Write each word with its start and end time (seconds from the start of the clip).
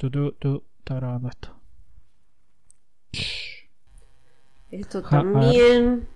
Tú, 0.00 0.10
tú, 0.10 0.32
tú, 0.32 0.64
está 0.78 0.94
grabando 0.94 1.28
esto. 1.28 1.54
Esto 4.70 5.02
también. 5.02 6.08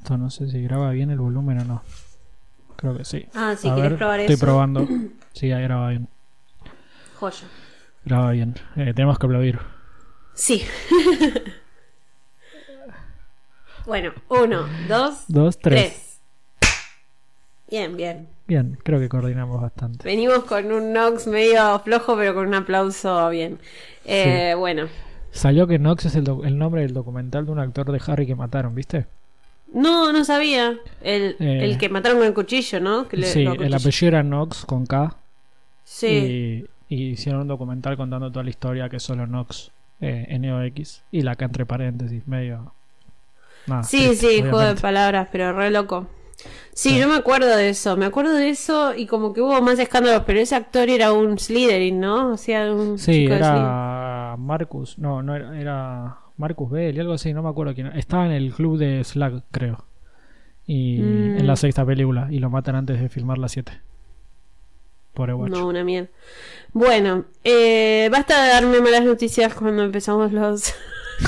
Esto 0.00 0.18
no 0.18 0.28
sé 0.30 0.50
si 0.50 0.60
graba 0.64 0.90
bien 0.90 1.12
el 1.12 1.20
volumen 1.20 1.60
o 1.60 1.64
no. 1.64 1.82
Creo 2.74 2.96
que 2.96 3.04
sí. 3.04 3.24
Ah, 3.34 3.54
si 3.56 3.68
A 3.68 3.74
quieres 3.74 3.92
ver, 3.92 3.98
probar 3.98 4.18
estoy 4.18 4.34
eso. 4.34 4.44
probando. 4.44 4.88
Sí, 5.32 5.50
ahí 5.52 5.62
graba 5.62 5.90
bien. 5.90 6.08
Joya. 7.18 7.46
Graba 8.04 8.32
bien. 8.32 8.54
Eh, 8.76 8.92
tenemos 8.94 9.18
que 9.18 9.26
aplaudir. 9.26 9.58
Sí. 10.34 10.62
bueno, 13.86 14.12
uno, 14.28 14.66
dos, 14.88 15.24
Dos, 15.28 15.58
tres. 15.58 15.92
tres. 15.92 16.11
Bien, 17.72 17.96
bien. 17.96 18.28
Bien, 18.46 18.76
creo 18.84 19.00
que 19.00 19.08
coordinamos 19.08 19.58
bastante. 19.58 20.04
Venimos 20.06 20.44
con 20.44 20.70
un 20.70 20.92
Nox 20.92 21.26
medio 21.26 21.78
flojo, 21.78 22.14
pero 22.18 22.34
con 22.34 22.46
un 22.48 22.54
aplauso 22.54 23.30
bien. 23.30 23.58
Eh, 24.04 24.54
Bueno. 24.58 24.88
Salió 25.30 25.66
que 25.66 25.78
Nox 25.78 26.04
es 26.04 26.14
el, 26.16 26.24
nombre 26.58 26.82
del 26.82 26.92
documental 26.92 27.46
de 27.46 27.52
un 27.52 27.58
actor 27.58 27.90
de 27.90 27.98
Harry 28.06 28.26
que 28.26 28.34
mataron, 28.34 28.74
¿viste? 28.74 29.06
No, 29.72 30.12
no 30.12 30.22
sabía. 30.26 30.76
El, 31.00 31.36
Eh. 31.40 31.64
el 31.64 31.78
que 31.78 31.88
mataron 31.88 32.18
con 32.18 32.26
el 32.26 32.34
cuchillo, 32.34 32.78
¿no? 32.78 33.08
Que 33.08 33.16
le- 33.16 33.26
sí, 33.26 33.40
el 33.46 33.72
apellido 33.72 34.08
era 34.08 34.22
Nox 34.22 34.66
con 34.66 34.84
K. 34.84 35.16
Sí. 35.84 36.66
Y, 36.90 36.94
y 36.94 37.08
hicieron 37.12 37.40
un 37.40 37.48
documental 37.48 37.96
contando 37.96 38.30
toda 38.30 38.44
la 38.44 38.50
historia 38.50 38.90
que 38.90 38.96
es 38.96 39.02
solo 39.02 39.26
Nox, 39.26 39.70
eh, 40.02 40.26
N-O-X. 40.28 41.04
Y 41.10 41.22
la 41.22 41.36
K 41.36 41.46
entre 41.46 41.64
paréntesis, 41.64 42.28
medio. 42.28 42.74
Nada, 43.66 43.82
Sí, 43.84 44.08
triste, 44.08 44.26
sí, 44.28 44.40
juego 44.42 44.60
de 44.60 44.74
palabras, 44.74 45.28
pero 45.32 45.54
re 45.54 45.70
loco. 45.70 46.06
Sí, 46.74 46.90
Sí. 46.90 46.98
yo 46.98 47.06
me 47.08 47.16
acuerdo 47.16 47.54
de 47.56 47.68
eso, 47.68 47.96
me 47.96 48.06
acuerdo 48.06 48.32
de 48.34 48.48
eso 48.48 48.94
y 48.94 49.06
como 49.06 49.32
que 49.32 49.40
hubo 49.42 49.60
más 49.62 49.78
escándalos, 49.78 50.22
pero 50.26 50.40
ese 50.40 50.54
actor 50.56 50.88
era 50.88 51.12
un 51.12 51.38
Slytherin, 51.38 52.00
¿no? 52.00 52.32
O 52.32 52.36
sea, 52.36 52.72
un 52.72 52.98
Sí, 52.98 53.12
chico 53.12 53.32
de 53.34 53.38
era 53.38 54.36
Marcus. 54.38 54.98
No, 54.98 55.22
no 55.22 55.36
era, 55.36 55.60
era 55.60 56.16
Marcus 56.38 56.70
Bell 56.70 56.96
y 56.96 57.00
algo 57.00 57.12
así, 57.12 57.32
no 57.32 57.42
me 57.42 57.50
acuerdo 57.50 57.74
quién. 57.74 57.88
era. 57.88 57.98
Estaba 57.98 58.26
en 58.26 58.32
el 58.32 58.52
club 58.52 58.78
de 58.78 59.04
Slag, 59.04 59.42
creo. 59.50 59.84
Y 60.66 60.98
Mm. 61.00 61.38
en 61.40 61.46
la 61.46 61.56
sexta 61.56 61.84
película. 61.84 62.28
Y 62.30 62.38
lo 62.38 62.48
matan 62.50 62.76
antes 62.76 63.00
de 63.00 63.08
filmar 63.08 63.36
la 63.38 63.48
7. 63.48 63.72
Pobre 65.12 65.34
guacho. 65.34 65.54
No, 65.54 65.66
una 65.68 65.84
mierda. 65.84 66.08
Bueno, 66.72 67.26
eh, 67.44 68.08
basta 68.10 68.42
de 68.44 68.48
darme 68.50 68.80
malas 68.80 69.04
noticias 69.04 69.52
cuando 69.54 69.82
empezamos 69.82 70.32
los... 70.32 70.74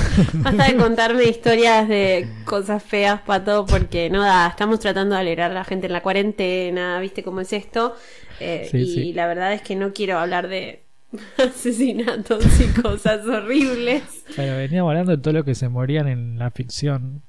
basta 0.33 0.65
de 0.67 0.75
contarme 0.77 1.23
historias 1.25 1.87
de 1.87 2.27
cosas 2.45 2.83
feas, 2.83 3.21
pato, 3.21 3.65
porque 3.65 4.09
no 4.09 4.21
da, 4.21 4.47
estamos 4.47 4.79
tratando 4.79 5.15
de 5.15 5.21
alegrar 5.21 5.51
a 5.51 5.53
la 5.53 5.63
gente 5.63 5.87
en 5.87 5.93
la 5.93 6.01
cuarentena, 6.01 6.99
¿viste 6.99 7.23
cómo 7.23 7.41
es 7.41 7.53
esto? 7.53 7.95
Eh, 8.39 8.67
Sí, 8.71 8.77
y 8.79 8.85
sí. 8.93 9.13
la 9.13 9.27
verdad 9.27 9.53
es 9.53 9.61
que 9.61 9.75
no 9.75 9.93
quiero 9.93 10.17
hablar 10.19 10.47
de 10.47 10.83
asesinatos 11.37 12.43
y 12.59 12.81
cosas 12.81 13.25
horribles. 13.25 14.03
Pero 14.35 14.57
veníamos 14.57 14.89
hablando 14.91 15.11
de 15.11 15.17
todo 15.21 15.33
lo 15.33 15.43
que 15.45 15.55
se 15.55 15.69
morían 15.69 16.07
en 16.07 16.37
la 16.39 16.51
ficción. 16.51 17.21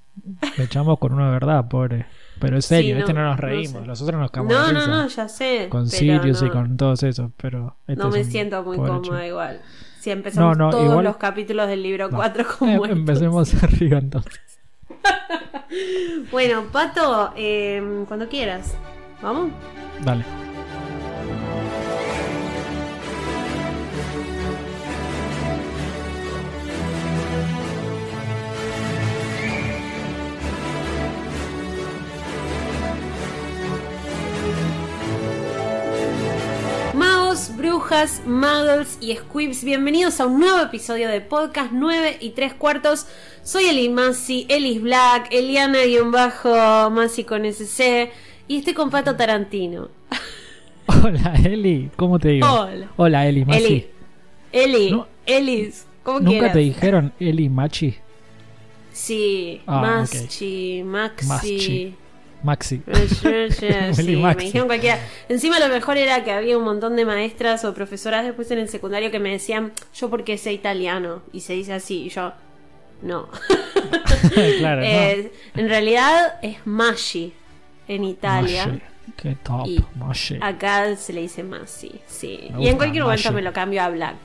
Le 0.56 0.64
echamos 0.64 0.98
con 0.98 1.12
una 1.12 1.30
verdad, 1.30 1.68
pobre. 1.68 2.06
Pero 2.40 2.58
es 2.58 2.64
serio, 2.66 2.94
Sí, 2.96 3.00
este 3.00 3.12
no, 3.14 3.20
no 3.22 3.26
nos 3.30 3.36
no 3.40 3.46
reímos. 3.46 3.80
sé. 3.82 3.86
Los 3.86 4.02
otros 4.02 4.20
nos 4.20 4.30
cagamos 4.30 4.52
No, 4.52 4.72
no, 4.72 4.86
no, 4.86 5.08
ya 5.08 5.28
sé. 5.28 5.68
Con 5.70 5.88
Sirius 5.88 6.42
y 6.42 6.46
no. 6.46 6.52
con 6.52 6.76
todos 6.76 7.02
esos, 7.02 7.30
pero... 7.36 7.76
este 7.86 8.02
No 8.02 8.10
me 8.10 8.24
siento 8.24 8.62
muy 8.62 8.76
cómoda 8.76 9.26
igual. 9.26 9.60
Si 10.06 10.12
empezamos 10.12 10.56
No, 10.56 10.66
no, 10.66 10.70
todos 10.70 10.84
igual- 10.84 11.04
los 11.04 11.16
capítulos 11.16 11.66
del 11.66 11.82
libro 11.82 12.08
No. 12.08 12.16
4 12.18 12.44
con 12.60 12.68
Em- 12.68 12.76
muertos. 12.76 12.96
Empecemos 13.00 13.54
arriba 13.64 13.98
entonces. 13.98 14.40
Bueno, 16.30 16.62
Pato, 16.70 17.32
eh, 17.34 18.04
cuando 18.06 18.28
quieras. 18.28 18.76
¿Vamos? 19.20 19.50
Dale. 20.04 20.24
Brujas, 37.86 38.22
muggles 38.26 38.98
y 39.00 39.14
squibs, 39.14 39.62
bienvenidos 39.62 40.18
a 40.18 40.26
un 40.26 40.40
nuevo 40.40 40.58
episodio 40.60 41.08
de 41.08 41.20
podcast 41.20 41.70
9 41.72 42.16
y 42.20 42.30
3 42.30 42.54
cuartos. 42.54 43.06
Soy 43.44 43.66
Eli 43.66 43.88
Masi, 43.88 44.44
Elis 44.48 44.82
Black, 44.82 45.28
Eliana-Masi 45.30 47.22
con 47.22 47.44
SC 47.44 48.10
y 48.48 48.58
estoy 48.58 48.74
con 48.74 48.90
Pato 48.90 49.14
Tarantino. 49.14 49.88
Hola, 51.04 51.34
Eli. 51.44 51.88
¿Cómo 51.94 52.18
te 52.18 52.30
digo? 52.30 52.48
Hola. 52.50 52.88
Hola, 52.96 53.28
Eli. 53.28 53.44
Machi. 53.44 53.64
Eli, 53.64 53.86
Eli, 54.52 54.90
No. 54.90 55.06
Elis, 55.24 55.86
¿cómo 56.02 56.18
¿Nunca 56.18 56.30
quieras? 56.30 56.52
te 56.54 56.58
dijeron 56.58 57.12
Eli 57.20 57.48
Machi? 57.48 57.94
Sí, 58.90 59.62
Ah, 59.64 59.80
Maschi, 59.80 60.82
Maxi. 60.84 61.26
Maschi. 61.28 61.94
Maxi. 62.42 62.82
sí, 63.50 63.66
Eli 63.98 64.16
me 64.16 64.22
Maxi. 64.22 64.46
dijeron 64.46 64.66
cualquiera. 64.68 64.98
Encima 65.28 65.58
lo 65.58 65.68
mejor 65.68 65.96
era 65.96 66.22
que 66.24 66.32
había 66.32 66.56
un 66.58 66.64
montón 66.64 66.96
de 66.96 67.04
maestras 67.04 67.64
o 67.64 67.74
profesoras 67.74 68.24
después 68.24 68.50
en 68.50 68.58
el 68.58 68.68
secundario 68.68 69.10
que 69.10 69.18
me 69.18 69.30
decían, 69.30 69.72
yo 69.94 70.10
porque 70.10 70.38
sé 70.38 70.52
italiano 70.52 71.22
y 71.32 71.40
se 71.40 71.54
dice 71.54 71.72
así, 71.72 72.04
y 72.04 72.08
yo, 72.10 72.32
no. 73.02 73.28
claro, 74.58 74.80
¿no? 74.82 74.86
Eh, 74.86 75.32
En 75.54 75.68
realidad 75.68 76.34
es 76.42 76.58
Maggi 76.66 77.32
en 77.88 78.04
Italia. 78.04 78.78
Qué 79.16 79.36
top, 79.42 79.66
Y 79.66 79.82
Machi. 79.94 80.38
Acá 80.40 80.94
se 80.96 81.12
le 81.12 81.22
dice 81.22 81.42
Masi, 81.42 82.00
sí. 82.06 82.48
Me 82.54 82.64
y 82.64 82.68
en 82.68 82.76
cualquier 82.76 83.04
momento 83.04 83.28
Maggi. 83.28 83.34
me 83.36 83.42
lo 83.42 83.52
cambio 83.52 83.82
a 83.82 83.88
Black. 83.88 84.16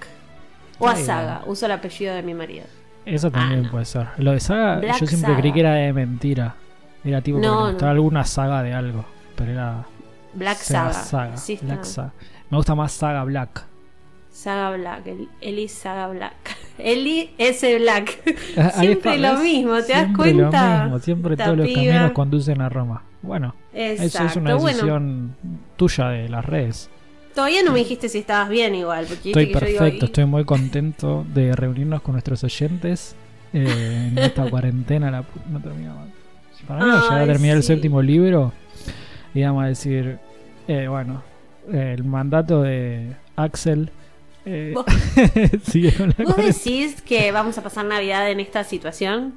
O 0.79 0.87
a. 0.87 0.95
Saga, 0.95 1.43
uso 1.45 1.67
el 1.67 1.71
apellido 1.73 2.15
de 2.15 2.23
mi 2.23 2.33
marido. 2.33 2.65
Eso 3.05 3.29
también 3.31 3.59
Ah, 3.61 3.63
no. 3.63 3.71
puede 3.71 3.85
ser. 3.85 4.07
Lo 4.17 4.31
de 4.31 4.39
saga, 4.39 4.79
Black 4.79 4.99
yo 4.99 5.05
siempre 5.07 5.29
Saga. 5.29 5.39
creí 5.39 5.53
que 5.53 5.59
era 5.59 5.73
de 5.75 5.93
mentira. 5.93 6.55
Era 7.03 7.21
tipo 7.21 7.37
No, 7.39 7.43
porque 7.43 7.55
me 7.57 7.61
no. 7.65 7.71
gustaba 7.71 7.91
alguna 7.91 8.23
saga 8.25 8.63
de 8.63 8.73
algo. 8.73 9.05
Pero 9.35 9.51
era 9.51 9.85
Black 10.33 10.57
Saga. 10.57 11.37
Sí, 11.37 11.53
está. 11.53 11.65
Black 11.65 11.83
Saga. 11.83 12.13
Me 12.49 12.57
gusta 12.57 12.75
más 12.75 12.91
Saga 12.91 13.23
Black. 13.23 13.65
Saga 14.31 14.75
Black, 14.77 15.07
el- 15.07 15.27
Eli 15.41 15.67
Saga 15.67 16.07
Black. 16.07 16.33
Eli 16.77 17.31
S 17.37 17.79
Black. 17.79 18.19
Siempre 18.79 19.17
lo 19.17 19.37
mismo, 19.39 19.73
¿te 19.81 19.93
das 19.93 20.03
Siempre 20.05 20.15
cuenta? 20.15 20.77
Lo 20.77 20.83
mismo. 20.83 20.99
Siempre 20.99 21.33
Esta 21.33 21.45
todos 21.45 21.57
los 21.57 21.67
caminos 21.73 22.11
conducen 22.11 22.61
a 22.61 22.69
Roma. 22.69 23.03
Bueno, 23.21 23.55
Exacto. 23.73 24.17
eso 24.17 24.25
es 24.25 24.35
una 24.37 24.55
bueno, 24.55 24.67
decisión 24.77 25.35
tuya 25.75 26.07
de 26.09 26.29
las 26.29 26.43
redes. 26.45 26.89
todavía 27.35 27.61
no 27.63 27.71
me 27.71 27.79
dijiste 27.79 28.09
si 28.09 28.19
estabas 28.19 28.49
bien 28.49 28.73
igual. 28.73 29.05
Porque 29.07 29.29
Estoy 29.29 29.45
que 29.47 29.53
yo 29.53 29.59
perfecto, 29.59 29.83
digo, 29.85 29.97
"Y- 29.97 30.05
estoy 30.05 30.25
muy 30.25 30.43
contento 30.45 31.25
de 31.33 31.55
reunirnos 31.55 32.01
con 32.01 32.13
nuestros 32.13 32.43
oyentes 32.43 33.15
eh, 33.53 34.07
en 34.11 34.17
esta 34.17 34.43
cuarentena. 34.49 35.11
La 35.11 35.23
no 35.49 35.59
termina 35.59 35.93
mal. 35.93 36.11
Si 36.61 36.65
para 36.65 36.85
mí 36.85 36.89
no 36.91 37.01
llegar 37.03 37.21
a 37.21 37.25
terminar 37.25 37.57
el 37.57 37.63
séptimo 37.63 38.01
libro, 38.01 38.53
íbamos 39.33 39.63
a 39.63 39.67
decir, 39.67 40.19
eh, 40.67 40.87
bueno, 40.87 41.21
el 41.71 42.03
mandato 42.03 42.61
de 42.61 43.15
Axel 43.35 43.91
eh, 44.45 44.71
¿Vos- 44.73 44.85
¿Vos 46.25 46.35
decís 46.37 47.01
que 47.03 47.31
vamos 47.31 47.57
a 47.57 47.63
pasar 47.63 47.85
Navidad 47.85 48.29
en 48.31 48.39
esta 48.39 48.63
situación? 48.63 49.35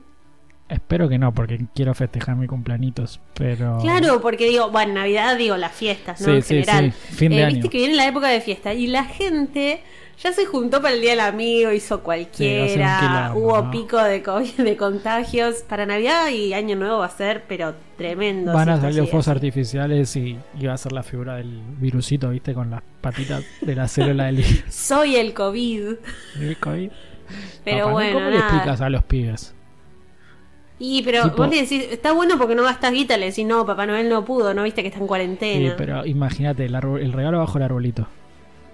Espero 0.68 1.10
que 1.10 1.18
no, 1.18 1.34
porque 1.34 1.60
quiero 1.74 1.94
festejar 1.94 2.36
mi 2.36 2.46
cumpleaños, 2.46 3.20
pero... 3.34 3.78
Claro, 3.82 4.22
porque 4.22 4.46
digo, 4.48 4.70
bueno, 4.70 4.94
Navidad 4.94 5.36
digo 5.36 5.58
las 5.58 5.72
fiestas, 5.72 6.22
¿no? 6.22 6.26
Sí, 6.28 6.32
en 6.32 6.42
sí, 6.42 6.54
general. 6.54 6.92
sí, 6.92 7.14
fin 7.16 7.30
de 7.32 7.38
Eh, 7.41 7.44
año. 7.44 7.54
Viste 7.56 7.68
que 7.68 7.78
viene 7.78 7.94
la 7.96 8.06
época 8.08 8.28
de 8.28 8.41
fiesta 8.41 8.72
y 8.72 8.86
la 8.86 9.04
gente 9.04 9.82
ya 10.22 10.32
se 10.32 10.47
juntó 10.47 10.80
para 10.80 10.94
el 10.94 11.00
Día 11.00 11.10
del 11.12 11.20
Amigo, 11.20 11.72
hizo 11.72 12.00
cualquiera, 12.02 12.98
Sí, 13.00 13.06
quilombo, 13.06 13.38
hubo 13.41 13.62
¿no? 13.62 13.70
pico 13.70 14.02
de 14.02 14.22
COVID, 14.22 14.52
de 14.58 14.76
contagios. 14.76 15.62
Para 15.69 15.86
Navidad 15.86 16.28
y 16.30 16.54
Año 16.54 16.76
Nuevo 16.76 16.98
va 16.98 17.06
a 17.06 17.10
ser, 17.10 17.44
pero 17.48 17.75
tremendo. 17.98 18.53
Van 18.53 18.69
a 18.69 18.80
salir 18.80 18.98
los 19.00 19.10
fuegos 19.10 19.28
artificiales 19.28 20.14
y, 20.16 20.38
y 20.58 20.66
va 20.66 20.74
a 20.74 20.78
ser 20.78 20.92
la 20.92 21.03
figura 21.03 21.36
del 21.36 21.60
virusito, 21.78 22.30
¿viste? 22.30 22.54
Con 22.54 22.70
las 22.70 22.82
patitas 23.00 23.44
de 23.60 23.74
la 23.74 23.88
célula 23.88 24.24
del 24.26 24.44
Soy 24.70 25.16
el 25.16 25.34
COVID. 25.34 25.83
del 26.39 26.56
COVID. 26.59 26.91
Pero 27.65 27.91
bueno, 27.91 28.18
¿Cómo 28.18 28.30
le 28.30 28.36
explicas 28.39 28.80
a 28.80 28.91
los 28.91 29.03
pibes? 29.04 29.54
Y 30.78 31.03
pero 31.03 31.22
Tipo- 31.24 31.36
vos 31.36 31.48
le 31.50 31.62
decís, 31.62 31.86
está 31.91 32.12
bueno 32.12 32.36
porque 32.36 32.54
no 32.54 32.62
gastas 32.65 32.92
guita, 32.92 33.16
le 33.16 33.27
decís, 33.27 33.47
no, 33.47 33.65
Papá 33.65 33.86
Noel 33.86 34.09
no 34.09 34.24
pudo, 34.24 34.53
no 34.54 34.65
viste 34.65 34.83
que 34.83 34.89
está 34.89 34.98
en 34.98 35.04
Sí, 35.04 35.09
cuarentena. 35.09 35.74
pero 35.78 36.04
imagínate, 36.04 36.65
el, 36.65 36.74
el 36.74 37.12
regalo 37.12 37.39
bajo 37.39 37.56
el 37.59 37.65
arbolito. 37.65 38.09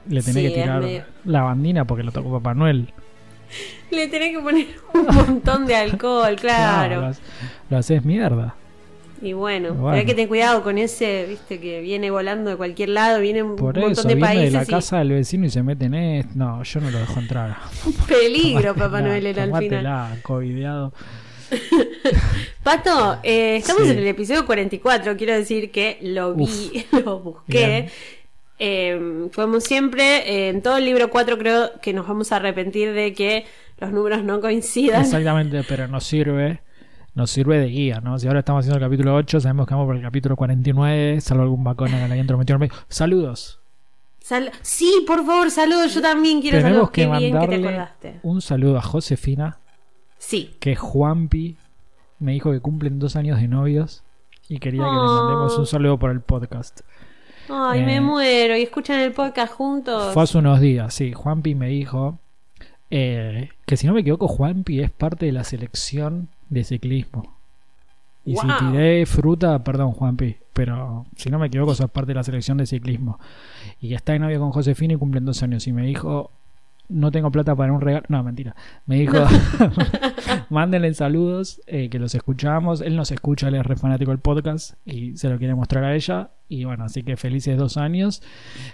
Le 0.08 0.22
tenés 0.22 0.34
Sí, 0.34 0.42
que 0.48 0.50
tirar 0.62 0.82
medio- 0.82 1.04
la 1.24 1.42
bandina 1.42 1.84
porque 1.84 2.02
lo 2.02 2.12
tocó 2.12 2.30
Papá 2.32 2.54
Noel. 2.54 2.92
Le 3.90 4.06
tenés 4.08 4.36
que 4.36 4.42
poner 4.42 4.66
un 4.94 5.06
montón 5.14 5.66
de 5.66 5.74
alcohol, 5.76 6.36
claro. 6.40 7.00
lo, 7.00 7.06
haces- 7.08 7.22
lo 7.70 7.76
haces 7.78 8.04
mierda. 8.04 8.54
Y 9.22 9.34
bueno, 9.34 9.74
Bueno. 9.74 9.98
hay 9.98 10.06
que 10.06 10.14
tener 10.14 10.28
cuidado 10.28 10.62
con 10.62 10.78
ese, 10.78 11.26
viste, 11.28 11.60
que 11.60 11.82
viene 11.82 12.10
volando 12.10 12.48
de 12.48 12.56
cualquier 12.56 12.88
lado, 12.88 13.20
viene 13.20 13.42
un 13.42 13.54
Por 13.56 13.74
montón 13.74 13.92
eso, 13.92 14.08
de 14.08 14.14
viene 14.14 14.44
de 14.46 14.50
la 14.50 14.62
y 14.62 14.66
casa 14.66 14.98
del 15.00 15.10
vecino 15.10 15.44
y 15.44 15.50
se 15.50 15.62
mete 15.62 15.84
en 15.84 15.94
esto. 15.94 16.32
No, 16.36 16.62
yo 16.62 16.80
no 16.80 16.90
lo 16.90 16.98
dejo 17.00 17.20
entrar. 17.20 17.56
peligro, 18.08 18.74
Papá 18.74 19.02
Noel 19.02 19.26
era 19.26 19.42
al 19.42 19.54
final. 19.58 20.20
covideado. 20.22 20.94
Pato, 22.62 23.18
eh, 23.22 23.56
estamos 23.56 23.82
Sí. 23.84 23.90
en 23.90 23.98
el 23.98 24.06
episodio 24.06 24.46
44, 24.46 25.16
quiero 25.16 25.34
decir 25.34 25.70
que 25.70 25.98
lo 26.02 26.34
vi, 26.34 26.86
lo 27.04 27.18
busqué. 27.20 27.58
Bien. 27.66 27.86
Eh, 28.62 29.30
como 29.34 29.58
siempre, 29.60 30.48
en 30.50 30.60
todo 30.62 30.76
el 30.76 30.84
libro 30.84 31.08
4 31.10 31.38
creo 31.38 31.70
que 31.80 31.94
nos 31.94 32.06
vamos 32.06 32.30
a 32.30 32.36
arrepentir 32.36 32.92
de 32.92 33.14
que 33.14 33.46
los 33.78 33.90
números 33.90 34.22
no 34.22 34.40
coincidan. 34.42 35.00
Exactamente, 35.00 35.62
pero 35.66 35.88
nos 35.88 36.04
sirve. 36.04 36.60
Nos 37.14 37.30
sirve 37.30 37.58
de 37.58 37.66
guía, 37.66 38.00
¿no? 38.00 38.18
Si 38.18 38.26
ahora 38.28 38.40
estamos 38.40 38.60
haciendo 38.60 38.78
el 38.78 38.84
capítulo 38.88 39.16
8, 39.16 39.40
sabemos 39.40 39.66
que 39.66 39.74
vamos 39.74 39.86
por 39.86 39.96
el 39.96 40.02
capítulo 40.02 40.36
49, 40.36 41.20
salvo 41.20 41.42
algún 41.42 41.64
bacón 41.64 41.88
que 41.88 41.96
le 41.96 42.02
haya 42.04 42.14
metido 42.36 42.54
en 42.54 42.60
medio. 42.60 42.72
Saludos. 42.88 43.58
Sal- 44.20 44.52
sí, 44.62 45.04
por 45.06 45.24
favor, 45.26 45.50
saludos. 45.50 45.92
Yo 45.94 46.02
también 46.02 46.40
quiero 46.40 46.58
Tenemos 46.58 46.72
saludos. 46.76 46.90
que 46.92 47.02
Qué 47.02 47.18
bien 47.18 47.40
que 47.40 47.48
te 47.48 47.54
acordaste. 47.56 48.20
un 48.22 48.40
saludo 48.42 48.76
a 48.78 48.82
Josefina, 48.82 49.58
Sí. 50.18 50.54
que 50.60 50.76
Juanpi 50.76 51.56
me 52.20 52.32
dijo 52.32 52.52
que 52.52 52.60
cumplen 52.60 52.98
dos 52.98 53.16
años 53.16 53.40
de 53.40 53.48
novios 53.48 54.04
y 54.48 54.58
quería 54.58 54.82
que 54.84 54.90
le 54.90 54.92
mandemos 54.96 55.58
un 55.58 55.66
saludo 55.66 55.98
por 55.98 56.10
el 56.12 56.20
podcast. 56.20 56.80
Ay, 57.52 57.80
Eh, 57.80 57.86
me 57.86 58.00
muero. 58.00 58.56
¿Y 58.56 58.62
escuchan 58.62 59.00
el 59.00 59.12
podcast 59.12 59.52
juntos? 59.52 60.14
Fue 60.14 60.22
hace 60.22 60.38
unos 60.38 60.60
días, 60.60 60.92
sí. 60.94 61.12
Juanpi 61.12 61.54
me 61.54 61.68
dijo 61.68 62.18
eh, 62.90 63.50
que 63.66 63.76
si 63.76 63.86
no 63.86 63.94
me 63.94 64.00
equivoco, 64.00 64.28
Juanpi 64.28 64.80
es 64.80 64.90
parte 64.90 65.26
de 65.26 65.32
la 65.32 65.44
selección 65.44 66.28
de 66.48 66.64
ciclismo. 66.64 67.36
Y 68.24 68.36
si 68.36 68.46
tiré 68.58 69.06
fruta, 69.06 69.64
perdón, 69.64 69.92
Juanpi, 69.92 70.36
pero 70.52 71.06
si 71.16 71.30
no 71.30 71.38
me 71.38 71.46
equivoco, 71.46 71.74
sos 71.74 71.90
parte 71.90 72.08
de 72.08 72.14
la 72.16 72.22
selección 72.22 72.58
de 72.58 72.66
ciclismo. 72.66 73.18
Y 73.80 73.94
está 73.94 74.14
en 74.14 74.22
novia 74.22 74.38
con 74.38 74.52
Josefina 74.52 74.94
y 74.94 74.96
cumplen 74.96 75.24
dos 75.24 75.42
años. 75.42 75.66
Y 75.66 75.72
me 75.72 75.86
dijo, 75.86 76.30
no 76.90 77.10
tengo 77.10 77.30
plata 77.30 77.54
para 77.54 77.72
un 77.72 77.80
regalo. 77.80 78.04
No, 78.08 78.22
mentira. 78.22 78.54
Me 78.86 78.96
dijo, 78.96 79.16
mándenle 80.50 80.92
saludos, 80.94 81.62
eh, 81.66 81.88
que 81.88 81.98
los 81.98 82.14
escuchamos. 82.14 82.80
Él 82.80 82.96
nos 82.96 83.10
escucha, 83.10 83.48
él 83.48 83.54
es 83.54 83.64
re 83.64 83.76
fanático 83.76 84.10
del 84.10 84.20
podcast 84.20 84.74
y 84.84 85.16
se 85.16 85.28
lo 85.28 85.38
quiere 85.38 85.54
mostrar 85.54 85.84
a 85.84 85.94
ella. 85.94 86.30
Y 86.48 86.64
bueno, 86.64 86.84
así 86.84 87.02
que 87.02 87.16
felices 87.16 87.56
dos 87.56 87.76
años 87.76 88.22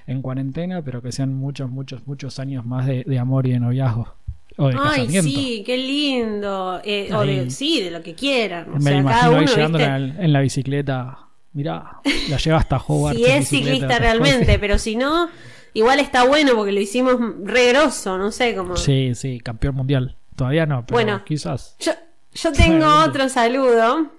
en 0.07 0.23
cuarentena, 0.23 0.83
pero 0.83 1.03
que 1.03 1.13
sean 1.13 1.35
muchos, 1.35 1.71
muchos, 1.71 2.07
muchos 2.07 2.39
años 2.39 2.65
más 2.65 2.87
de, 2.87 3.05
de 3.05 3.19
amor 3.19 3.47
y 3.47 3.53
de 3.53 3.61
noviazgo. 3.61 4.15
O 4.59 4.69
de 4.69 4.77
Ay, 4.79 5.09
sí, 5.23 5.63
qué 5.67 5.77
lindo. 5.77 6.81
Eh, 6.83 7.11
o 7.13 7.21
de, 7.21 7.51
sí, 7.51 7.83
de 7.83 7.91
lo 7.91 8.03
que 8.03 8.15
quieran. 8.15 8.71
O 8.71 8.77
Me 8.77 8.81
sea, 8.81 9.05
cada 9.05 9.29
imagino 9.29 9.39
ahí 9.39 9.69
uno, 9.69 9.79
en, 9.79 10.17
la, 10.17 10.25
en 10.25 10.33
la 10.33 10.41
bicicleta. 10.41 11.19
Mirá, 11.53 12.01
la 12.29 12.37
lleva 12.37 12.59
hasta 12.59 12.77
Hogwarts. 12.77 13.19
Si 13.25 13.25
es 13.25 13.49
ciclista 13.49 13.99
realmente, 13.99 14.59
pero 14.59 14.79
si 14.79 14.95
no, 14.95 15.29
igual 15.78 16.00
está 16.00 16.25
bueno 16.25 16.55
porque 16.55 16.73
lo 16.73 16.81
hicimos 16.81 17.17
re 17.44 17.69
grosso, 17.73 18.19
no 18.19 18.31
sé 18.32 18.55
cómo. 18.55 18.76
Sí, 18.76 19.14
sí, 19.14 19.40
campeón 19.40 19.75
mundial. 19.75 20.17
Todavía 20.34 20.67
no, 20.67 20.84
pero 20.87 20.94
Bueno. 20.96 21.25
quizás. 21.25 21.76
Yo, 21.78 21.93
yo 22.34 22.52
tengo 22.56 22.87
otro 23.05 23.28
saludo 23.28 24.11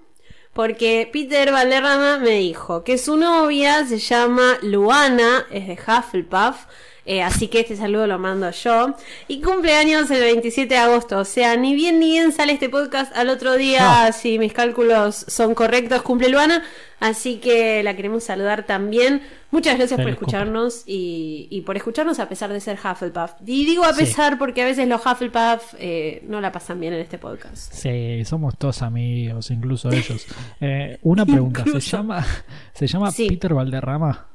porque 0.52 1.08
Peter 1.12 1.52
Valderrama 1.52 2.18
me 2.18 2.38
dijo 2.38 2.82
que 2.82 2.98
su 2.98 3.16
novia 3.16 3.84
se 3.86 3.98
llama 3.98 4.58
Luana, 4.62 5.46
es 5.50 5.66
de 5.68 5.74
Hufflepuff. 5.74 6.66
Eh, 7.10 7.22
así 7.22 7.48
que 7.48 7.60
este 7.60 7.74
saludo 7.74 8.06
lo 8.06 8.18
mando 8.18 8.50
yo. 8.50 8.94
Y 9.28 9.40
cumpleaños 9.40 10.10
el 10.10 10.20
27 10.20 10.74
de 10.74 10.78
agosto. 10.78 11.16
O 11.18 11.24
sea, 11.24 11.56
ni 11.56 11.74
bien 11.74 11.98
ni 11.98 12.10
bien 12.12 12.32
sale 12.32 12.52
este 12.52 12.68
podcast 12.68 13.16
al 13.16 13.30
otro 13.30 13.54
día, 13.56 14.12
si 14.12 14.38
mis 14.38 14.52
cálculos 14.52 15.24
son 15.26 15.54
correctos, 15.54 16.02
cumple 16.02 16.28
Luana. 16.28 16.62
Así 17.00 17.36
que 17.36 17.82
la 17.84 17.94
queremos 17.96 18.24
saludar 18.24 18.66
también. 18.66 19.22
Muchas 19.52 19.76
gracias 19.78 19.96
por 19.96 20.04
Feliz 20.04 20.18
escucharnos 20.20 20.82
y, 20.84 21.46
y 21.50 21.62
por 21.62 21.76
escucharnos 21.76 22.18
a 22.18 22.28
pesar 22.28 22.52
de 22.52 22.60
ser 22.60 22.76
Hufflepuff. 22.76 23.32
Y 23.46 23.64
digo 23.64 23.84
a 23.84 23.94
Sí. 23.94 24.00
pesar 24.00 24.36
porque 24.36 24.62
a 24.62 24.66
veces 24.66 24.86
los 24.88 25.00
Hufflepuff 25.06 25.74
eh, 25.78 26.22
no 26.26 26.40
la 26.42 26.52
pasan 26.52 26.78
bien 26.80 26.92
en 26.92 27.00
este 27.00 27.16
podcast. 27.18 27.72
Sí, 27.72 28.22
somos 28.26 28.58
todos 28.58 28.82
amigos, 28.82 29.50
incluso 29.50 29.90
ellos. 29.90 30.26
Eh, 30.60 30.98
una 31.02 31.24
pregunta, 31.24 31.64
¿se 31.64 31.80
llama, 31.80 32.26
¿se 32.74 32.86
llama 32.86 33.10
Sí. 33.12 33.28
Peter 33.28 33.54
Valderrama? 33.54 34.26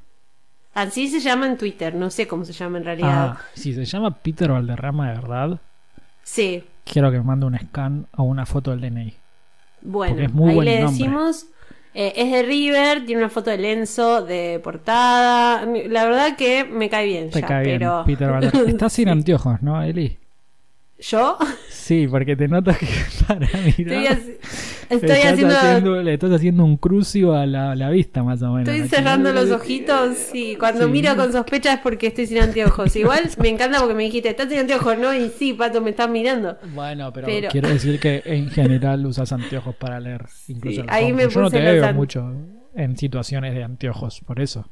Así 0.74 1.08
se 1.08 1.20
llama 1.20 1.46
en 1.48 1.58
Twitter, 1.58 1.94
no 1.94 2.10
sé 2.10 2.28
cómo 2.28 2.46
se 2.46 2.54
llama 2.54 2.80
en 2.80 2.86
realidad. 2.86 3.36
Ah, 3.38 3.42
si 3.54 3.74
se 3.74 3.86
llama 3.86 4.12
Peter 4.18 4.52
Valderrama 4.52 5.10
de 5.10 5.16
verdad, 5.20 5.60
Sí, 6.24 6.64
quiero 6.86 7.12
que 7.12 7.18
me 7.18 7.24
mande 7.24 7.46
un 7.46 7.58
scan 7.60 8.08
o 8.18 8.24
una 8.24 8.46
foto 8.46 8.72
del 8.72 8.82
DNI. 8.82 9.14
bueno, 9.82 10.14
Porque 10.14 10.26
es 10.26 10.34
muy 10.34 10.50
ahí 10.50 10.56
buen 10.56 10.66
le 10.68 10.82
nombre. 10.82 10.98
decimos. 10.98 11.46
eh, 11.94 12.14
es 12.16 12.32
de 12.32 12.44
River, 12.44 13.06
tiene 13.06 13.22
una 13.22 13.30
foto 13.30 13.50
de 13.52 13.58
Lenzo 13.58 14.24
de 14.26 14.60
portada. 14.64 15.66
La 15.66 16.06
verdad 16.06 16.36
que 16.38 16.64
me 16.64 16.90
cae 16.90 17.06
bien. 17.06 17.30
Te 17.30 17.42
ya, 17.42 17.48
cae 17.48 17.64
bien. 17.78 17.90
Peter 18.06 18.32
Valderrama. 18.32 18.68
Estás 18.70 18.94
sin 18.94 19.10
anteojos, 19.10 19.62
¿no, 19.62 19.82
Eli? 19.84 20.18
¿Yo? 21.10 21.38
Sí, 21.70 22.08
porque 22.08 22.36
te 22.38 22.48
notas 22.48 22.78
que 22.78 22.88
para 23.28 23.48
mirar. 23.78 24.18
estoy 24.90 25.10
estás 25.12 25.26
haciendo. 25.34 26.02
le 26.02 26.14
estás 26.14 26.32
haciendo 26.32 26.64
un 26.64 26.78
crucio 26.78 27.34
a 27.34 27.46
la, 27.46 27.76
la 27.76 27.90
vista, 27.90 28.24
más 28.24 28.42
o 28.42 28.52
menos. 28.54 28.70
Estoy 28.70 28.88
cerrando 28.88 29.34
los 29.34 29.52
ojitos 29.52 30.30
y 30.34 30.56
cuando 30.56 30.86
Sí. 30.86 30.92
miro 30.92 31.16
con 31.18 31.32
sospecha 31.34 31.74
es 31.74 31.80
porque 31.82 32.08
estoy 32.08 32.28
sin 32.28 32.38
anteojos. 32.40 32.96
Igual 32.96 33.30
me 33.38 33.50
encanta 33.50 33.80
porque 33.80 33.96
me 33.96 34.04
dijiste, 34.04 34.30
¿estás 34.30 34.48
sin 34.50 34.60
anteojos? 34.60 34.98
No, 34.98 35.14
y 35.14 35.30
sí, 35.30 35.52
Pato, 35.54 35.82
me 35.82 35.90
estás 35.90 36.10
mirando. 36.10 36.58
Bueno, 36.74 37.12
pero, 37.12 37.28
Pero- 37.28 37.50
quiero 37.50 37.68
decir 37.68 38.00
que 38.00 38.22
en 38.26 38.50
general 38.50 39.06
usas 39.06 39.34
anteojos 39.34 39.76
para 39.76 40.00
leer. 40.00 40.24
Incluso 40.48 40.82
Sí, 40.84 40.88
ahí 40.90 41.12
me 41.12 41.24
Yo 41.24 41.40
no 41.42 41.48
puse 41.48 41.58
te 41.58 41.64
los 41.66 41.74
veo 41.74 41.86
an- 41.86 41.96
mucho 41.98 42.32
en 42.76 42.96
situaciones 42.98 43.54
de 43.56 43.64
anteojos, 43.64 44.22
por 44.26 44.40
eso. 44.40 44.70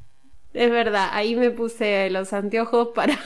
Es 0.54 0.70
verdad, 0.70 1.08
ahí 1.12 1.36
me 1.36 1.50
puse 1.50 2.08
los 2.10 2.32
anteojos 2.32 2.88
para. 2.94 3.18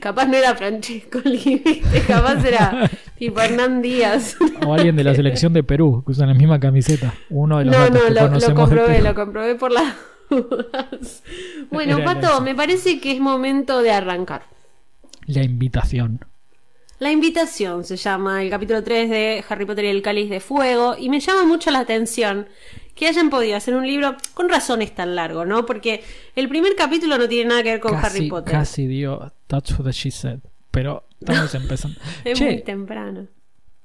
Capaz 0.00 0.26
no 0.26 0.36
era 0.36 0.54
Francesco 0.54 1.20
Liviste, 1.24 2.02
capaz 2.06 2.44
era 2.44 2.90
tipo 3.18 3.40
Hernán 3.40 3.82
Díaz. 3.82 4.36
O 4.66 4.74
alguien 4.74 4.96
de 4.96 5.04
la 5.04 5.14
selección 5.14 5.52
de 5.52 5.62
Perú 5.62 6.02
que 6.04 6.12
usan 6.12 6.28
la 6.28 6.34
misma 6.34 6.58
camiseta. 6.58 7.14
Uno 7.30 7.58
de 7.58 7.66
los 7.66 7.76
No, 7.76 7.90
no, 7.90 8.04
que 8.04 8.46
lo, 8.46 8.54
comprobé, 8.54 9.02
lo 9.02 9.14
comprobé 9.14 9.54
por 9.54 9.72
las 9.72 9.94
dudas. 10.30 11.22
Bueno, 11.70 11.98
Era 11.98 12.04
Pato, 12.04 12.40
me 12.40 12.54
parece 12.54 13.00
que 13.00 13.12
es 13.12 13.20
momento 13.20 13.82
de 13.82 13.92
arrancar. 13.92 14.42
La 15.26 15.42
invitación. 15.42 16.24
La 16.98 17.12
invitación 17.12 17.84
se 17.84 17.96
llama 17.96 18.42
el 18.42 18.50
capítulo 18.50 18.82
3 18.82 19.08
de 19.08 19.44
Harry 19.48 19.64
Potter 19.64 19.84
y 19.84 19.88
el 19.88 20.02
Cáliz 20.02 20.28
de 20.30 20.40
Fuego 20.40 20.96
y 20.98 21.10
me 21.10 21.20
llama 21.20 21.44
mucho 21.44 21.70
la 21.70 21.78
atención 21.80 22.48
que 22.98 23.06
hayan 23.06 23.30
podido 23.30 23.56
hacer 23.56 23.74
un 23.74 23.86
libro 23.86 24.16
con 24.34 24.48
razones 24.48 24.94
tan 24.94 25.14
largo, 25.14 25.44
¿no? 25.44 25.64
Porque 25.64 26.02
el 26.34 26.48
primer 26.48 26.74
capítulo 26.76 27.16
no 27.16 27.28
tiene 27.28 27.48
nada 27.50 27.62
que 27.62 27.70
ver 27.70 27.80
con 27.80 27.92
casi, 27.92 28.18
Harry 28.18 28.28
Potter. 28.28 28.52
Casi 28.52 28.86
dio 28.86 29.32
That's 29.46 29.78
what 29.78 29.90
she 29.92 30.10
said. 30.10 30.40
Pero 30.70 31.04
estamos 31.20 31.54
empezando. 31.54 31.98
Es 32.24 32.38
Che, 32.38 32.44
muy 32.44 32.62
temprano. 32.62 33.26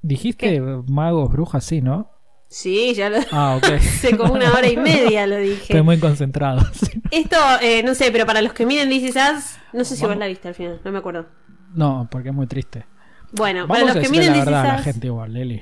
dijiste 0.01 0.60
magos, 0.88 1.31
brujas, 1.31 1.63
sí, 1.63 1.81
¿no? 1.81 2.10
Sí, 2.50 2.94
ya 2.94 3.10
lo 3.10 3.18
Ah, 3.31 3.56
ok. 3.57 3.63
hace 3.74 4.18
como 4.18 4.33
una 4.33 4.51
hora 4.51 4.68
y 4.69 4.77
media 4.77 5.25
lo 5.27 5.38
dije. 5.39 5.62
Estoy 5.63 5.81
muy 5.83 6.00
concentrado. 6.00 6.62
sí. 6.74 7.01
Esto, 7.12 7.38
eh, 7.62 7.83
no 7.83 7.94
sé, 7.95 8.12
pero 8.12 8.25
para 8.25 8.42
los 8.42 8.54
que 8.54 8.65
miren 8.65 8.89
This 8.89 9.04
Is 9.10 9.15
Us, 9.15 9.56
no 9.74 9.83
sé 9.83 9.95
si 9.95 10.06
vos 10.06 10.18
la 10.18 10.27
viste 10.27 10.48
al 10.50 10.56
final, 10.56 10.81
no 10.83 10.92
me 10.92 10.98
acuerdo. 11.00 11.27
No, 11.75 12.07
porque 12.12 12.30
es 12.30 12.36
muy 12.36 12.48
triste. 12.48 12.86
Bueno, 13.32 13.67
Vamos 13.67 13.77
a 13.77 13.79
para 13.79 13.86
los 13.86 13.93
que 13.93 14.00
decirle 14.01 14.20
miren 14.20 14.32
la 14.34 14.39
This 14.39 14.46
verdad 14.46 14.65
a 14.70 14.77
la 14.77 14.84
gente 14.84 15.08
igual, 15.08 15.34
Leli. 15.34 15.62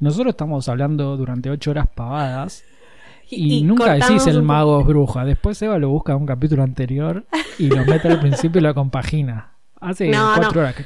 Nosotros 0.00 0.30
estamos 0.32 0.68
hablando 0.68 1.16
durante 1.16 1.50
ocho 1.50 1.70
horas 1.70 1.86
pavadas 1.94 2.62
y, 3.30 3.58
y 3.58 3.62
nunca 3.62 3.94
decís 3.94 4.26
el 4.26 4.42
mago 4.42 4.80
es 4.80 4.86
bruja. 4.86 5.24
Después 5.24 5.60
Eva 5.62 5.78
lo 5.78 5.88
busca 5.90 6.12
en 6.12 6.18
un 6.18 6.26
capítulo 6.26 6.62
anterior 6.62 7.24
y 7.58 7.68
lo 7.68 7.84
mete 7.84 8.08
al 8.08 8.20
principio 8.20 8.60
y 8.60 8.62
lo 8.62 8.74
compagina. 8.74 9.52
Hace 9.80 10.08
No, 10.08 10.32
cuatro 10.36 10.52
no. 10.54 10.60
horas 10.60 10.74
que... 10.76 10.84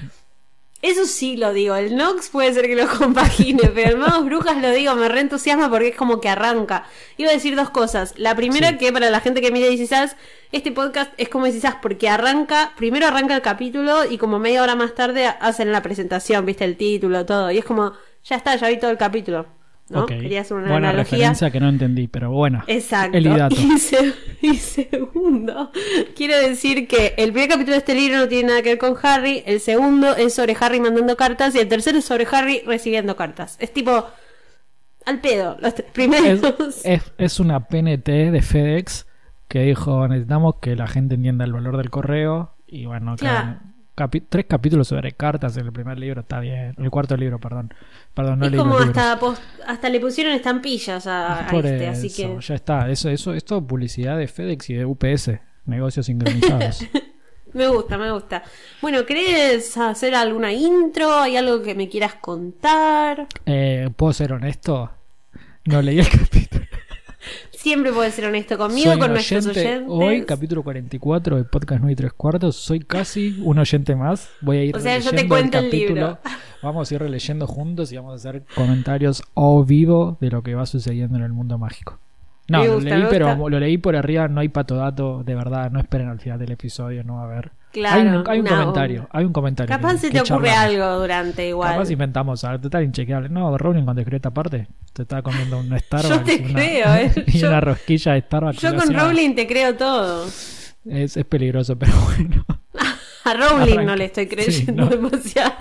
Eso 0.83 1.07
sí 1.07 1.37
lo 1.37 1.53
digo, 1.53 1.77
el 1.77 1.97
Nox 1.97 2.29
puede 2.31 2.53
ser 2.53 2.67
que 2.67 2.75
lo 2.75 2.89
compagine, 2.99 3.71
pero 3.73 3.91
el 3.91 3.99
Magos 3.99 4.25
Brujas 4.25 4.61
lo 4.61 4.69
digo, 4.73 4.97
me 4.97 5.09
reentusiasma 5.09 5.71
porque 5.71 5.89
es 5.91 5.97
como 5.97 6.21
que 6.21 6.29
arranca. 6.29 6.87
Iba 7.17 7.31
a 7.31 7.35
decir 7.35 7.55
dos 7.55 7.71
cosas. 7.71 8.15
La 8.17 8.35
primera, 8.35 8.71
Sí. 8.71 8.79
que 8.79 8.93
para 8.93 9.09
la 9.09 9.21
gente 9.21 9.41
que 9.41 9.57
Is 9.73 9.93
Us, 9.93 10.17
este 10.51 10.73
podcast 10.73 11.13
es 11.19 11.29
como 11.29 11.47
Us 11.47 11.55
porque 11.81 12.09
arranca, 12.09 12.73
primero 12.77 13.07
arranca 13.07 13.37
el 13.37 13.43
capítulo 13.43 14.05
y 14.11 14.19
como 14.19 14.41
media 14.41 14.61
hora 14.61 14.75
más 14.75 14.97
tarde 14.97 15.27
hacen 15.27 15.71
la 15.71 15.83
presentación, 15.83 16.45
viste 16.45 16.65
el 16.65 16.77
título, 16.77 17.25
todo. 17.25 17.53
Y 17.53 17.59
es 17.59 17.65
como, 17.65 17.93
ya 18.25 18.35
está, 18.35 18.57
ya 18.57 18.69
vi 18.69 18.81
todo 18.81 18.91
el 18.91 18.99
capítulo. 18.99 19.47
¿No? 19.93 20.03
Ok. 20.03 20.09
Quería 20.09 20.41
hacer 20.41 20.57
una 20.57 20.71
Buena 20.71 20.89
analogía. 20.91 21.19
referencia 21.19 21.51
que 21.51 21.61
no 21.61 21.69
entendí, 21.69 22.09
pero 22.09 22.31
bueno. 22.31 22.65
Exacto. 22.67 23.17
El. 23.17 23.27
Y, 23.53 23.79
se- 23.79 24.15
y 24.43 24.55
segundo, 24.57 25.71
quiero 26.17 26.37
decir 26.39 26.89
que 26.89 27.15
el 27.17 27.33
primer 27.33 27.51
capítulo 27.51 27.73
de 27.73 27.79
este 27.79 27.95
libro 27.95 28.19
no 28.19 28.29
tiene 28.29 28.49
nada 28.49 28.63
que 28.63 28.71
ver 28.71 28.79
con 28.79 28.97
Harry, 29.03 29.43
el 29.47 29.61
segundo 29.61 30.17
es 30.17 30.35
sobre 30.35 30.57
Harry 30.61 30.81
mandando 30.81 31.17
cartas 31.17 31.55
y 31.55 31.59
el 31.59 31.69
tercero 31.69 31.99
es 31.99 32.05
sobre 32.05 32.27
Harry 32.33 32.63
recibiendo 32.67 33.15
cartas. 33.17 33.57
Es 33.61 33.73
tipo 33.73 34.07
al 35.05 35.21
pedo, 35.21 35.57
los 35.61 35.75
Es, 35.75 35.83
primeros. 35.93 36.41
es- 36.85 37.13
es 37.19 37.41
una 37.41 37.67
PNT 37.69 38.31
de 38.31 38.43
FedEx 38.43 39.07
que 39.49 39.61
dijo 39.65 40.09
necesitamos 40.09 40.55
que 40.63 40.77
la 40.77 40.87
gente 40.87 41.15
entienda 41.17 41.45
el 41.45 41.53
valor 41.53 41.77
del 41.77 41.91
correo 41.91 42.55
y 42.67 42.87
bueno, 42.87 43.17
Claro. 43.17 43.59
Capi- 43.97 44.25
tres 44.29 44.47
capítulos 44.49 44.89
sobre 44.89 45.13
cartas 45.13 45.57
en 45.57 45.67
el 45.67 45.73
primer 45.73 45.99
libro 45.99 46.21
está 46.23 46.41
bien, 46.41 46.75
el 46.79 46.91
cuarto 46.91 47.17
libro, 47.17 47.39
perdón. 47.39 47.73
Perdón, 48.15 48.39
no 48.41 48.47
es 48.47 48.57
como 48.57 48.77
hasta, 48.79 49.19
hasta 49.67 49.89
le 49.89 50.01
pusieron 50.01 50.33
estampillas 50.35 51.07
a, 51.07 51.49
este, 51.53 51.89
así 51.89 52.07
eso, 52.09 52.17
que 52.17 52.41
ya 52.41 52.55
está. 52.55 52.91
Eso, 52.91 53.09
eso, 53.09 53.33
esto 53.35 53.59
es 53.59 53.65
publicidad 53.65 54.19
de 54.19 54.29
FedEx 54.29 54.71
y 54.71 54.75
de 54.75 54.85
UPS, 54.85 55.31
negocios 55.67 56.07
sincronizados. 56.07 56.85
me 57.53 57.69
gusta, 57.69 57.99
me 57.99 58.11
gusta. 58.11 58.43
Bueno, 58.81 59.05
¿querés 59.07 59.77
hacer 59.77 60.15
alguna 60.15 60.53
intro? 60.53 61.13
¿Hay 61.21 61.37
algo 61.37 61.63
que 61.63 61.75
me 61.75 61.89
quieras 61.89 62.15
contar? 62.15 63.27
Eh, 63.47 63.89
¿Puedo 63.97 64.13
ser 64.13 64.33
honesto? 64.33 64.91
No 65.65 65.81
leí 65.81 66.01
el 66.01 66.09
capítulo. 66.11 66.67
Siempre 67.63 67.93
puedes 67.93 68.13
ser 68.15 68.25
honesto 68.27 68.59
conmigo, 68.59 68.91
Soy 68.91 68.99
con 68.99 69.13
nuestros 69.13 69.47
oyente. 69.47 69.69
oyentes. 69.69 69.89
Hoy, 69.89 70.25
capítulo 70.25 70.65
44 70.65 71.37
de 71.37 71.45
Podcast 71.45 71.81
9 71.81 71.93
y 71.93 71.97
3 71.97 72.13
cuartos. 72.13 72.57
Soy 72.57 72.81
casi 72.81 73.41
un 73.41 73.57
oyente 73.59 73.95
más. 73.95 74.29
Voy 74.41 74.57
a 74.57 74.65
ir 74.65 74.77
O 74.77 74.81
sea, 74.81 74.99
yo 74.99 75.05
te 75.11 75.17
releyendo 75.19 75.35
cuento 75.35 75.59
el 75.59 75.65
capítulo. 75.67 75.95
libro. 75.95 76.19
Vamos 76.61 76.91
a 76.91 76.95
ir 76.95 77.01
releyendo 77.01 77.47
juntos 77.47 77.93
y 77.93 77.97
vamos 77.97 78.13
a 78.13 78.17
hacer 78.17 78.43
comentarios 78.57 79.23
o 79.35 79.65
vivo 79.65 80.19
de 80.21 80.31
lo 80.31 80.43
que 80.43 80.57
va 80.57 80.67
sucediendo 80.67 81.17
en 81.19 81.23
el 81.23 81.33
mundo 81.33 81.57
mágico. 81.57 81.99
No, 82.49 82.65
lo 82.65 82.81
leí, 82.81 83.05
pero 83.09 83.49
lo 83.49 83.61
leí 83.61 83.79
por 83.79 83.95
arriba, 83.95 84.27
no 84.27 84.41
hay 84.41 84.49
patodato, 84.49 85.23
de 85.23 85.35
verdad, 85.37 85.71
no 85.71 85.79
esperen 85.79 86.09
al 86.09 86.19
final 86.19 86.41
del 86.41 86.51
episodio, 86.51 87.05
no 87.05 87.15
va 87.15 87.23
a 87.23 87.25
haber. 87.27 87.53
Claro, 87.73 88.01
hay 88.01 88.07
un, 88.17 88.25
hay 88.29 88.41
un 88.41 88.47
una 88.47 88.57
comentario, 88.59 89.09
hay 89.11 89.25
un 89.25 89.33
comentario. 89.33 89.69
Capaz 89.75 89.93
que- 89.95 89.99
se 89.99 90.11
te 90.11 90.21
ocurre 90.21 90.49
charlamos. 90.51 90.59
algo 90.85 91.01
durante 91.01 91.49
igual. 91.49 91.73
Capaz 91.73 91.91
inventamos, 91.91 92.45
algo 92.45 92.61
total 92.61 92.85
inchequeable. 92.85 93.29
No, 93.31 93.57
Rowling 93.57 93.85
cuando 93.85 94.03
escribió 94.03 94.17
esta 94.17 94.31
parte, 94.31 94.69
te 94.93 95.03
estaba 95.03 95.23
comiendo 95.23 95.59
un 95.59 95.79
Starbucks. 95.79 96.25
te 96.25 96.35
y 96.35 96.45
una, 96.45 96.53
creo, 96.53 96.95
eh. 96.95 97.13
y 97.27 97.39
Yo- 97.39 97.49
una 97.49 97.61
rosquilla 97.61 98.13
de 98.13 98.21
Starbucks. 98.21 98.61
Yo 98.61 98.75
con. 98.77 98.95
Rowling 98.95 99.35
te 99.35 99.47
creo 99.47 99.75
todo. 99.75 100.27
Es, 100.85 101.17
es 101.17 101.25
peligroso, 101.25 101.77
pero 101.79 101.93
bueno. 102.07 102.45
A 103.25 103.35
Rowling 103.35 103.75
Arranca. 103.75 103.83
no 103.85 103.95
le 103.97 104.05
estoy 104.07 104.25
Sí, 104.25 104.31
creyendo 104.31 104.83
no. 104.85 104.89
demasiado. 104.91 105.53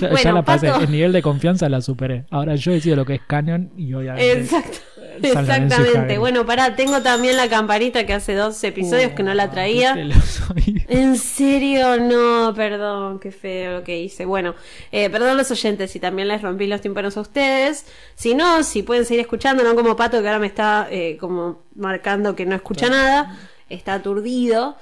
Ya, 0.00 0.08
bueno, 0.08 0.22
ya 0.24 0.32
la 0.32 0.42
pasé, 0.42 0.68
Pato- 0.68 0.84
el 0.84 0.90
nivel 0.90 1.12
de 1.12 1.20
confianza 1.20 1.68
la 1.68 1.82
superé. 1.82 2.24
Ahora 2.30 2.54
yo 2.54 2.72
decido 2.72 2.96
lo 2.96 3.04
que 3.04 3.16
es 3.16 3.20
canon 3.26 3.70
y 3.76 3.92
obviamente. 3.92 4.32
Exacto. 4.40 4.78
Exactamente. 5.20 6.18
Bueno, 6.18 6.46
pará, 6.46 6.76
tengo 6.76 7.02
también 7.02 7.36
la 7.36 7.48
campanita 7.48 8.06
que 8.06 8.12
hace 8.12 8.34
dos 8.34 8.62
episodios 8.64 9.12
que 9.12 9.22
no 9.22 9.34
la 9.34 9.50
traía. 9.50 9.94
Los 9.96 10.50
oídos. 10.50 10.82
En 10.88 11.16
serio, 11.16 11.98
no, 11.98 12.52
perdón, 12.54 13.18
qué 13.18 13.30
feo 13.32 13.78
lo 13.78 13.84
que 13.84 14.00
hice. 14.00 14.24
Bueno, 14.24 14.54
eh, 14.90 15.08
perdón 15.08 15.36
los 15.36 15.50
oyentes 15.50 15.90
si 15.90 16.00
también 16.00 16.28
les 16.28 16.42
rompí 16.42 16.66
los 16.66 16.80
tímpanos 16.80 17.16
a 17.16 17.22
ustedes. 17.22 17.86
Si 18.14 18.34
no, 18.34 18.62
si 18.62 18.82
pueden 18.82 19.04
seguir 19.04 19.20
escuchando, 19.20 19.64
no 19.64 19.74
como 19.74 19.96
Pato 19.96 20.20
que 20.20 20.28
ahora 20.28 20.38
me 20.38 20.46
está 20.46 20.88
eh, 20.90 21.16
como 21.18 21.62
marcando 21.74 22.36
que 22.36 22.44
no 22.44 22.54
escucha 22.54 22.88
nada, 22.90 23.38
está 23.68 23.94
aturdido. 23.94 24.76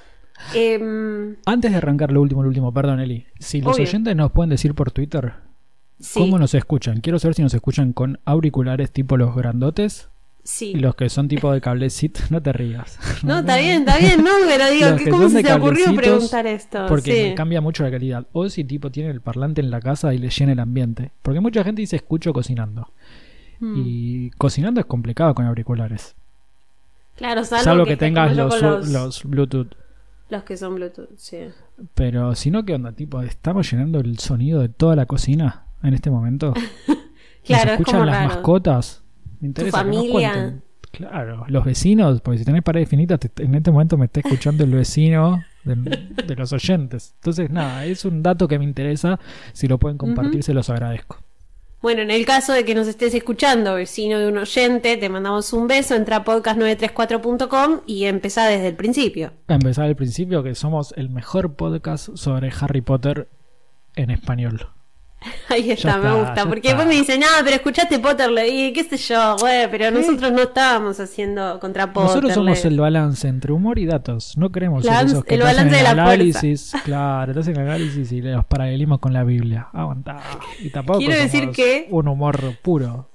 Em, 0.53 1.35
Antes 1.45 1.71
de 1.71 1.77
arrancar 1.77 2.11
lo 2.11 2.21
último, 2.21 2.41
lo 2.43 2.49
último, 2.49 2.73
perdón, 2.73 2.99
Eli. 2.99 3.25
Si 3.39 3.61
los 3.61 3.75
Obvio. 3.75 3.85
oyentes 3.85 4.15
nos 4.15 4.31
pueden 4.31 4.49
decir 4.49 4.73
por 4.73 4.91
Twitter 4.91 5.33
sí, 5.99 6.19
cómo 6.19 6.37
nos 6.39 6.53
escuchan. 6.53 6.99
Quiero 7.01 7.19
saber 7.19 7.35
si 7.35 7.41
nos 7.41 7.53
escuchan 7.53 7.93
con 7.93 8.19
auriculares 8.25 8.91
tipo 8.91 9.17
los 9.17 9.35
grandotes 9.35 10.09
sí. 10.43 10.73
los 10.75 10.95
que 10.95 11.09
son 11.09 11.27
tipo 11.27 11.51
de 11.51 11.61
cablecito. 11.61 12.19
No 12.29 12.41
te 12.41 12.53
rías. 12.53 12.97
No, 13.23 13.39
está 13.39 13.57
bien, 13.57 13.79
está 13.87 13.97
bien, 13.97 14.23
no, 14.23 14.31
pero 14.47 14.69
digo, 14.69 14.95
que 14.97 15.09
¿cómo 15.09 15.29
se 15.29 15.43
te 15.43 15.53
ocurrió 15.53 15.95
preguntar 15.95 16.47
esto? 16.47 16.85
Porque 16.87 17.29
Sí. 17.29 17.35
cambia 17.35 17.61
mucho 17.61 17.83
la 17.83 17.91
calidad. 17.91 18.25
O 18.33 18.49
si 18.49 18.63
tipo 18.63 18.89
tiene 18.91 19.09
el 19.11 19.21
parlante 19.21 19.61
en 19.61 19.69
la 19.71 19.79
casa 19.79 20.13
y 20.13 20.17
le 20.17 20.29
llena 20.29 20.51
el 20.53 20.59
ambiente. 20.59 21.11
Porque 21.21 21.39
mucha 21.39 21.63
gente 21.63 21.81
dice 21.81 21.95
escucho 21.97 22.33
cocinando. 22.33 22.91
Mm. 23.59 23.73
Y 23.85 24.29
cocinando 24.31 24.79
es 24.79 24.85
complicado 24.87 25.35
con 25.35 25.45
auriculares. 25.45 26.15
Claro, 27.15 27.43
salvo, 27.43 27.63
Salvo 27.63 27.85
que, 27.85 27.97
tengas 27.97 28.35
los, 28.35 28.55
con 28.55 28.61
los, 28.67 28.87
los 28.89 29.23
Bluetooth. 29.25 29.75
los 30.29 30.43
que 30.43 30.57
son 30.57 30.73
Bluetooth, 30.75 31.09
sí. 31.17 31.37
Pero 31.93 32.33
si 32.33 32.49
no, 32.49 32.65
¿qué 32.65 32.73
onda? 32.73 32.93
Tipo, 32.93 33.21
estamos 33.21 33.69
llenando 33.69 33.99
el 33.99 34.17
sonido 34.17 34.61
de 34.61 34.69
toda 34.69 34.95
la 34.95 35.05
cocina 35.05 35.65
en 35.83 35.93
este 35.93 36.09
momento. 36.09 36.53
Claro, 37.43 37.63
¿Nos 37.65 37.73
es 37.73 37.79
escuchan 37.79 37.99
como 38.01 38.05
las 38.05 38.15
raro. 38.17 38.27
mascotas? 38.35 39.00
Me 39.41 39.47
interesa 39.49 39.79
que 39.83 39.87
nos 39.87 39.95
familia? 39.97 40.59
Claro, 40.91 41.45
los 41.47 41.63
vecinos, 41.65 42.21
porque 42.21 42.39
si 42.39 42.45
tenés 42.45 42.63
paredes 42.63 42.89
finitas, 42.89 43.19
te- 43.19 43.43
en 43.43 43.55
este 43.55 43.71
momento 43.71 43.97
me 43.97 44.05
está 44.05 44.19
escuchando 44.21 44.63
el 44.63 44.71
vecino 44.71 45.41
de, 45.63 45.75
de 46.27 46.35
los 46.35 46.51
oyentes. 46.53 47.13
Entonces, 47.19 47.49
nada, 47.49 47.85
es 47.85 48.03
un 48.05 48.21
dato 48.21 48.47
que 48.47 48.59
me 48.59 48.65
interesa. 48.65 49.19
Si 49.53 49.67
lo 49.67 49.77
pueden 49.77 49.97
compartir, 49.97 50.43
se 50.43 50.53
los 50.53 50.69
agradezco. 50.69 51.17
Bueno, 51.81 52.01
en 52.03 52.11
el 52.11 52.25
caso 52.27 52.53
de 52.53 52.63
que 52.65 52.75
nos 52.75 52.87
estés 52.87 53.13
escuchando, 53.15 53.73
vecino 53.73 54.19
de 54.19 54.27
un 54.27 54.37
oyente, 54.37 54.97
te 54.97 55.09
mandamos 55.09 55.51
un 55.53 55.67
beso, 55.67 55.95
entra 55.95 56.17
a 56.17 56.23
podcast934.com 56.25 57.79
y 57.87 58.03
empezá 58.05 58.47
desde 58.47 58.67
el 58.67 58.75
principio. 58.75 59.31
A 59.47 59.55
empezar 59.55 59.85
al 59.85 59.95
principio, 59.95 60.43
que 60.43 60.53
somos 60.55 60.93
el 60.97 61.09
mejor 61.09 61.55
podcast 61.55 62.15
sobre 62.15 62.51
Harry 62.59 62.81
Potter 62.81 63.29
en 63.95 64.11
español. 64.11 64.67
Ahí 65.49 65.69
está, 65.71 65.97
me 65.97 66.13
gusta. 66.13 66.45
Porque 66.47 66.69
está. 66.69 66.77
después 66.77 66.87
me 66.87 66.95
dicen, 66.95 67.19
nada, 67.19 67.41
pero 67.43 67.55
escuchaste 67.55 67.99
Potterley, 67.99 68.65
y 68.67 68.73
qué 68.73 68.83
sé 68.83 68.97
yo, 68.97 69.35
güey, 69.39 69.69
pero 69.69 69.91
nosotros 69.91 70.31
no 70.31 70.41
estábamos 70.41 70.99
haciendo 70.99 71.59
contra 71.59 71.93
Potterley. 71.93 72.07
Nosotros 72.07 72.33
somos 72.33 72.65
el 72.65 72.79
balance 72.79 73.27
entre 73.27 73.51
humor 73.51 73.77
y 73.77 73.85
datos. 73.85 74.35
No 74.37 74.51
queremos 74.51 74.83
ser 74.83 75.05
esos 75.05 75.23
que 75.23 75.35
el 75.35 75.41
te 75.41 75.45
hacen 75.47 75.57
balance 75.57 75.75
de 75.75 75.77
el 75.79 75.83
la 75.97 76.03
análisis. 76.03 76.73
Claro, 76.83 77.33
te 77.33 77.39
hacen 77.39 77.55
el 77.55 77.61
análisis 77.67 78.11
y 78.11 78.21
los 78.21 78.45
paralelismos 78.45 78.99
con 78.99 79.13
la 79.13 79.23
Biblia. 79.23 79.67
Aguantá. 79.73 80.21
Y 80.59 80.69
tampoco 80.69 80.99
Quiero 80.99 81.15
decir 81.15 81.51
que- 81.51 81.87
un 81.91 82.07
humor 82.07 82.39
puro. 82.61 83.10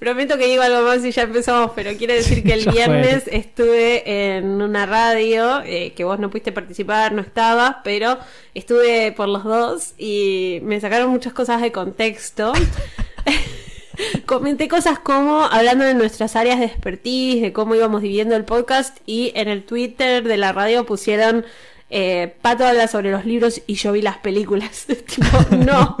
Prometo 0.00 0.38
que 0.38 0.46
digo 0.46 0.62
algo 0.62 0.80
más 0.80 1.04
y 1.04 1.12
ya 1.12 1.24
empezamos, 1.24 1.72
pero 1.74 1.90
quiero 1.98 2.14
decir 2.14 2.42
que 2.42 2.54
el 2.54 2.62
fue. 2.64 2.72
viernes 2.72 3.24
estuve 3.26 4.36
en 4.36 4.62
una 4.62 4.86
radio, 4.86 5.60
eh, 5.62 5.92
que 5.94 6.04
vos 6.04 6.18
no 6.18 6.30
pudiste 6.30 6.52
participar, 6.52 7.12
no 7.12 7.20
estabas, 7.20 7.76
pero 7.84 8.18
estuve 8.54 9.12
por 9.12 9.28
los 9.28 9.44
dos 9.44 9.92
y 9.98 10.60
me 10.62 10.80
sacaron 10.80 11.10
muchas 11.10 11.34
cosas 11.34 11.60
de 11.60 11.70
contexto. 11.70 12.54
Comenté 14.24 14.68
cosas 14.68 14.98
como 14.98 15.42
hablando 15.42 15.84
de 15.84 15.92
nuestras 15.92 16.34
áreas 16.34 16.60
de 16.60 16.64
expertise, 16.64 17.42
de 17.42 17.52
cómo 17.52 17.74
íbamos 17.74 18.00
dividiendo 18.00 18.36
el 18.36 18.46
podcast 18.46 18.96
y 19.04 19.32
en 19.34 19.48
el 19.48 19.64
Twitter 19.64 20.24
de 20.24 20.36
la 20.38 20.52
radio 20.54 20.86
pusieron 20.86 21.44
eh, 21.90 22.34
Pato 22.40 22.64
habla 22.64 22.88
sobre 22.88 23.10
los 23.10 23.26
libros 23.26 23.60
y 23.66 23.74
yo 23.74 23.92
vi 23.92 24.00
las 24.00 24.16
películas. 24.16 24.86
tipo, 25.06 25.56
no. 25.56 25.98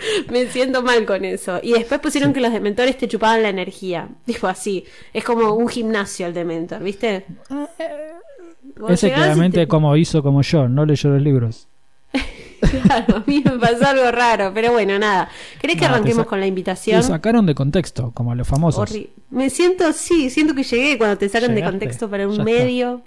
Me 0.30 0.46
siento 0.46 0.82
mal 0.82 1.04
con 1.06 1.24
eso. 1.24 1.60
Y 1.62 1.72
después 1.72 2.00
pusieron 2.00 2.32
que 2.32 2.40
los 2.40 2.52
dementores 2.52 2.96
te 2.98 3.08
chupaban 3.08 3.42
la 3.42 3.48
energía. 3.50 4.08
Dijo 4.26 4.46
así. 4.48 4.84
Es 5.12 5.24
como 5.24 5.52
un 5.54 5.68
gimnasio 5.68 6.26
el 6.26 6.34
dementor, 6.34 6.82
¿viste? 6.82 7.26
Vos 8.76 8.90
Ese 8.92 9.12
claramente 9.12 9.60
te- 9.60 9.68
como 9.68 9.96
hizo 9.96 10.22
como 10.22 10.42
yo, 10.42 10.68
no 10.68 10.84
leyó 10.86 11.10
los 11.10 11.22
libros. 11.22 11.68
Claro, 12.82 13.16
a 13.16 13.24
mí 13.26 13.42
me 13.44 13.52
pasó 13.58 13.86
algo 13.86 14.10
raro. 14.12 14.52
Pero 14.54 14.72
bueno, 14.72 14.98
nada. 14.98 15.30
¿Querés 15.60 15.76
que 15.76 15.80
Nada, 15.82 15.94
te 15.94 15.98
arranquemos 16.00 16.26
con 16.26 16.38
la 16.40 16.44
Te 16.44 16.48
invitación? 16.48 17.02
sacaron 17.02 17.46
de 17.46 17.54
contexto, 17.54 18.12
como 18.12 18.32
a 18.32 18.34
los 18.34 18.46
famosos. 18.46 18.90
Horri- 18.90 19.08
Me 19.30 19.48
siento, 19.48 19.92
sí, 19.94 20.28
siento 20.28 20.54
que 20.54 20.62
llegué 20.62 20.98
cuando 20.98 21.16
te 21.16 21.28
sacan 21.30 21.54
de 21.54 21.64
contexto 21.64 22.08
para 22.10 22.26
un 22.26 22.32
está. 22.32 22.44
medio. 22.44 23.02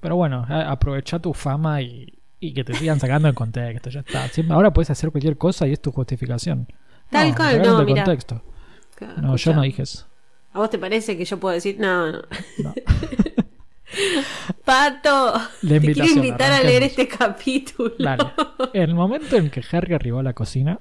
Pero 0.00 0.16
bueno, 0.16 0.44
aprovecha 0.48 1.18
tu 1.20 1.32
fama 1.32 1.80
y, 1.80 2.15
y 2.40 2.52
que 2.54 2.64
te 2.64 2.74
sigan 2.74 3.00
sacando 3.00 3.28
de 3.28 3.34
contexto. 3.34 3.90
Ya 3.90 4.00
está. 4.00 4.28
Siempre- 4.28 4.54
ahora 4.54 4.72
puedes 4.72 4.90
hacer 4.90 5.10
cualquier 5.10 5.36
cosa 5.38 5.66
y 5.66 5.72
es 5.72 5.80
tu 5.80 5.92
justificación. 5.92 6.66
Tal 7.10 7.30
no, 7.30 7.34
cual, 7.36 7.62
no, 7.62 7.86
contexto. 7.86 8.42
Claro, 8.94 9.22
No, 9.22 9.36
yo 9.36 9.54
no 9.54 9.62
dije 9.62 9.82
eso. 9.82 10.06
¿A 10.52 10.58
vos 10.58 10.70
te 10.70 10.78
parece 10.78 11.16
que 11.16 11.24
yo 11.24 11.38
puedo 11.38 11.54
decir? 11.54 11.76
No, 11.78 12.10
no. 12.12 12.22
No. 12.58 12.74
Pato, 14.64 15.34
te 15.66 15.80
quiero 15.80 16.04
invitar 16.06 16.52
a 16.52 16.62
leer 16.62 16.82
este 16.82 17.06
capítulo. 17.06 17.92
Dale. 17.98 18.24
En 18.72 18.82
el 18.82 18.94
momento 18.94 19.36
en 19.36 19.48
que 19.50 19.62
Harry 19.72 19.94
arribó 19.94 20.18
a 20.18 20.22
la 20.22 20.32
cocina, 20.32 20.80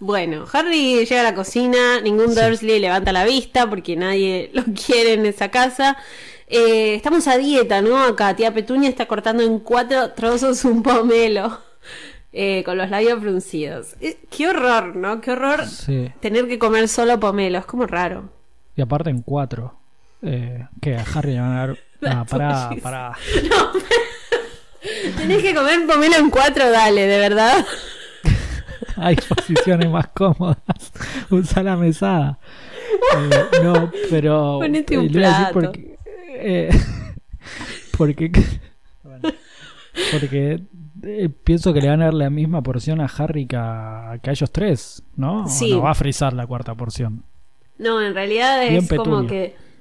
Bueno, 0.00 0.46
Harry 0.52 1.04
llega 1.04 1.20
a 1.20 1.24
la 1.24 1.34
cocina, 1.34 2.00
ningún 2.00 2.32
Sí. 2.34 2.40
Dursley 2.40 2.80
levanta 2.80 3.12
la 3.12 3.24
vista 3.24 3.68
porque 3.68 3.94
nadie 3.96 4.50
lo 4.54 4.64
quiere 4.64 5.12
en 5.14 5.26
esa 5.26 5.50
casa. 5.50 5.96
Eh, 6.54 6.96
estamos 6.96 7.26
a 7.28 7.38
dieta, 7.38 7.80
¿no? 7.80 7.98
Acá 8.04 8.36
tía 8.36 8.52
Petunia 8.52 8.90
está 8.90 9.06
cortando 9.06 9.42
en 9.42 9.58
cuatro 9.58 10.10
trozos 10.10 10.66
un 10.66 10.82
pomelo 10.82 11.58
eh, 12.32 12.62
con 12.62 12.76
los 12.76 12.90
labios 12.90 13.20
fruncidos. 13.20 13.96
Eh, 14.02 14.18
qué 14.30 14.48
horror, 14.48 14.94
¿no? 14.94 15.22
Qué 15.22 15.30
horror 15.30 15.66
sí. 15.66 16.12
tener 16.20 16.46
que 16.48 16.58
comer 16.58 16.88
solo 16.88 17.18
pomelo, 17.18 17.58
es 17.58 17.64
como 17.64 17.86
raro. 17.86 18.28
Y 18.76 18.82
aparte 18.82 19.08
en 19.08 19.22
cuatro. 19.22 19.78
Eh, 20.20 20.66
que 20.82 20.94
a 20.94 21.04
Harry 21.14 21.32
le 21.32 21.40
van 21.40 21.52
a 21.52 21.66
dar. 21.66 21.78
Ah, 22.04 22.26
pará, 22.28 22.70
pará. 22.82 23.16
Tenés 25.16 25.40
que 25.40 25.54
comer 25.54 25.86
pomelo 25.86 26.16
en 26.16 26.30
cuatro, 26.30 26.68
dale, 26.68 27.06
de 27.06 27.16
verdad. 27.16 27.64
Hay 28.96 29.14
posiciones 29.14 29.88
más 29.88 30.08
cómodas. 30.08 30.56
Usa 31.30 31.62
la 31.62 31.76
mesada. 31.76 32.40
Eh, 33.16 33.44
no, 33.62 33.92
pero. 34.10 34.58
Ponete 34.58 34.98
un 34.98 35.06
eh, 35.06 35.10
plato. 35.10 35.52
Porque. 35.52 35.91
Eh, 36.42 36.70
porque. 37.96 38.30
bueno, 39.02 39.28
porque. 40.12 40.60
eh, 41.04 41.28
pienso 41.44 41.72
que 41.72 41.80
le 41.80 41.88
van 41.88 42.02
a 42.02 42.06
dar 42.06 42.14
la 42.14 42.30
misma 42.30 42.62
porción 42.62 43.00
a 43.00 43.06
Harry 43.06 43.46
que 43.46 43.56
a, 43.56 44.18
que 44.22 44.30
a 44.30 44.32
ellos 44.32 44.50
tres, 44.52 45.02
¿no? 45.16 45.44
¿O 45.44 45.48
Sí. 45.48 45.72
no 45.72 45.82
va 45.82 45.90
a 45.90 45.94
frizar 45.94 46.32
la 46.32 46.46
cuarta 46.46 46.74
porción. 46.74 47.24
No, 47.78 48.00
en 48.00 48.14
realidad 48.14 48.60
Bien 48.68 48.76
es 48.84 48.88
como 48.88 49.22
Petunia. 49.22 49.28
que. 49.28 49.72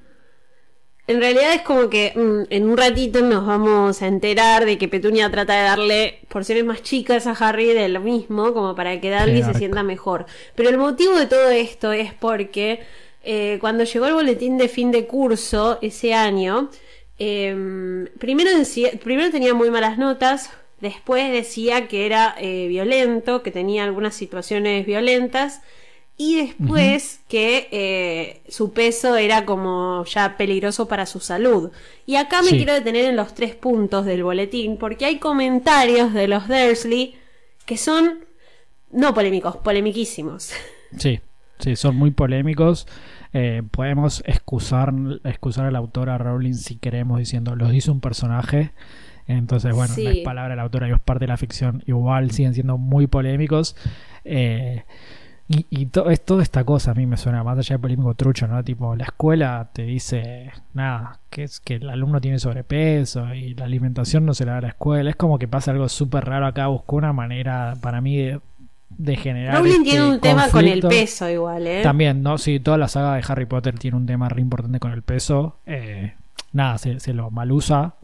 En 1.08 1.20
realidad 1.20 1.54
es 1.56 1.62
como 1.64 1.90
que 1.90 2.14
mm, 2.16 2.54
en 2.54 2.70
un 2.70 2.78
ratito 2.78 3.22
nos 3.22 3.46
vamos 3.46 4.02
a 4.02 4.08
enterar 4.08 4.66
de 4.66 4.78
que 4.78 4.88
Petunia 4.88 5.30
trata 5.30 5.56
de 5.58 5.64
darle 5.64 6.20
porciones 6.30 6.64
más 6.64 6.84
chicas 6.84 7.28
a 7.28 7.32
Harry 7.32 7.68
de 7.74 7.90
lo 7.90 8.00
mismo, 8.00 8.54
como 8.54 8.76
para 8.76 9.00
que 9.02 9.12
Dudley 9.12 9.44
se 9.44 9.54
sienta 9.56 9.84
mejor. 9.84 10.26
Pero 10.56 10.70
el 10.70 10.78
motivo 10.78 11.16
de 11.18 11.26
todo 11.26 11.50
esto 11.50 11.92
es 11.92 12.14
porque 12.14 12.82
eh, 13.24 13.58
cuando 13.62 13.84
llegó 13.84 14.06
el 14.08 14.14
boletín 14.14 14.58
de 14.58 14.68
fin 14.68 14.92
de 14.92 15.06
curso 15.08 15.78
ese 15.82 16.14
año, 16.14 16.70
eh, 17.20 18.08
primero, 18.20 18.50
decía, 18.58 18.92
primero 19.04 19.30
tenía 19.32 19.54
muy 19.54 19.70
malas 19.70 19.98
notas, 19.98 20.50
después 20.80 21.32
decía 21.32 21.88
que 21.88 22.06
era 22.08 22.36
eh, 22.40 22.68
violento, 22.68 23.44
que 23.44 23.52
tenía 23.52 23.84
algunas 23.84 24.16
situaciones 24.16 24.86
violentas. 24.86 25.62
y 26.18 26.36
después 26.36 27.22
que 27.28 27.68
eh, 27.72 28.42
su 28.48 28.74
peso 28.74 29.16
era 29.16 29.44
como 29.44 30.06
ya 30.06 30.38
peligroso 30.38 30.88
para 30.88 31.08
su 31.08 31.20
salud. 31.20 31.72
Y 32.06 32.16
acá 32.18 32.44
me 32.44 32.50
Sí. 32.50 32.58
quiero 32.58 32.74
detener 32.76 33.06
en 33.06 33.16
los 33.16 33.34
tres 33.34 33.56
puntos 33.56 34.06
del 34.06 34.24
boletín, 34.24 34.78
porque 34.78 35.06
hay 35.06 35.18
comentarios 35.18 36.14
de 36.14 36.28
los 36.28 36.48
Dursley 36.48 37.16
que 37.66 37.76
son 37.78 38.24
no 38.92 39.16
polémicos, 39.16 39.56
polemiquísimos. 39.58 40.52
Sí, 40.96 41.22
sí, 41.62 41.76
son 41.78 41.96
muy 41.96 42.12
polémicos. 42.12 42.88
Eh, 43.34 43.64
podemos 43.72 44.22
excusar, 44.26 44.94
excusar 45.24 45.66
al 45.68 45.76
autor 45.78 46.10
a 46.10 46.18
Rowling 46.18 46.54
si 46.54 46.76
queremos 46.76 47.18
diciendo, 47.20 47.56
los 47.56 47.74
hizo 47.74 47.92
un 47.94 48.02
personaje. 48.02 48.72
Entonces, 49.28 49.74
bueno, 49.74 49.94
Sí. 49.94 50.04
no 50.04 50.10
es 50.10 50.18
palabra 50.20 50.50
de 50.50 50.56
la 50.58 50.64
autora, 50.64 50.88
es 50.90 51.00
parte 51.00 51.24
de 51.26 51.30
la 51.30 51.38
ficción. 51.38 51.84
Igual 51.88 52.32
siguen 52.32 52.54
siendo 52.54 52.78
muy 52.78 53.08
polémicos. 53.08 53.78
Eh, 54.26 54.84
y 55.48 55.66
y 55.70 55.86
to- 55.88 56.10
es 56.10 56.24
toda 56.24 56.44
esta 56.44 56.64
cosa 56.64 56.92
a 56.92 56.94
mí 56.94 57.06
me 57.06 57.18
suena 57.18 57.44
más 57.44 57.58
allá 57.58 57.76
de 57.76 57.80
polémico 57.80 58.14
trucho, 58.16 58.48
¿no? 58.48 58.64
Tipo, 58.64 58.96
la 58.96 59.04
escuela 59.06 59.70
te 59.74 59.84
dice, 59.84 60.50
nada, 60.74 61.20
que 61.30 61.44
es 61.44 61.60
que 61.60 61.76
el 61.76 61.90
alumno 61.90 62.22
tiene 62.22 62.40
sobrepeso 62.40 63.34
y 63.34 63.54
la 63.56 63.66
alimentación 63.66 64.26
no 64.26 64.34
se 64.34 64.46
la 64.46 64.54
da 64.54 64.58
a 64.60 64.62
la 64.62 64.68
escuela. 64.70 65.10
Es 65.10 65.16
como 65.18 65.40
que 65.40 65.48
pasa 65.50 65.72
algo 65.72 65.88
súper 65.90 66.26
raro 66.26 66.46
acá. 66.48 66.68
Buscó 66.68 66.96
una 66.98 67.12
manera 67.14 67.74
para 67.82 68.00
mí 68.02 68.18
de, 68.18 68.40
de 68.98 69.16
generar. 69.16 69.58
Rowling 69.58 69.72
este 69.72 69.84
tiene 69.84 70.10
un 70.10 70.20
tema 70.20 70.50
con 70.50 70.68
el 70.68 70.82
peso 70.82 71.30
igual, 71.30 71.68
¿eh? 71.68 71.82
También, 71.84 72.24
¿no? 72.24 72.38
Sí, 72.38 72.60
toda 72.60 72.78
la 72.78 72.88
saga 72.88 73.16
de 73.16 73.24
Harry 73.28 73.46
Potter 73.46 73.78
tiene 73.78 73.98
un 73.98 74.06
tema 74.06 74.30
re 74.30 74.42
importante 74.42 74.80
con 74.80 74.92
el 74.92 75.02
peso. 75.02 75.60
Eh, 75.66 76.14
nada, 76.54 76.78
se, 76.78 77.00
se 77.00 77.14
lo 77.14 77.32
malusa. 77.32 77.96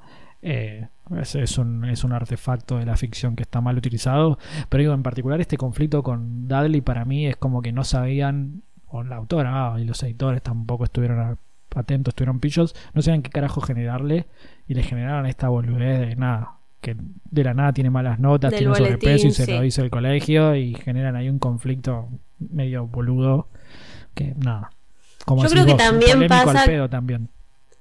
Eh, 0.41 0.87
es, 1.19 1.35
es 1.35 1.57
un, 1.57 1.85
es 1.85 2.03
un 2.03 2.13
artefacto 2.13 2.77
de 2.77 2.85
la 2.85 2.97
ficción 2.97 3.35
que 3.35 3.43
está 3.43 3.61
mal 3.61 3.77
utilizado. 3.77 4.37
Pero 4.69 4.81
digo, 4.81 4.93
en 4.93 5.03
particular 5.03 5.39
este 5.41 5.57
conflicto 5.57 6.03
con 6.03 6.47
Dudley 6.47 6.81
para 6.81 7.05
mí 7.05 7.27
es 7.27 7.37
como 7.37 7.61
que 7.61 7.71
no 7.71 7.83
sabían, 7.83 8.63
o 8.87 9.03
la 9.03 9.15
autora 9.15 9.73
ah, 9.73 9.79
y 9.79 9.85
los 9.85 10.01
editores 10.03 10.41
tampoco 10.41 10.83
estuvieron 10.83 11.37
atentos, 11.75 12.11
estuvieron 12.11 12.39
pillos, 12.39 12.75
no 12.93 13.01
sabían 13.01 13.21
qué 13.21 13.29
carajo 13.29 13.61
generarle 13.61 14.27
y 14.67 14.73
le 14.73 14.83
generaron 14.83 15.25
esta 15.25 15.49
boludez 15.49 15.99
de 15.99 16.15
nada. 16.15 16.56
Que 16.87 16.95
de 17.31 17.43
la 17.43 17.53
nada 17.53 17.73
tiene 17.73 17.89
malas 17.89 18.17
notas, 18.17 18.49
Del 18.51 18.59
tiene 18.59 18.75
sobrepeso 18.75 19.07
y 19.07 19.09
boletín, 19.11 19.31
se 19.33 19.45
sí. 19.45 19.51
lo 19.51 19.59
dice 19.61 19.81
el 19.81 19.89
colegio 19.89 20.55
y 20.55 20.73
generan 20.75 21.17
ahí 21.17 21.27
un 21.27 21.37
conflicto 21.37 22.07
medio 22.39 22.87
boludo 22.87 23.49
que 24.15 24.33
nada. 24.37 24.69
Como 25.25 25.43
Yo 25.43 25.49
creo 25.49 25.65
que 25.65 25.73
también 25.73 26.27
pasa- 26.29 26.63
pedo 26.65 26.89
también. 26.89 27.27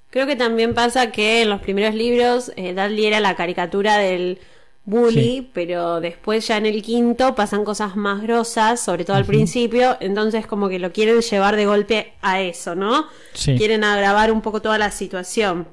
Creo 0.09 0.27
que 0.27 0.35
también 0.35 0.73
pasa 0.73 1.09
que 1.11 1.43
en 1.43 1.49
los 1.49 1.61
primeros 1.61 1.95
libros 1.95 2.51
eh, 2.57 2.73
Dudley 2.73 3.05
era 3.05 3.21
la 3.21 3.35
caricatura 3.35 3.97
del 3.97 4.39
bully, 4.83 5.13
Sí. 5.37 5.49
pero 5.53 6.01
después 6.01 6.45
ya 6.47 6.57
en 6.57 6.65
el 6.65 6.81
quinto 6.81 7.33
pasan 7.33 7.63
cosas 7.63 7.95
más 7.95 8.21
grosas, 8.21 8.81
sobre 8.81 9.05
todo 9.05 9.15
al 9.15 9.23
principio, 9.25 9.95
entonces 10.01 10.47
como 10.47 10.67
que 10.67 10.79
lo 10.79 10.91
quieren 10.91 11.21
llevar 11.21 11.55
de 11.55 11.65
golpe 11.65 12.13
a 12.21 12.41
eso, 12.41 12.75
¿no? 12.75 13.05
Sí. 13.33 13.55
Quieren 13.57 13.85
agravar 13.85 14.31
un 14.33 14.41
poco 14.41 14.61
toda 14.61 14.77
la 14.77 14.91
situación. 14.91 15.65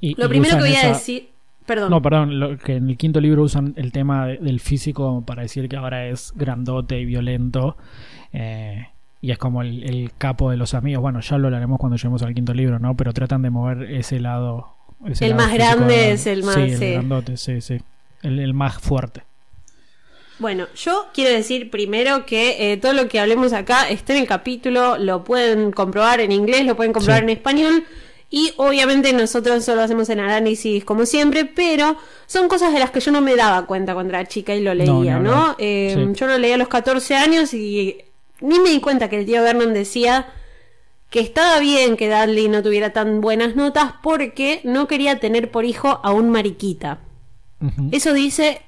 Y- 0.00 0.14
Lo 0.14 0.26
y 0.26 0.28
primero 0.28 0.54
que 0.56 0.62
voy 0.62 0.76
a 0.76 0.88
decir, 0.88 1.30
perdón, 1.66 1.90
No, 1.90 2.00
perdón, 2.02 2.38
lo- 2.40 2.56
que 2.58 2.76
en 2.76 2.88
el 2.90 2.96
quinto 2.96 3.20
libro 3.20 3.42
usan 3.42 3.74
el 3.76 3.92
tema 3.92 4.26
de- 4.26 4.38
del 4.38 4.60
físico 4.60 5.22
para 5.26 5.42
decir 5.42 5.68
que 5.68 5.76
ahora 5.76 6.06
es 6.08 6.32
grandote 6.36 6.98
y 7.00 7.04
violento. 7.04 7.76
eh, 8.32 8.88
y 9.22 9.30
es 9.30 9.38
como 9.38 9.62
el, 9.62 9.82
el 9.82 10.10
capo 10.18 10.50
de 10.50 10.56
los 10.58 10.74
amigos. 10.74 11.00
Bueno, 11.02 11.20
ya 11.20 11.38
lo 11.38 11.46
hablaremos 11.48 11.78
cuando 11.78 11.96
lleguemos 11.96 12.22
al 12.22 12.34
quinto 12.34 12.52
libro, 12.54 12.78
¿no? 12.78 12.94
Pero 12.96 13.12
tratan 13.12 13.40
de 13.42 13.50
mover 13.50 13.82
ese 13.90 14.20
lado. 14.20 14.68
ese 15.06 15.24
El 15.26 15.30
lado 15.36 15.42
más 15.42 15.54
grande 15.54 15.94
de- 15.94 16.12
es 16.12 16.26
el 16.26 16.42
más- 16.42 16.54
Sí, 16.54 16.60
el 16.60 16.76
sí. 16.78 16.92
grandote, 16.92 17.36
sí, 17.36 17.60
sí. 17.60 17.78
El, 18.22 18.38
el 18.38 18.52
más 18.54 18.78
fuerte. 18.78 19.22
Bueno, 20.38 20.66
yo 20.76 21.06
quiero 21.14 21.34
decir 21.34 21.70
primero 21.70 22.26
que 22.26 22.72
eh, 22.72 22.76
todo 22.76 22.92
lo 22.92 23.08
que 23.08 23.18
hablemos 23.20 23.54
acá 23.54 23.88
está 23.88 24.12
en 24.14 24.20
el 24.20 24.28
capítulo, 24.28 24.98
lo 24.98 25.24
pueden 25.24 25.72
comprobar 25.72 26.20
en 26.20 26.30
inglés, 26.30 26.66
lo 26.66 26.76
pueden 26.76 26.92
comprobar 26.92 27.20
Sí. 27.20 27.24
en 27.24 27.30
español 27.30 27.84
y 28.30 28.52
obviamente 28.56 29.12
nosotros 29.12 29.64
solo 29.64 29.82
hacemos 29.82 30.08
el 30.10 30.20
análisis 30.20 30.84
como 30.84 31.06
siempre, 31.06 31.44
pero 31.44 31.96
son 32.26 32.48
cosas 32.48 32.72
de 32.72 32.80
las 32.80 32.90
que 32.90 33.00
yo 33.00 33.12
no 33.12 33.20
me 33.20 33.36
daba 33.36 33.66
cuenta 33.66 33.94
cuando 33.94 34.10
era 34.14 34.26
chica 34.26 34.54
y 34.54 34.62
lo 34.62 34.74
No, 34.74 35.00
leía, 35.00 35.18
ni 35.18 35.24
¿no? 35.24 35.34
hablar. 35.34 35.56
Eh, 35.58 35.94
Sí. 35.94 36.20
Yo 36.20 36.26
lo 36.26 36.38
leía 36.38 36.56
a 36.56 36.58
los 36.58 36.68
14 36.68 37.14
años 37.14 37.54
y 37.54 37.96
ni 38.40 38.58
me 38.60 38.70
di 38.70 38.80
cuenta 38.80 39.08
que 39.08 39.20
el 39.20 39.26
tío 39.26 39.42
Vernon 39.42 39.72
decía 39.72 40.26
que 41.08 41.20
estaba 41.20 41.60
bien 41.60 41.96
que 41.96 42.10
Dudley 42.10 42.48
no 42.48 42.62
tuviera 42.62 42.90
tan 42.92 43.20
buenas 43.20 43.54
notas 43.54 43.94
porque 44.02 44.60
no 44.64 44.88
quería 44.88 45.20
tener 45.20 45.50
por 45.52 45.64
hijo 45.64 46.00
a 46.02 46.12
un 46.12 46.30
mariquita. 46.30 46.98
Eso 47.92 48.12
dice 48.12 48.60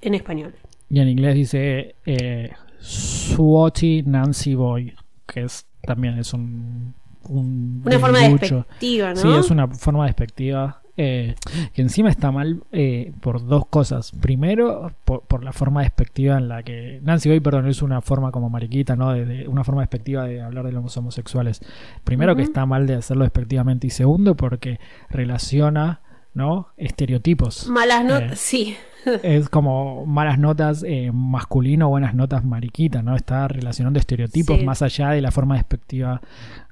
en 0.00 0.14
español. 0.14 0.54
Y 0.90 1.00
en 1.00 1.08
inglés 1.08 1.34
dice 1.34 1.94
eh, 2.04 2.50
Swati 2.80 4.02
Nancy 4.02 4.54
Boy, 4.54 4.94
que 5.26 5.42
es 5.44 5.66
también 5.86 6.18
es 6.18 6.32
un, 6.34 6.94
un 7.28 7.82
Una 7.84 7.98
forma 7.98 8.18
debilucho. 8.20 8.56
despectiva, 8.56 9.10
¿no? 9.10 9.16
Sí, 9.16 9.28
es 9.32 9.50
una 9.50 9.68
forma 9.68 10.06
despectiva. 10.06 10.80
eh, 10.96 11.34
que 11.72 11.82
encima 11.82 12.08
está 12.08 12.30
mal 12.30 12.62
eh, 12.70 13.10
por 13.20 13.44
dos 13.44 13.66
cosas. 13.66 14.12
Primero, 14.20 14.92
por, 15.04 15.22
por 15.22 15.42
la 15.42 15.52
forma 15.52 15.82
despectiva 15.82 16.38
en 16.38 16.46
la 16.48 16.62
que. 16.62 17.00
Nancy 17.02 17.28
Boy, 17.28 17.40
perdón, 17.40 17.66
es 17.66 17.82
una 17.82 18.00
forma 18.00 18.30
como 18.30 18.48
mariquita, 18.48 18.94
¿no? 18.94 19.12
De, 19.12 19.24
de- 19.24 19.48
una 19.48 19.64
forma 19.64 19.80
despectiva 19.82 20.24
de 20.24 20.40
hablar 20.40 20.64
de 20.64 20.70
los 20.70 20.96
homosexuales. 20.96 21.60
Primero, 22.04 22.36
que 22.36 22.42
está 22.42 22.64
mal 22.64 22.86
de 22.86 22.94
hacerlo 22.94 23.24
despectivamente. 23.24 23.88
Y 23.88 23.90
segundo, 23.90 24.36
porque 24.36 24.78
relaciona, 25.10 26.00
¿no? 26.32 26.68
Estereotipos. 26.76 27.66
Malas 27.68 28.04
notas, 28.04 28.32
Eh, 28.32 28.36
sí. 28.36 28.76
Es 29.22 29.48
como 29.48 30.06
malas 30.06 30.38
notas 30.38 30.84
eh, 30.86 31.10
masculino, 31.12 31.88
buenas 31.88 32.14
notas 32.14 32.44
mariquita, 32.44 33.02
¿no? 33.02 33.16
Está 33.16 33.48
relacionando 33.48 33.98
estereotipos 33.98 34.58
Sí. 34.58 34.64
más 34.64 34.82
allá 34.82 35.10
de 35.10 35.20
la 35.20 35.30
forma 35.30 35.54
despectiva 35.56 36.20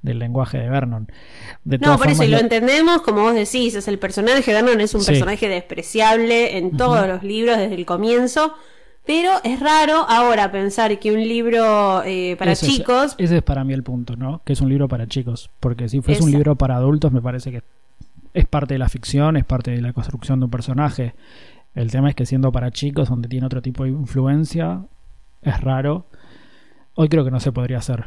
del 0.02 0.18
lenguaje 0.18 0.58
de 0.58 0.68
Vernon. 0.68 1.08
De 1.64 1.78
No, 1.78 1.96
por 1.98 2.08
eso, 2.08 2.24
y 2.24 2.28
lo 2.28 2.38
entendemos, 2.38 3.02
como 3.02 3.22
vos 3.22 3.34
decís, 3.34 3.74
es 3.74 3.86
el 3.88 3.98
personaje 3.98 4.52
de 4.52 4.62
Vernon 4.62 4.80
es 4.80 4.94
un 4.94 5.00
Sí. 5.02 5.12
personaje 5.12 5.48
despreciable 5.48 6.56
en 6.58 6.76
todos 6.76 7.06
los 7.06 7.22
libros 7.22 7.56
desde 7.58 7.74
el 7.74 7.86
comienzo, 7.86 8.54
pero 9.04 9.30
es 9.42 9.58
raro 9.60 10.06
ahora 10.08 10.52
pensar 10.52 10.98
que 11.00 11.12
un 11.12 11.20
libro 11.20 12.02
eh, 12.04 12.36
para 12.38 12.52
ese 12.52 12.66
es- 12.66 12.72
chicos, 12.76 13.14
ese 13.18 13.38
es 13.38 13.42
para 13.42 13.64
mí 13.64 13.72
el 13.72 13.82
punto, 13.82 14.16
¿no? 14.16 14.42
Que 14.44 14.52
es 14.52 14.60
un 14.60 14.68
libro 14.68 14.86
para 14.88 15.06
chicos. 15.06 15.50
Porque 15.60 15.88
si 15.88 16.00
fuese 16.00 16.22
un 16.22 16.30
libro 16.30 16.54
para 16.56 16.76
adultos, 16.76 17.10
me 17.12 17.20
parece 17.20 17.50
que 17.50 17.62
es 18.34 18.46
parte 18.46 18.74
de 18.74 18.78
la 18.78 18.88
ficción, 18.88 19.36
es 19.36 19.44
parte 19.44 19.72
de 19.72 19.80
la 19.82 19.92
construcción 19.92 20.38
de 20.40 20.44
un 20.46 20.50
personaje. 20.50 21.14
El 21.74 21.90
tema 21.90 22.08
es 22.10 22.14
que 22.14 22.26
siendo 22.26 22.52
para 22.52 22.70
chicos, 22.70 23.08
donde 23.08 23.28
tiene 23.28 23.46
otro 23.46 23.62
tipo 23.62 23.84
de 23.84 23.90
influencia, 23.90 24.82
es 25.40 25.60
raro. 25.60 26.06
Hoy 26.94 27.08
creo 27.08 27.24
que 27.24 27.30
no 27.30 27.40
se 27.40 27.52
podría 27.52 27.78
hacer. 27.78 28.06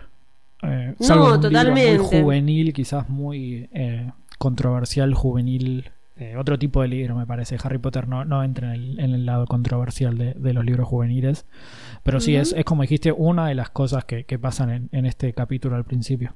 Eh, 0.61 0.93
No, 0.99 1.05
salvo 1.05 1.39
totalmente. 1.39 1.97
muy 1.97 2.05
juvenil, 2.21 2.73
quizás 2.73 3.09
muy 3.09 3.67
eh, 3.73 4.11
controversial, 4.37 5.13
juvenil. 5.13 5.89
eh, 6.17 6.37
otro 6.37 6.57
tipo 6.59 6.81
de 6.81 6.87
libro, 6.87 7.15
me 7.15 7.25
parece. 7.25 7.57
Harry 7.63 7.77
Potter 7.79 8.07
no, 8.07 8.23
no 8.23 8.43
entra 8.43 8.73
en 8.75 8.81
el, 8.81 8.99
en 8.99 9.13
el 9.15 9.25
lado 9.25 9.47
controversial 9.47 10.17
de, 10.17 10.33
de 10.33 10.53
los 10.53 10.63
libros 10.63 10.87
juveniles. 10.87 11.45
Pero 12.03 12.19
sí, 12.19 12.35
es, 12.35 12.53
es 12.53 12.63
como 12.63 12.83
dijiste, 12.83 13.11
una 13.11 13.47
de 13.47 13.55
las 13.55 13.69
cosas 13.71 14.05
que, 14.05 14.23
que 14.25 14.37
pasan 14.39 14.69
en, 14.69 14.89
en 14.91 15.05
este 15.07 15.33
capítulo 15.33 15.75
al 15.75 15.83
principio. 15.85 16.33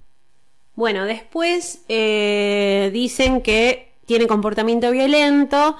bueno, 0.75 1.05
después 1.05 1.85
eh, 1.89 2.89
dicen 2.91 3.41
que 3.41 3.91
tiene 4.05 4.25
comportamiento 4.27 4.89
violento. 4.91 5.77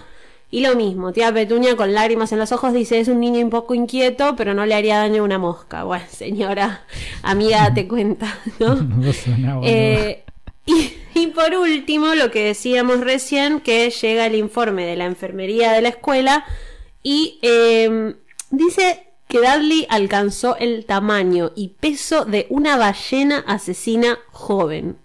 Y 0.52 0.62
lo 0.62 0.76
mismo, 0.76 1.14
tía 1.14 1.32
Petunia 1.32 1.76
con 1.76 1.94
lágrimas 1.94 2.32
en 2.32 2.40
los 2.40 2.52
ojos 2.52 2.74
dice 2.74 3.00
es 3.00 3.08
un 3.08 3.20
niño 3.20 3.40
un 3.42 3.52
poco 3.52 3.76
inquieto, 3.76 4.36
pero 4.36 4.56
no 4.56 4.66
le 4.66 4.74
haría 4.74 4.98
daño 4.98 5.22
a 5.22 5.26
una 5.26 5.38
mosca. 5.38 5.84
Bueno, 5.84 6.06
señora, 6.12 6.86
amiga, 7.22 7.70
date 7.70 7.88
cuenta, 7.88 8.40
¿no? 8.60 8.76
No 8.76 9.14
suena. 9.14 9.60
Eh, 9.64 10.24
y, 10.66 10.94
y 11.14 11.28
por 11.28 11.54
último, 11.54 12.16
lo 12.16 12.32
que 12.32 12.44
decíamos 12.44 13.02
recién, 13.02 13.60
que 13.60 13.90
llega 13.90 14.26
el 14.26 14.36
informe 14.36 14.86
de 14.86 14.96
la 14.96 15.06
enfermería 15.06 15.72
de 15.72 15.82
la 15.82 15.90
escuela 15.90 16.46
y 17.04 17.40
eh, 17.42 18.16
dice 18.50 19.06
que 19.28 19.40
Dudley 19.40 19.86
alcanzó 19.90 20.58
el 20.58 20.86
tamaño 20.86 21.52
y 21.56 21.70
peso 21.80 22.26
de 22.26 22.48
una 22.50 22.78
ballena 22.78 23.44
asesina 23.48 24.18
joven. 24.32 24.98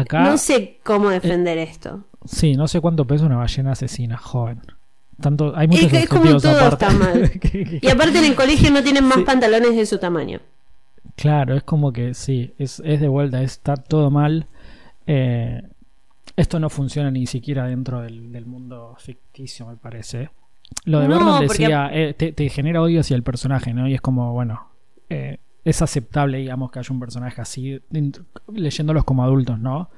Acá, 0.00 0.22
No 0.24 0.38
sé 0.38 0.78
cómo 0.84 1.10
defender 1.10 1.58
esto. 1.58 2.04
sí, 2.24 2.54
no 2.54 2.68
sé 2.68 2.80
cuánto 2.80 3.06
pesa 3.06 3.26
una 3.26 3.36
ballena 3.36 3.72
asesina 3.72 4.16
joven. 4.16 4.60
Tanto, 5.20 5.52
hay 5.56 5.64
Es, 5.64 5.70
muchos 5.70 5.90
que 5.90 5.98
es 5.98 6.08
como 6.08 6.36
todo 6.36 6.56
aparte. 6.56 6.86
está 6.86 6.90
mal. 6.96 7.30
Y 7.82 7.88
aparte 7.88 8.18
en 8.18 8.24
el 8.24 8.34
colegio 8.36 8.70
no 8.70 8.82
tienen 8.82 9.04
más 9.04 9.18
Sí. 9.18 9.24
pantalones 9.24 9.74
de 9.76 9.84
su 9.86 9.98
tamaño. 9.98 10.40
Claro, 11.16 11.56
es 11.56 11.64
como 11.64 11.92
que 11.92 12.14
sí, 12.14 12.54
es, 12.58 12.80
es 12.84 13.00
de 13.00 13.08
vuelta, 13.08 13.42
está 13.42 13.74
todo 13.76 14.10
mal. 14.10 14.46
Eh, 15.06 15.62
esto 16.36 16.60
no 16.60 16.70
funciona 16.70 17.10
ni 17.10 17.26
siquiera 17.26 17.66
dentro 17.66 18.00
del, 18.00 18.30
del 18.30 18.46
mundo 18.46 18.94
ficticio, 19.00 19.66
me 19.66 19.76
parece. 19.76 20.30
Lo 20.84 21.00
de 21.00 21.08
No, 21.08 21.14
Vernon 21.16 21.32
porque- 21.46 21.62
decía, 21.64 21.90
eh, 21.92 22.14
te, 22.14 22.32
te 22.32 22.48
genera 22.48 22.80
odio 22.82 23.00
hacia 23.00 23.16
el 23.16 23.22
personaje, 23.24 23.74
¿no? 23.74 23.88
Y 23.88 23.94
es 23.94 24.00
como, 24.00 24.32
bueno, 24.32 24.68
eh, 25.10 25.38
es 25.68 25.82
aceptable, 25.82 26.38
digamos, 26.38 26.70
que 26.70 26.78
haya 26.78 26.92
un 26.92 27.00
personaje 27.00 27.40
así, 27.40 27.80
leyéndolos 28.52 29.04
como 29.04 29.22
adultos, 29.24 29.58
¿no? 29.58 29.90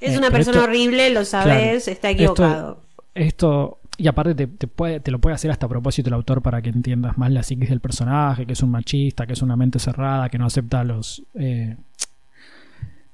Es 0.00 0.14
Eh, 0.14 0.18
una 0.18 0.30
persona 0.30 0.58
esto- 0.58 0.68
horrible, 0.70 1.10
lo 1.10 1.24
sabes, 1.24 1.54
claro, 1.54 1.76
está 1.76 1.90
esto- 1.90 2.08
equivocado. 2.08 2.82
Esto 3.14 3.78
y 4.00 4.06
aparte 4.06 4.34
te, 4.36 4.46
te 4.46 4.68
puede, 4.68 5.00
te 5.00 5.10
lo 5.10 5.18
puede 5.18 5.34
hacer 5.34 5.50
hasta 5.50 5.66
a 5.66 5.68
propósito 5.68 6.08
el 6.08 6.14
autor 6.14 6.40
para 6.40 6.62
que 6.62 6.68
entiendas 6.70 7.18
más 7.18 7.32
la 7.32 7.42
psiquis 7.42 7.68
del 7.68 7.80
personaje, 7.80 8.46
que 8.46 8.52
es 8.52 8.62
un 8.62 8.70
machista, 8.70 9.26
que 9.26 9.32
es 9.32 9.42
una 9.42 9.56
mente 9.56 9.80
cerrada, 9.80 10.28
que 10.28 10.38
no 10.38 10.46
acepta 10.46 10.80
a 10.80 10.84
los... 10.84 11.22
eh, 11.34 11.76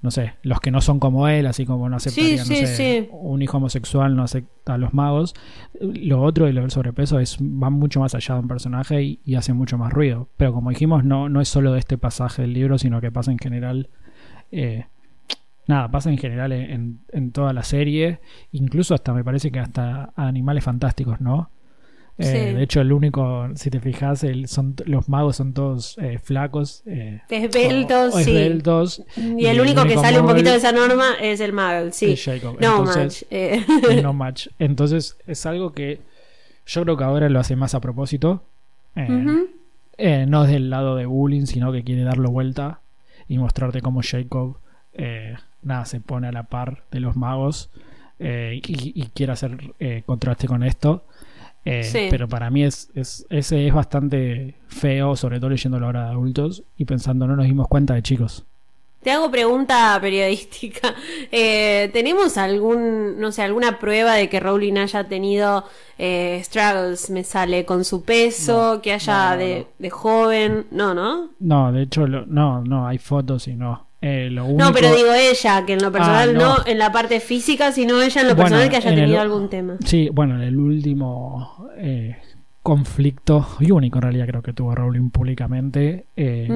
no 0.04 0.10
sé, 0.10 0.34
los 0.42 0.60
que 0.60 0.70
no 0.70 0.82
son 0.82 1.00
como 1.00 1.26
él, 1.28 1.46
así 1.46 1.64
como 1.64 1.88
no 1.88 1.96
aceptaría, 1.96 2.44
sí, 2.44 2.50
no 2.50 2.66
sé, 2.66 2.66
sí. 2.66 3.08
un 3.10 3.40
hijo 3.40 3.56
homosexual 3.56 4.14
no 4.14 4.22
acepta 4.22 4.74
a 4.74 4.78
los 4.78 4.92
magos. 4.92 5.34
Lo 5.80 6.22
otro, 6.22 6.46
y 6.46 6.52
lo 6.52 6.60
del 6.60 6.70
sobrepeso, 6.70 7.18
es 7.18 7.38
va 7.40 7.70
mucho 7.70 8.00
más 8.00 8.14
allá 8.14 8.34
de 8.34 8.40
un 8.42 8.48
personaje 8.48 9.02
y, 9.02 9.20
y 9.24 9.36
hace 9.36 9.54
mucho 9.54 9.78
más 9.78 9.92
ruido. 9.94 10.28
Pero 10.36 10.52
como 10.52 10.68
dijimos, 10.68 11.04
no, 11.04 11.30
no 11.30 11.40
es 11.40 11.48
solo 11.48 11.72
de 11.72 11.78
este 11.78 11.96
pasaje 11.96 12.42
del 12.42 12.52
libro, 12.52 12.76
sino 12.76 13.00
que 13.00 13.10
pasa 13.10 13.32
en 13.32 13.38
general. 13.38 13.88
eh, 14.52 14.84
nada, 15.66 15.90
pasa 15.90 16.10
en 16.10 16.18
general 16.18 16.52
en, 16.52 17.00
en 17.10 17.32
toda 17.32 17.54
la 17.54 17.62
serie. 17.62 18.20
Incluso 18.52 18.94
hasta 18.94 19.14
me 19.14 19.24
parece 19.24 19.50
que 19.50 19.58
hasta 19.58 20.12
Animales 20.16 20.64
Fantásticos, 20.64 21.22
¿no? 21.22 21.48
Eh, 22.16 22.24
Sí. 22.24 22.54
De 22.54 22.62
hecho, 22.62 22.80
el 22.80 22.92
único, 22.92 23.48
si 23.56 23.70
te 23.70 23.80
fijas, 23.80 24.22
el, 24.22 24.46
son, 24.46 24.76
los 24.86 25.08
magos 25.08 25.34
son 25.36 25.52
todos 25.52 25.98
eh, 25.98 26.18
flacos. 26.22 26.82
eh, 26.86 27.20
Esbeltos, 27.28 28.14
o- 28.14 28.18
o 28.18 28.20
sí. 28.20 28.30
esbeltos, 28.30 29.02
Y 29.16 29.46
el 29.46 29.60
único 29.60 29.82
que 29.84 29.96
sale 29.96 30.20
un 30.20 30.26
poquito 30.28 30.50
de 30.50 30.56
esa 30.56 30.70
norma 30.70 31.14
es 31.20 31.40
el 31.40 31.52
Muggle, 31.52 31.90
sí. 31.92 32.12
es 32.12 32.24
Jacob. 32.24 32.56
No 32.60 32.78
Entonces, 32.78 33.26
match. 33.30 33.32
eh. 33.32 33.64
no 34.02 34.12
match. 34.12 34.46
Entonces 34.60 35.16
es 35.26 35.44
algo 35.46 35.72
que 35.72 35.98
yo 36.66 36.82
creo 36.84 36.96
que 36.96 37.02
ahora 37.04 37.28
lo 37.28 37.40
hace 37.40 37.56
más 37.56 37.74
a 37.74 37.80
propósito. 37.80 38.42
No 38.96 40.42
desde 40.42 40.56
el 40.56 40.70
lado 40.70 40.96
de 40.96 41.06
bullying, 41.06 41.46
sino 41.46 41.72
que 41.72 41.82
quiere 41.84 42.02
darlo 42.04 42.30
vuelta 42.30 42.80
y 43.28 43.38
mostrarte 43.38 43.80
cómo 43.80 44.00
Jacob 44.02 44.56
nada, 45.62 45.84
se 45.86 46.00
pone 46.00 46.28
a 46.28 46.32
la 46.32 46.44
par 46.44 46.82
de 46.90 47.00
los 47.00 47.16
magos 47.16 47.70
y, 48.20 48.62
y 48.68 49.08
quiere 49.14 49.32
hacer 49.32 49.58
contraste 50.06 50.46
con 50.46 50.62
esto. 50.62 51.04
Eh, 51.64 51.82
Sí. 51.84 52.06
Pero 52.10 52.28
para 52.28 52.50
mí 52.50 52.62
es, 52.64 52.90
es, 52.94 53.26
ese 53.30 53.66
es 53.66 53.72
bastante 53.74 54.54
feo, 54.68 55.16
sobre 55.16 55.38
todo 55.38 55.50
leyéndolo 55.50 55.86
ahora 55.86 56.04
de 56.04 56.10
adultos 56.10 56.62
y 56.76 56.84
pensando, 56.84 57.26
no 57.26 57.36
nos 57.36 57.46
dimos 57.46 57.68
cuenta 57.68 57.94
de 57.94 58.02
chicos. 58.02 58.44
Te 59.02 59.10
hago 59.10 59.30
pregunta 59.30 59.98
periodística. 60.00 60.94
Eh, 61.36 61.90
¿Tenemos 61.92 62.36
algún, 62.38 63.18
no 63.20 63.32
sé, 63.32 63.42
alguna 63.42 63.78
prueba 63.80 64.14
de 64.14 64.28
que 64.28 64.38
Rowling 64.40 64.76
haya 64.78 65.04
tenido 65.04 65.64
eh, 65.98 66.40
struggles, 66.44 67.10
me 67.10 67.24
sale, 67.24 67.64
con 67.64 67.84
su 67.84 68.04
peso, 68.04 68.74
No, 68.76 68.82
que 68.82 68.92
haya 68.92 69.30
no, 69.30 69.32
no, 69.32 69.36
de, 69.38 69.66
de 69.78 69.90
joven? 69.90 70.66
No, 70.70 70.94
¿no? 70.94 71.30
No, 71.40 71.72
de 71.72 71.82
hecho, 71.82 72.06
lo- 72.06 72.24
no, 72.26 72.62
no, 72.62 72.86
hay 72.86 72.98
fotos 72.98 73.48
y 73.48 73.54
no. 73.54 73.86
Eh, 74.06 74.28
lo 74.30 74.44
único, 74.44 74.62
No, 74.62 74.72
pero 74.74 74.94
digo 74.94 75.12
ella, 75.14 75.64
que 75.64 75.72
en 75.72 75.82
lo 75.82 75.90
personal 75.90 76.28
Ah, 76.30 76.32
no. 76.32 76.56
no. 76.58 76.66
en 76.66 76.78
la 76.78 76.92
parte 76.92 77.20
física, 77.20 77.72
sino 77.72 78.02
ella 78.02 78.20
en 78.20 78.28
lo 78.28 78.34
Bueno, 78.34 78.50
personal 78.50 78.68
que 78.68 78.76
haya 78.76 78.90
el- 78.90 78.96
tenido 78.96 79.20
algún 79.20 79.48
tema. 79.48 79.76
Sí, 79.84 80.10
bueno, 80.12 80.34
en 80.34 80.42
el 80.42 80.58
último 80.58 81.68
eh, 81.78 82.16
conflicto, 82.62 83.46
y 83.60 83.70
único 83.70 83.98
en 83.98 84.02
realidad 84.02 84.26
creo 84.26 84.42
que 84.42 84.52
tuvo 84.52 84.74
Rowling 84.74 85.08
públicamente, 85.10 86.04
eh, 86.16 86.48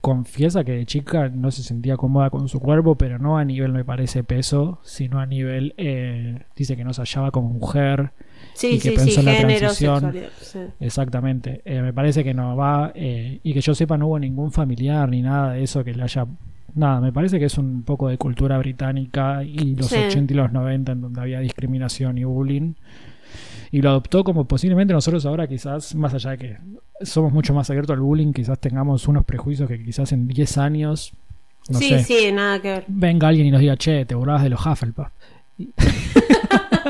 confiesa 0.00 0.64
que 0.64 0.72
de 0.72 0.86
chica 0.86 1.28
no 1.28 1.50
se 1.50 1.62
sentía 1.62 1.96
cómoda 1.98 2.30
con 2.30 2.48
su 2.48 2.60
cuerpo, 2.60 2.94
pero 2.94 3.18
no 3.18 3.36
a 3.36 3.44
nivel, 3.44 3.72
me 3.72 3.84
parece, 3.84 4.24
peso, 4.24 4.78
sino 4.82 5.18
a 5.20 5.26
nivel, 5.26 5.74
eh, 5.76 6.44
dice 6.56 6.76
que 6.76 6.84
no 6.84 6.94
se 6.94 7.02
hallaba 7.02 7.30
como 7.30 7.50
mujer. 7.50 8.12
Sí, 8.54 8.68
y 8.68 8.78
que 8.78 8.90
sí, 8.90 8.96
pensó 8.96 9.12
sí, 9.12 9.18
en 9.20 9.24
la 9.26 9.32
género, 9.34 9.58
transición. 9.58 10.00
sexualidad. 10.00 10.30
sí. 10.40 10.58
Exactamente. 10.80 11.60
Eh, 11.66 11.82
me 11.82 11.92
parece 11.92 12.24
que 12.24 12.32
no 12.32 12.56
va, 12.56 12.92
eh, 12.94 13.40
y 13.42 13.52
que 13.52 13.60
yo 13.60 13.74
sepa, 13.74 13.98
no 13.98 14.06
hubo 14.08 14.18
ningún 14.18 14.50
familiar 14.52 15.08
ni 15.10 15.20
nada 15.22 15.52
de 15.52 15.62
eso 15.64 15.84
que 15.84 15.92
le 15.94 16.02
haya... 16.02 16.26
Nada, 16.74 17.00
me 17.00 17.12
parece 17.12 17.38
que 17.38 17.46
es 17.46 17.58
un 17.58 17.82
poco 17.82 18.08
de 18.08 18.18
cultura 18.18 18.56
británica 18.58 19.42
y 19.44 19.74
los 19.74 19.86
Sí. 19.86 19.96
80 19.96 20.32
y 20.32 20.36
los 20.36 20.52
90 20.52 20.92
en 20.92 21.00
donde 21.00 21.20
había 21.20 21.40
discriminación 21.40 22.18
y 22.18 22.24
bullying. 22.24 22.74
Y 23.72 23.82
lo 23.82 23.90
adoptó 23.90 24.24
como 24.24 24.46
posiblemente 24.46 24.92
nosotros 24.92 25.24
ahora 25.26 25.46
quizás, 25.46 25.94
más 25.94 26.12
allá 26.14 26.30
de 26.32 26.38
que 26.38 26.56
somos 27.02 27.32
mucho 27.32 27.54
más 27.54 27.70
abiertos 27.70 27.94
al 27.94 28.00
bullying, 28.00 28.32
quizás 28.32 28.58
tengamos 28.58 29.06
unos 29.08 29.24
prejuicios 29.24 29.68
que 29.68 29.82
quizás 29.82 30.10
en 30.12 30.26
10 30.26 30.58
años, 30.58 31.12
no 31.68 31.78
sí, 31.78 31.88
sé, 31.90 32.02
sí, 32.02 32.32
nada 32.32 32.60
que 32.60 32.68
ver. 32.68 32.84
venga 32.88 33.28
alguien 33.28 33.46
y 33.46 33.50
nos 33.52 33.60
diga, 33.60 33.76
che, 33.76 34.04
te 34.06 34.14
burlabas 34.14 34.42
de 34.42 34.48
los 34.50 34.64
Hufflepuff. 34.66 35.08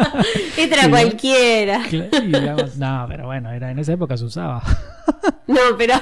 Cualquiera. 0.91 1.83
Y 1.91 2.27
digamos, 2.27 2.77
no, 2.77 3.05
pero 3.09 3.27
bueno, 3.27 3.51
era, 3.51 3.71
en 3.71 3.79
esa 3.79 3.93
época 3.93 4.17
se 4.17 4.25
usaba. 4.25 4.63
No, 5.47 5.59
pero. 5.77 5.95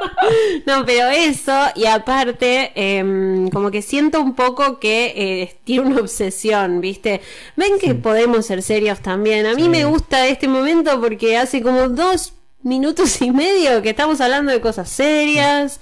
No, 0.66 0.84
pero 0.84 1.08
eso, 1.08 1.52
y 1.76 1.86
aparte, 1.86 2.72
em, 2.74 3.48
como 3.50 3.70
que 3.70 3.82
siento 3.82 4.20
un 4.20 4.34
poco 4.34 4.78
que 4.80 5.12
eh, 5.16 5.56
tiene 5.64 5.86
una 5.86 6.00
obsesión, 6.00 6.80
¿viste? 6.80 7.20
Ven 7.56 7.78
que 7.80 7.94
podemos 7.94 8.46
ser 8.46 8.62
serios 8.62 9.00
también. 9.00 9.46
A 9.46 9.54
mí 9.54 9.62
Sí. 9.62 9.68
me 9.68 9.84
gusta 9.84 10.26
este 10.26 10.48
momento 10.48 11.00
porque 11.00 11.36
hace 11.36 11.62
como 11.62 11.88
dos 11.88 12.34
minutos 12.62 13.20
y 13.22 13.30
medio 13.30 13.80
que 13.82 13.90
estamos 13.90 14.20
hablando 14.20 14.50
de 14.52 14.60
cosas 14.60 14.88
serias. 14.88 15.80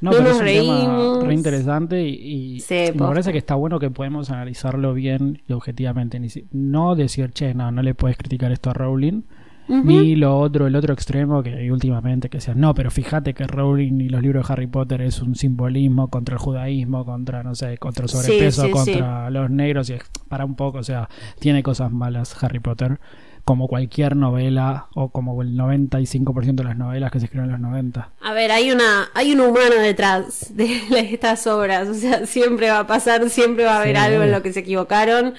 No, 0.00 0.10
No 0.10 0.18
pero 0.18 0.22
nos 0.24 0.32
es 0.34 0.38
un 0.40 0.44
reímos. 0.44 1.18
tema 1.20 1.28
re 1.28 1.34
interesante 1.34 2.02
y, 2.02 2.56
y 2.56 2.60
Sí, 2.60 2.74
me 2.94 3.06
parece 3.06 3.32
que 3.32 3.38
está 3.38 3.54
bueno 3.54 3.78
que 3.78 3.90
podemos 3.90 4.30
analizarlo 4.30 4.92
bien 4.92 5.42
y 5.48 5.52
objetivamente. 5.52 6.20
No 6.50 6.94
decir, 6.94 7.30
che, 7.32 7.54
no, 7.54 7.70
no 7.70 7.82
le 7.82 7.94
puedes 7.94 8.16
criticar 8.18 8.52
esto 8.52 8.70
a 8.70 8.74
Rowling. 8.74 9.22
Ni 9.66 10.14
lo 10.14 10.38
otro, 10.38 10.66
el 10.66 10.76
otro 10.76 10.92
extremo 10.92 11.42
que 11.42 11.54
hay 11.54 11.70
últimamente 11.70 12.28
que 12.28 12.40
sea, 12.40 12.54
no, 12.54 12.74
pero 12.74 12.90
fíjate 12.90 13.32
que 13.34 13.46
Rowling 13.46 14.00
y 14.00 14.08
los 14.08 14.22
libros 14.22 14.46
de 14.46 14.52
Harry 14.52 14.66
Potter 14.66 15.00
es 15.02 15.22
un 15.22 15.34
simbolismo 15.34 16.08
contra 16.08 16.34
el 16.34 16.38
judaísmo, 16.38 17.04
contra, 17.04 17.42
no 17.42 17.54
sé, 17.54 17.78
contra 17.78 18.04
el 18.04 18.08
sobrepeso, 18.10 18.64
sí, 18.64 18.70
contra 18.70 19.30
los 19.30 19.50
negros, 19.50 19.88
y 19.90 19.96
para 20.28 20.44
un 20.44 20.54
poco, 20.54 20.78
o 20.78 20.82
sea, 20.82 21.08
tiene 21.38 21.62
cosas 21.62 21.90
malas 21.90 22.42
Harry 22.42 22.60
Potter, 22.60 23.00
como 23.44 23.68
cualquier 23.68 24.16
novela, 24.16 24.88
o 24.94 25.10
como 25.10 25.40
el 25.42 25.56
95% 25.56 26.54
de 26.54 26.64
las 26.64 26.76
novelas 26.76 27.10
que 27.10 27.20
se 27.20 27.26
escriben 27.26 27.46
en 27.46 27.52
los 27.52 27.60
90. 27.60 28.10
A 28.22 28.32
ver, 28.32 28.50
hay 28.50 28.70
una, 28.70 29.08
hay 29.14 29.32
un 29.32 29.40
humano 29.40 29.76
detrás 29.80 30.56
de 30.56 30.80
estas 31.12 31.46
obras, 31.46 31.88
o 31.88 31.94
sea, 31.94 32.26
siempre 32.26 32.70
va 32.70 32.80
a 32.80 32.86
pasar, 32.86 33.28
siempre 33.30 33.64
va 33.64 33.76
a 33.76 33.80
haber 33.80 33.96
Sí, 33.96 34.02
algo 34.02 34.22
en 34.22 34.32
lo 34.32 34.42
que 34.42 34.52
se 34.52 34.60
equivocaron. 34.60 35.34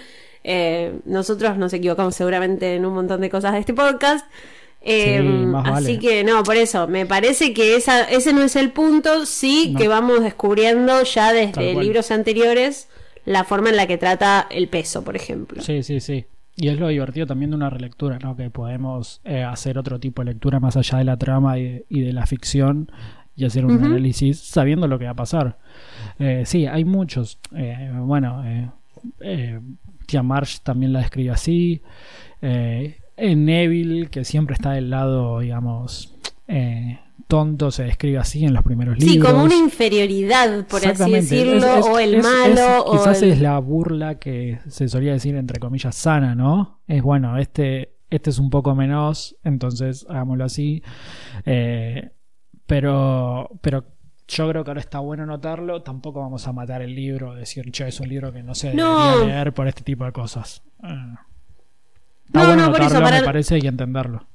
Eh, 0.47 0.99
nosotros 1.05 1.57
nos 1.57 1.73
equivocamos 1.73 2.13
seguramente 2.15 2.75
en 2.75 2.85
un 2.85 2.93
montón 2.93 3.19
de 3.21 3.29
cosas 3.31 3.53
de 3.53 3.59
este 3.59 3.73
podcast. 3.73 4.25
Eh, 4.87 5.19
Sí, 5.23 5.51
así 5.65 5.97
que 5.99 6.23
no, 6.23 6.43
por 6.43 6.55
eso, 6.57 6.87
me 6.87 7.07
parece 7.07 7.53
que 7.55 7.75
esa, 7.75 8.03
ese 8.03 8.31
no 8.33 8.43
es 8.43 8.55
el 8.55 8.69
punto, 8.71 9.25
sí 9.25 9.71
No. 9.73 9.79
que 9.79 9.87
vamos 9.87 10.21
descubriendo 10.21 11.01
ya 11.01 11.33
desde 11.33 11.73
libros 11.73 12.11
anteriores 12.11 12.87
la 13.25 13.43
forma 13.43 13.69
en 13.69 13.77
la 13.77 13.87
que 13.87 13.97
trata 13.97 14.45
el 14.51 14.67
peso, 14.67 15.03
por 15.03 15.15
ejemplo. 15.15 15.63
Sí, 15.63 15.81
sí, 15.81 15.99
sí. 15.99 16.25
Y 16.55 16.67
es 16.67 16.79
lo 16.79 16.87
divertido 16.89 17.25
también 17.25 17.49
de 17.49 17.55
una 17.57 17.71
relectura, 17.71 18.19
¿no? 18.19 18.37
Que 18.37 18.51
podemos 18.51 19.21
eh, 19.25 19.41
hacer 19.43 19.79
otro 19.79 19.99
tipo 19.99 20.21
de 20.23 20.31
lectura 20.33 20.59
más 20.59 20.77
allá 20.77 20.99
de 20.99 21.03
la 21.05 21.17
trama 21.17 21.57
y 21.57 21.63
de, 21.63 21.85
y 21.89 22.01
de 22.01 22.13
la 22.13 22.27
ficción 22.27 22.91
y 23.35 23.43
hacer 23.45 23.65
un 23.65 23.83
análisis 23.83 24.39
sabiendo 24.39 24.87
lo 24.87 24.99
que 24.99 25.05
va 25.05 25.11
a 25.11 25.15
pasar. 25.15 25.57
Eh, 26.19 26.43
sí, 26.45 26.67
hay 26.67 26.85
muchos. 26.85 27.39
Bueno, 27.51 28.43
eh, 28.45 28.69
eh, 29.21 29.59
Tia 30.05 30.23
Marsh 30.23 30.59
también 30.63 30.93
la 30.93 30.99
describe 30.99 31.31
así. 31.31 31.81
Eh, 32.41 32.97
eh, 33.17 33.35
Neville, 33.35 34.07
que 34.09 34.23
siempre 34.25 34.53
está 34.55 34.71
del 34.71 34.89
lado, 34.89 35.39
digamos, 35.39 36.15
eh, 36.47 36.99
tonto, 37.27 37.71
se 37.71 37.83
describe 37.83 38.19
así 38.19 38.45
en 38.45 38.53
los 38.53 38.63
primeros 38.63 38.97
Sí, 38.99 39.09
libros. 39.11 39.31
como 39.31 39.43
una 39.45 39.55
inferioridad, 39.55 40.67
por 40.67 40.85
así 40.85 41.11
decirlo, 41.11 41.55
Es- 41.57 41.79
es- 41.79 41.85
o 41.85 41.97
el 41.99 42.15
es- 42.15 42.23
malo, 42.23 42.53
es- 42.77 42.83
o 42.85 42.91
quizás 42.91 43.21
el- 43.23 43.31
es 43.31 43.41
la 43.41 43.57
burla 43.59 44.19
que 44.19 44.59
se 44.67 44.87
solía 44.87 45.13
decir 45.13 45.35
entre 45.35 45.59
comillas 45.59 45.95
sana, 45.95 46.35
¿no? 46.35 46.81
Es 46.87 47.01
bueno, 47.01 47.37
este, 47.39 47.95
este 48.11 48.29
es 48.29 48.37
un 48.37 48.49
poco 48.51 48.75
menos, 48.75 49.35
entonces 49.43 50.05
hagámoslo 50.07 50.43
así. 50.45 50.83
Eh, 51.45 52.11
pero, 52.67 53.49
pero 53.61 53.85
yo 54.27 54.49
creo 54.49 54.63
que 54.63 54.69
ahora 54.71 54.81
está 54.81 54.99
bueno 54.99 55.25
notarlo. 55.25 55.81
Tampoco 55.83 56.19
vamos 56.21 56.47
a 56.47 56.51
matar 56.53 56.81
el 56.81 56.95
libro, 56.95 57.33
decir, 57.35 57.71
che, 57.71 57.87
es 57.87 57.99
un 57.99 58.09
libro 58.09 58.31
que 58.33 58.43
no 58.43 58.55
se 58.55 58.73
No. 58.73 59.11
debería 59.11 59.35
leer 59.35 59.53
por 59.53 59.67
este 59.67 59.83
tipo 59.83 60.05
de 60.05 60.11
cosas. 60.11 60.63
Eh, 60.83 60.87
está 62.25 62.39
No, 62.41 62.47
bueno 62.47 62.65
no, 62.65 62.71
por 62.71 62.81
eso, 62.81 62.85
notarlo, 62.95 63.05
para 63.05 63.19
me 63.19 63.25
parece, 63.25 63.57
y 63.59 63.67
entenderlo. 63.67 64.25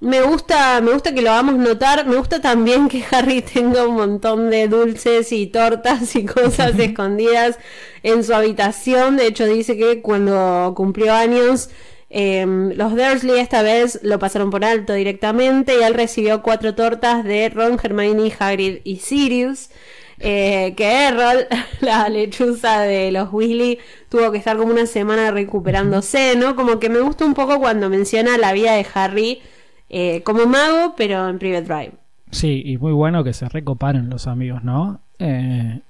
Me 0.00 0.20
gusta, 0.20 0.80
me 0.80 0.92
gusta 0.92 1.14
que 1.14 1.22
lo 1.22 1.30
hagamos 1.30 1.54
notar. 1.56 2.06
Me 2.06 2.16
gusta 2.16 2.40
también 2.40 2.88
que 2.88 3.04
Harry 3.12 3.40
tenga 3.40 3.86
un 3.86 3.94
montón 3.94 4.50
de 4.50 4.66
dulces 4.66 5.30
y 5.32 5.46
tortas 5.46 6.16
y 6.16 6.24
cosas 6.26 6.76
escondidas 6.78 7.58
en 8.02 8.24
su 8.24 8.34
habitación. 8.34 9.16
De 9.16 9.28
hecho, 9.28 9.46
dice 9.46 9.76
que 9.76 10.02
cuando 10.02 10.72
cumplió 10.76 11.14
años, 11.14 11.70
eh, 12.14 12.44
los 12.46 12.94
Dursley 12.94 13.40
esta 13.40 13.62
vez 13.62 13.98
lo 14.02 14.18
pasaron 14.18 14.50
por 14.50 14.66
alto 14.66 14.92
directamente 14.92 15.74
y 15.80 15.82
él 15.82 15.94
recibió 15.94 16.42
cuatro 16.42 16.74
tortas 16.74 17.24
de 17.24 17.48
Ron, 17.48 17.78
Hermione, 17.82 18.30
Hagrid 18.38 18.80
y 18.84 18.96
Sirius. 18.96 19.70
Eh, 20.18 20.74
que 20.76 21.08
Errol, 21.08 21.46
la 21.80 22.08
lechuza 22.10 22.82
de 22.82 23.10
los 23.10 23.32
Weasley, 23.32 23.78
tuvo 24.10 24.30
que 24.30 24.38
estar 24.38 24.58
como 24.58 24.70
una 24.70 24.84
semana 24.84 25.30
recuperándose, 25.30 26.36
¿no? 26.36 26.54
Como 26.54 26.78
que 26.78 26.90
me 26.90 27.00
gusta 27.00 27.24
un 27.24 27.32
poco 27.32 27.58
cuando 27.58 27.88
menciona 27.88 28.36
la 28.36 28.52
vida 28.52 28.74
de 28.74 28.86
Harry 28.94 29.40
eh, 29.88 30.22
como 30.22 30.46
mago, 30.46 30.94
pero 30.96 31.28
en 31.28 31.38
Private 31.38 31.64
Drive. 31.64 31.92
Sí, 32.30 32.62
y 32.64 32.76
muy 32.76 32.92
bueno 32.92 33.24
que 33.24 33.32
se 33.32 33.48
recoparan 33.48 34.10
los 34.10 34.26
amigos, 34.26 34.62
¿no? 34.62 35.00
Eh, 35.18 35.80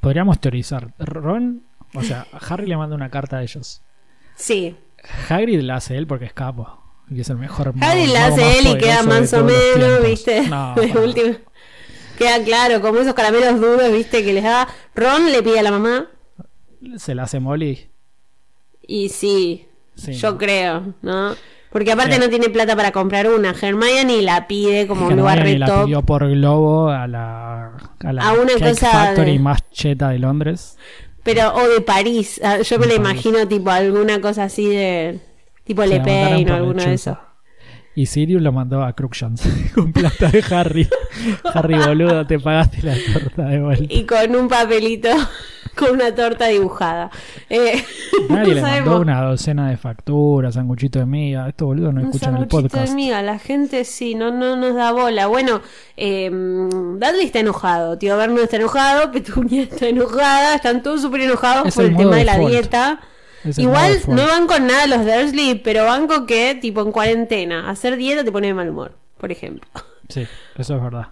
podríamos 0.00 0.38
teorizar. 0.38 0.92
Ron, 0.98 1.62
o 1.94 2.02
sea, 2.02 2.26
Harry 2.48 2.66
le 2.66 2.76
manda 2.76 2.94
una 2.94 3.10
carta 3.10 3.38
a 3.38 3.42
ellos. 3.42 3.82
Sí, 4.36 4.76
Hagrid 5.28 5.60
la 5.62 5.76
hace 5.76 5.96
él 5.96 6.06
porque 6.06 6.24
es 6.26 6.32
capo. 6.32 6.78
Y 7.10 7.20
es 7.20 7.28
el 7.30 7.36
mejor 7.36 7.74
Harry 7.80 8.06
la 8.06 8.26
hace 8.26 8.58
él 8.58 8.66
y 8.68 8.78
queda 8.78 9.02
más 9.02 9.32
o 9.34 9.44
menos. 9.44 10.02
¿viste? 10.04 10.42
No, 10.48 10.74
última. 11.04 11.36
Queda 12.16 12.42
claro, 12.44 12.80
como 12.80 12.98
esos 13.00 13.14
caramelos 13.14 13.60
duros, 13.60 13.92
¿viste? 13.92 14.24
Que 14.24 14.32
les 14.32 14.44
da. 14.44 14.68
Ron 14.94 15.30
le 15.30 15.42
pide 15.42 15.58
a 15.58 15.62
la 15.62 15.70
mamá. 15.70 16.06
Se 16.96 17.14
la 17.14 17.24
hace 17.24 17.40
Molly. 17.40 17.88
Y 18.86 19.08
sí, 19.10 19.66
Sí, 19.94 20.12
yo 20.14 20.38
creo, 20.38 20.94
¿no? 21.02 21.34
Porque 21.70 21.92
aparte 21.92 22.16
Eh. 22.16 22.18
no 22.18 22.28
tiene 22.28 22.48
plata 22.48 22.74
para 22.76 22.92
comprar 22.92 23.28
una. 23.28 23.50
Hermione 23.60 24.22
la 24.22 24.46
pide 24.46 24.86
como 24.86 25.06
un 25.06 25.16
lugar 25.16 25.40
re 25.42 25.58
la 25.58 25.84
pidió 25.84 26.02
por 26.02 26.28
globo 26.28 26.88
a 26.90 27.06
la, 27.06 27.72
a 28.00 28.12
la 28.12 28.28
A 28.28 28.32
una 28.34 28.52
Cake 28.54 28.70
cosa 28.70 28.90
Factory 28.90 29.32
de- 29.32 29.38
más 29.38 29.70
cheta 29.70 30.10
de 30.10 30.18
Londres. 30.18 30.78
Pero, 31.22 31.54
o 31.54 31.68
de 31.68 31.80
París. 31.80 32.40
Ah, 32.42 32.58
Yo 32.62 32.78
me 32.78 32.86
París. 32.86 32.96
imagino 32.98 33.46
tipo 33.48 33.70
alguna 33.70 34.20
cosa 34.20 34.44
así 34.44 34.68
de. 34.68 35.20
Tipo 35.64 35.84
Le 35.84 36.00
Pen 36.00 36.34
o 36.34 36.42
por 36.42 36.52
alguno 36.52 36.82
de 36.82 36.86
lechuza. 36.88 37.20
Y 37.94 38.06
Sirius 38.06 38.40
lo 38.40 38.52
mandó 38.52 38.82
a 38.84 38.94
Crookshanks 38.94 39.42
con 39.74 39.92
plata 39.92 40.28
de 40.28 40.42
Harry. 40.50 40.88
Harry, 41.54 41.74
boludo, 41.78 42.26
te 42.26 42.38
pagaste 42.38 42.82
la 42.82 42.94
torta 43.12 43.44
de 43.48 43.60
vuelta. 43.60 43.84
Y 43.92 44.04
con 44.06 44.34
un 44.34 44.48
papelito, 44.48 45.10
con 45.76 45.90
una 45.92 46.14
torta 46.14 46.46
dibujada. 46.46 47.10
Eh, 47.50 47.84
Nadie 48.30 48.48
no 48.48 48.54
le 48.54 48.60
sabemos. 48.62 48.86
mandó 48.88 49.00
una 49.02 49.20
docena 49.22 49.68
de 49.68 49.76
facturas, 49.76 50.54
sanguchito 50.54 51.00
de 51.00 51.04
miga. 51.06 51.46
Esto, 51.48 51.66
boludo, 51.66 51.92
no 51.92 52.00
Un 52.00 52.06
escuchan 52.06 52.36
el 52.38 52.46
podcast. 52.46 52.88
de 52.88 52.94
miga, 52.94 53.20
la 53.22 53.38
gente 53.38 53.84
sí, 53.84 54.14
no, 54.14 54.30
no 54.30 54.56
nos 54.56 54.74
da 54.74 54.92
bola. 54.92 55.26
Bueno, 55.26 55.60
eh, 55.98 56.30
Dudley 56.32 57.26
está 57.26 57.40
enojado, 57.40 57.98
tío 57.98 58.16
Vernon 58.16 58.38
está 58.42 58.56
enojado, 58.56 59.12
Petunia 59.12 59.64
está 59.64 59.86
enojada, 59.86 60.54
están 60.54 60.82
todos 60.82 61.02
súper 61.02 61.20
enojados 61.22 61.66
Es 61.68 61.74
por 61.74 61.84
el 61.84 61.90
el, 61.90 61.96
tema 61.98 62.16
de 62.16 62.24
la 62.24 62.32
default. 62.38 62.50
dieta. 62.52 63.00
Igual 63.56 64.00
no 64.08 64.26
van 64.26 64.46
con 64.46 64.66
nada 64.66 64.86
los 64.86 65.04
Dursley, 65.04 65.56
pero 65.56 65.84
van 65.84 66.06
con 66.06 66.26
que, 66.26 66.54
tipo 66.54 66.80
en 66.82 66.92
cuarentena, 66.92 67.68
hacer 67.70 67.96
dieta 67.96 68.24
te 68.24 68.32
pone 68.32 68.48
de 68.48 68.54
mal 68.54 68.68
humor, 68.70 68.96
por 69.18 69.32
ejemplo. 69.32 69.68
Sí, 70.08 70.26
eso 70.56 70.76
es 70.76 70.82
verdad. 70.82 71.08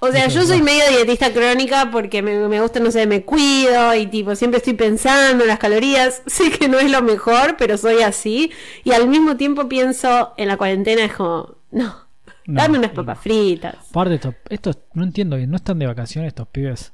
O 0.00 0.12
sea, 0.12 0.26
Eso 0.26 0.40
yo 0.40 0.46
soy 0.46 0.62
medio 0.62 0.84
dietista 0.90 1.32
crónica 1.32 1.90
porque 1.90 2.22
me, 2.22 2.48
me 2.48 2.60
gusta, 2.60 2.78
no 2.78 2.90
sé, 2.92 3.06
me 3.06 3.24
cuido 3.24 3.94
y 3.96 4.06
tipo 4.06 4.34
siempre 4.36 4.58
estoy 4.58 4.74
pensando 4.74 5.42
en 5.42 5.48
las 5.48 5.58
calorías. 5.58 6.22
Sé 6.26 6.50
que 6.50 6.68
no 6.68 6.78
es 6.78 6.88
lo 6.90 7.02
mejor, 7.02 7.56
pero 7.58 7.76
soy 7.76 8.02
así. 8.02 8.52
Y 8.84 8.92
al 8.92 9.08
mismo 9.08 9.36
tiempo 9.36 9.68
pienso 9.68 10.34
en 10.36 10.48
la 10.48 10.56
cuarentena 10.56 11.04
es 11.04 11.14
como, 11.14 11.56
no, 11.72 12.06
No, 12.46 12.62
dame 12.62 12.78
unas 12.78 12.92
papas 12.92 13.18
no. 13.18 13.22
fritas. 13.22 13.76
Aparte, 13.90 14.14
estos, 14.14 14.34
estos, 14.50 14.78
no 14.94 15.02
entiendo 15.04 15.36
bien, 15.36 15.50
no 15.50 15.56
están 15.56 15.78
de 15.80 15.86
vacaciones 15.86 16.28
estos 16.28 16.46
pibes. 16.48 16.92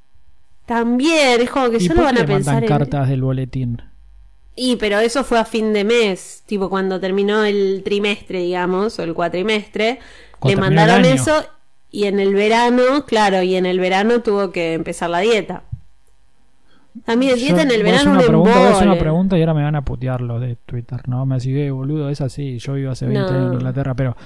También, 0.67 1.41
es 1.43 1.51
como 1.51 1.71
que 1.71 1.79
¿Y 1.79 1.81
solo 1.81 2.03
por 2.03 2.05
van 2.05 2.17
qué 2.17 2.21
a 2.21 2.23
le 2.23 2.29
mandan 2.29 2.57
pensar 2.57 2.65
en... 2.65 2.69
cartas 2.69 3.09
del 3.09 3.23
boletín? 3.23 3.83
Y, 4.57 4.77
pero 4.77 4.99
eso 5.01 5.25
fue 5.25 5.39
a 5.39 5.45
fin 5.45 5.73
de 5.73 5.83
mes, 5.85 6.43
tipo 6.47 6.71
cuando 6.71 7.01
terminó 7.01 7.45
el 7.45 7.83
trimestre, 7.85 8.39
digamos, 8.41 8.99
o 8.99 9.03
el 9.03 9.13
cuatrimestre, 9.15 9.99
Cuando 10.39 10.61
le 10.61 10.69
mandaron 10.69 11.05
eso 11.05 11.45
y 11.91 12.05
en 12.05 12.21
el 12.21 12.35
verano, 12.35 13.05
claro, 13.07 13.43
y 13.43 13.57
en 13.57 13.67
el 13.67 13.81
verano 13.81 14.21
tuvo 14.21 14.53
que 14.53 14.75
empezar 14.75 15.11
la 15.11 15.19
dieta. 15.21 15.65
También 17.05 17.35
dieta 17.35 17.57
Yo- 17.57 17.63
en 17.63 17.71
el 17.73 17.81
a 17.81 17.85
verano 17.85 18.11
una 18.13 18.21
un 18.21 18.27
pregunta, 18.27 18.55
a 18.69 18.71
hacer 18.77 18.87
una 18.89 18.99
pregunta 18.99 19.37
y 19.37 19.41
ahora 19.41 19.55
me 19.55 19.65
van 19.65 19.75
a 19.75 19.83
putear 19.85 20.21
los 20.21 20.41
de 20.41 20.57
Twitter, 20.65 21.01
¿no? 21.09 21.27
Me 21.27 21.41
sigue, 21.41 21.71
boludo, 21.73 22.09
es 22.09 22.21
así. 22.21 22.59
Yo 22.59 22.75
vivo 22.75 22.93
hace 22.93 23.07
20 23.07 23.21
No. 23.33 23.37
años 23.37 23.47
en 23.49 23.53
Inglaterra, 23.55 23.95
pero 23.95 24.17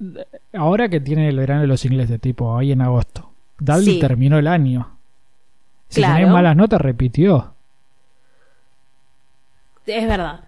eh, 0.00 0.24
ahora 0.56 0.88
que 0.88 1.00
tiene 1.00 1.28
el 1.28 1.36
verano 1.36 1.62
de 1.62 1.66
los 1.66 1.84
ingleses, 1.84 2.20
tipo 2.20 2.56
ahí 2.56 2.70
en 2.70 2.82
agosto, 2.82 3.32
Dudley 3.58 3.94
Sí. 3.94 3.98
terminó 4.00 4.38
el 4.38 4.46
año. 4.46 4.96
Si 5.88 6.00
Claro. 6.00 6.14
tenés 6.18 6.30
malas 6.30 6.54
notas, 6.54 6.80
repitió. 6.80 7.54
Es 9.88 10.06
verdad. 10.08 10.40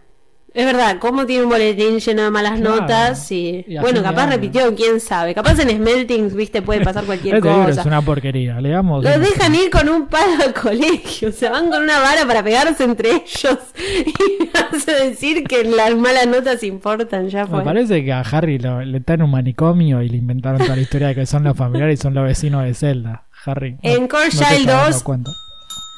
Es 0.53 0.67
verdad, 0.67 0.97
¿cómo 0.99 1.27
tiene 1.27 1.45
un 1.45 1.49
boletín 1.49 2.01
lleno 2.01 2.23
de 2.25 2.31
malas 2.33 2.59
Claro. 2.59 2.81
notas? 2.81 3.31
Y, 3.31 3.65
bueno, 3.81 4.03
capaz 4.03 4.23
año. 4.25 4.33
repitió, 4.33 4.75
quién 4.75 4.99
sabe. 4.99 5.33
Capaz 5.33 5.61
en 5.61 5.69
Smeltings, 5.71 6.35
viste, 6.35 6.61
puede 6.61 6.81
pasar 6.81 7.05
cualquier 7.05 7.37
Este 7.37 7.49
cosa. 7.49 7.81
es 7.83 7.87
una 7.87 8.03
porquería. 8.03 8.61
Leamos. 8.61 9.05
Los 9.05 9.21
dejan 9.21 9.55
ir 9.55 9.71
con 9.71 9.89
un 9.89 10.09
palo 10.09 10.43
al 10.45 10.53
colegio, 10.53 11.29
o 11.29 11.33
sea, 11.33 11.53
van 11.53 11.71
con 11.71 11.85
una 11.85 12.01
vara 12.01 12.27
para 12.27 12.43
pegarse 12.43 12.83
entre 12.83 13.11
ellos 13.11 13.59
y 13.79 14.43
me 14.43 14.51
hace 14.77 14.93
decir 15.11 15.45
que 15.45 15.63
las 15.63 15.95
malas 15.95 16.27
notas 16.27 16.65
importan, 16.65 17.29
ya 17.29 17.45
Me 17.45 17.51
fue. 17.51 17.63
parece 17.63 18.05
que 18.05 18.13
a 18.13 18.23
Harry 18.23 18.59
lo- 18.59 18.83
le 18.83 18.99
está 18.99 19.15
en 19.15 19.23
un 19.23 19.31
manicomio 19.31 20.03
y 20.03 20.09
le 20.09 20.17
inventaron 20.17 20.59
toda 20.63 20.75
la 20.75 20.83
historia 20.83 21.09
de 21.09 21.15
que 21.15 21.27
son 21.27 21.45
los 21.45 21.57
familiares 21.57 22.01
y 22.01 22.03
son 22.03 22.13
los 22.13 22.25
vecinos 22.25 22.65
de 22.65 22.75
Zelda. 22.75 23.23
Harry. 23.47 23.79
En 23.83 24.03
no 24.03 24.09
Core 24.09 24.25
te 24.25 24.31
Child 24.33 24.43
estás 24.51 24.67
dando 24.67 24.87
2 24.95 25.03
cuenta. 25.05 25.31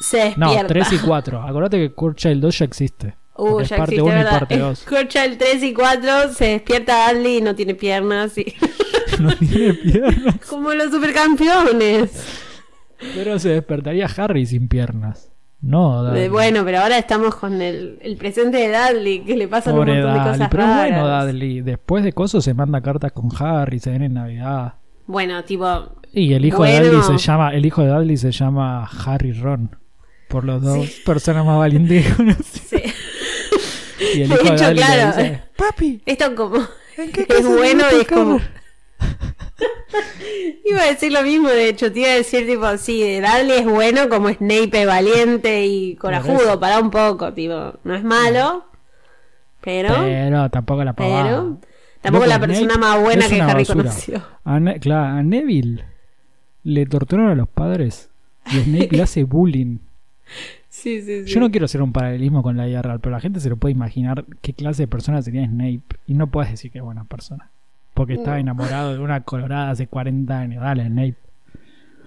Se 0.02 0.16
despierta. 0.18 0.60
No, 0.62 0.66
3 0.66 0.92
y 0.92 0.98
4. 0.98 1.42
Acordate 1.42 1.78
que 1.78 1.94
Kurt 1.94 2.18
Child 2.18 2.42
2 2.42 2.58
ya 2.58 2.64
existe. 2.66 3.14
Uh, 3.34 3.62
ya 3.62 3.76
parte 3.78 3.94
existe, 3.94 4.02
1 4.02 4.12
y 4.12 4.14
¿verdad? 4.14 4.38
parte 4.38 4.58
2. 4.58 4.86
En 5.00 5.08
Child 5.08 5.38
3 5.38 5.62
y 5.62 5.72
4 5.72 6.32
se 6.34 6.44
despierta 6.46 7.12
Dudley 7.12 7.38
y 7.38 7.40
no 7.40 7.54
tiene 7.54 7.74
piernas, 7.74 8.36
y... 8.38 8.54
no 9.20 9.34
tiene 9.36 9.74
piernas. 9.74 10.36
como 10.48 10.72
los 10.74 10.90
supercampeones. 10.90 12.10
Pero 13.14 13.38
se 13.38 13.48
despertaría 13.50 14.06
Harry 14.16 14.46
sin 14.46 14.68
piernas. 14.68 15.30
No, 15.60 16.02
Dudley. 16.04 16.24
Eh, 16.24 16.28
Bueno, 16.28 16.64
pero 16.64 16.80
ahora 16.80 16.98
estamos 16.98 17.34
con 17.36 17.62
el, 17.62 17.98
el 18.02 18.16
presente 18.16 18.58
de 18.58 18.68
Dudley, 18.68 19.20
que 19.24 19.36
le 19.36 19.48
pasan 19.48 19.74
Pobre 19.76 19.92
un 19.92 19.98
montón 19.98 20.12
de 20.14 20.18
Dudley. 20.20 20.32
cosas 20.34 20.48
Pero 20.50 20.62
raras. 20.64 20.90
bueno, 20.90 21.26
Dudley. 21.26 21.60
Después 21.62 22.04
de 22.04 22.12
cosas 22.12 22.44
se 22.44 22.54
manda 22.54 22.80
cartas 22.80 23.12
con 23.12 23.28
Harry, 23.38 23.78
se 23.78 23.90
ven 23.90 24.02
en 24.02 24.14
Navidad. 24.14 24.74
Bueno, 25.06 25.42
tipo, 25.44 25.66
Y 26.12 26.32
el 26.34 26.44
hijo 26.44 26.64
de 26.64 26.80
Bueno. 26.80 26.98
Dudley 26.98 27.18
se 27.18 27.24
llama, 27.24 27.54
el 27.54 27.64
hijo 27.64 27.82
de 27.82 27.88
Dudley 27.88 28.16
se 28.16 28.30
llama 28.32 28.84
Harry 29.06 29.32
Ron. 29.32 29.76
Por 30.28 30.44
los 30.44 30.62
dos 30.62 30.88
personas 31.04 31.44
más 31.44 31.58
valientes 31.58 32.06
que 32.06 32.12
conocí. 32.16 32.58
sí. 32.58 32.82
Y 34.14 34.22
el 34.22 34.28
De 34.28 34.34
hijo 34.34 34.44
de 34.44 34.54
hecho, 34.54 34.68
le 34.72 34.76
claro. 34.76 35.06
dice, 35.16 35.42
Papi, 35.56 36.02
Esto 36.06 36.34
como 36.34 36.56
¿en 36.96 37.12
qué 37.12 37.26
es 37.28 37.46
bueno 37.46 37.84
y 37.92 38.00
es 38.00 38.06
como 38.08 38.34
tocar?" 38.38 38.62
iba 40.64 40.80
a 40.82 40.86
decir 40.86 41.12
lo 41.12 41.22
mismo 41.22 41.48
de 41.48 41.68
hecho 41.68 41.92
te 41.92 42.00
iba 42.00 42.08
a 42.10 42.14
decir 42.14 42.46
tipo 42.46 42.76
sí 42.78 43.20
Dudley 43.20 43.58
es 43.58 43.64
bueno 43.64 44.08
como 44.08 44.28
Snape 44.28 44.86
valiente 44.86 45.66
y 45.66 45.96
corajudo 45.96 46.58
para 46.60 46.78
un 46.80 46.90
poco 46.90 47.32
tipo 47.32 47.74
no 47.84 47.94
es 47.94 48.04
malo 48.04 48.64
pero 49.60 49.94
Pero 50.02 50.50
tampoco 50.50 50.82
la 50.84 50.92
pavada. 50.92 51.22
pero 51.24 51.58
tampoco 52.00 52.26
la 52.26 52.38
persona 52.40 52.74
Snape 52.74 52.78
más 52.80 53.00
buena 53.00 53.28
que 53.28 53.40
Harry 53.40 53.62
basura. 53.64 53.82
conoció 53.84 54.22
A, 54.44 54.58
Ne- 54.60 54.80
claro, 54.80 55.18
a 55.18 55.22
Neville 55.22 55.84
le 56.64 56.86
torturaron 56.86 57.30
a 57.32 57.34
los 57.34 57.48
padres 57.48 58.08
y 58.50 58.58
Snape 58.60 58.88
le 58.96 59.02
hace 59.02 59.24
bullying. 59.24 59.78
sí 60.82 61.02
sí 61.02 61.24
sí 61.24 61.32
Yo 61.32 61.40
no 61.40 61.50
quiero 61.50 61.64
hacer 61.66 61.82
un 61.82 61.92
paralelismo 61.92 62.42
con 62.42 62.56
la 62.56 62.66
vida 62.66 62.82
real, 62.82 63.00
pero 63.00 63.12
la 63.14 63.20
gente 63.20 63.40
se 63.40 63.48
lo 63.48 63.56
puede 63.56 63.72
imaginar 63.72 64.24
qué 64.40 64.52
clase 64.52 64.82
de 64.82 64.88
persona 64.88 65.22
sería 65.22 65.46
Snape. 65.46 65.82
Y 66.06 66.14
no 66.14 66.26
puedes 66.26 66.50
decir 66.50 66.70
que 66.70 66.78
es 66.78 66.84
buena 66.84 67.04
persona. 67.04 67.50
Porque 67.94 68.14
estaba 68.14 68.38
enamorado 68.40 68.92
de 68.94 68.98
una 68.98 69.20
colorada 69.22 69.70
hace 69.70 69.86
40 69.86 70.38
años. 70.38 70.62
Dale, 70.62 70.86
Snape. 70.86 71.14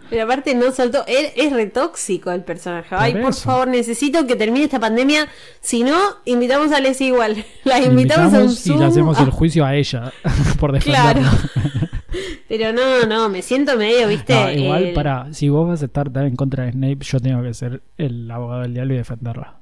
pero 0.10 0.24
aparte 0.24 0.54
no 0.56 0.72
soltó 0.72 1.04
él 1.08 1.28
es 1.36 1.52
retóxico 1.54 2.32
el 2.32 2.44
personaje 2.44 2.94
ay 2.98 3.14
Por 3.16 3.34
favor 3.34 3.68
necesito 3.68 4.28
que 4.28 4.36
termine 4.36 4.66
esta 4.66 4.80
pandemia 4.80 5.28
si 5.62 5.84
no 5.84 5.98
invitamos 6.26 6.72
a 6.72 6.80
Leslie 6.80 7.08
igual 7.08 7.44
la 7.64 7.80
invitamos, 7.82 8.34
a 8.34 8.38
un 8.38 8.44
invitamos 8.44 8.66
y 8.66 8.70
Zoom 8.70 8.80
le 8.80 8.86
hacemos 8.86 9.18
Ah, 9.20 9.24
el 9.24 9.30
juicio 9.32 9.66
a 9.66 9.74
ella 9.76 10.12
por 10.60 10.78
Claro. 10.80 11.22
Pero 12.48 12.72
no, 12.74 13.06
no, 13.08 13.30
me 13.30 13.42
siento 13.42 13.78
medio, 13.78 14.08
viste. 14.08 14.34
No, 14.34 14.52
igual, 14.52 14.84
el- 14.86 14.94
para, 14.94 15.34
si 15.34 15.50
vos 15.50 15.68
vas 15.68 15.82
a 15.82 15.86
estar 15.86 16.10
tan 16.12 16.26
en 16.26 16.36
contra 16.36 16.66
de 16.66 16.72
Snape, 16.72 17.00
yo 17.02 17.20
tengo 17.20 17.42
que 17.44 17.54
ser 17.54 17.82
el 17.98 18.30
abogado 18.30 18.62
del 18.62 18.74
diablo 18.74 18.94
y 18.94 18.98
defenderla. 18.98 19.58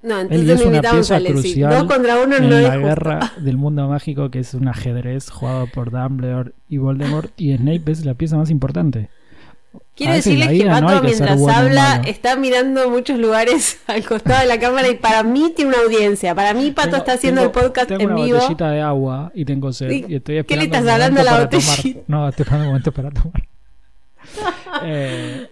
No, 0.00 0.20
entonces 0.20 0.48
es 0.48 0.60
no 0.62 0.68
una 0.70 0.78
a 0.78 0.92
pieza 0.92 1.18
Leslie. 1.18 1.32
crucial 1.42 1.70
Dos 1.74 1.84
contra 1.92 2.22
uno 2.22 2.36
en 2.36 2.48
no 2.48 2.56
es 2.56 2.62
la 2.62 2.70
justo. 2.74 2.86
guerra 2.86 3.32
del 3.40 3.56
mundo 3.56 3.88
mágico 3.88 4.30
que 4.30 4.38
es 4.38 4.54
un 4.54 4.68
ajedrez 4.68 5.28
jugado 5.28 5.66
por 5.66 5.90
Dumbledore 5.90 6.52
y 6.68 6.76
Voldemort 6.78 7.32
y 7.40 7.56
Snape 7.56 7.90
es 7.90 8.04
la 8.04 8.14
pieza 8.14 8.36
más 8.36 8.48
importante. 8.50 9.08
Quiero 9.96 10.12
decirles 10.14 10.48
que 10.48 10.64
no 10.64 10.80
Pato 10.86 11.02
mientras 11.02 11.38
bueno 11.40 11.56
habla 11.58 12.02
está 12.06 12.36
mirando 12.36 12.88
muchos 12.88 13.18
lugares 13.18 13.80
al 13.88 14.04
costado 14.04 14.40
de 14.40 14.46
la 14.46 14.58
cámara 14.60 14.88
y 14.88 14.94
para 14.94 15.22
mí 15.24 15.52
tiene 15.56 15.70
una 15.72 15.80
audiencia. 15.84 16.34
Para 16.34 16.54
mí 16.54 16.70
Pato 16.70 16.90
Tengo- 16.90 16.96
está 16.98 17.12
haciendo 17.14 17.40
tengo- 17.42 17.58
el 17.60 17.64
podcast 17.66 17.88
tengo 17.88 18.02
en 18.02 18.12
una 18.12 18.24
vivo. 18.24 18.36
botellita 18.38 18.70
de 18.70 18.80
agua 18.80 19.32
y 19.34 19.44
tengo 19.44 19.72
sed 19.72 19.90
¿Y 19.90 20.14
estoy 20.16 20.44
qué 20.44 20.56
le 20.56 20.64
estás 20.64 20.86
hablando 20.86 21.20
a 21.20 21.24
la 21.24 21.40
botellita? 21.40 21.82
tomar. 21.82 22.04
No, 22.06 22.28
estoy 22.28 22.42
esperando 22.44 22.64
un 22.64 22.68
momento 22.68 22.92
para 22.92 23.10
tomar. 23.10 23.42
Eh, 24.84 25.48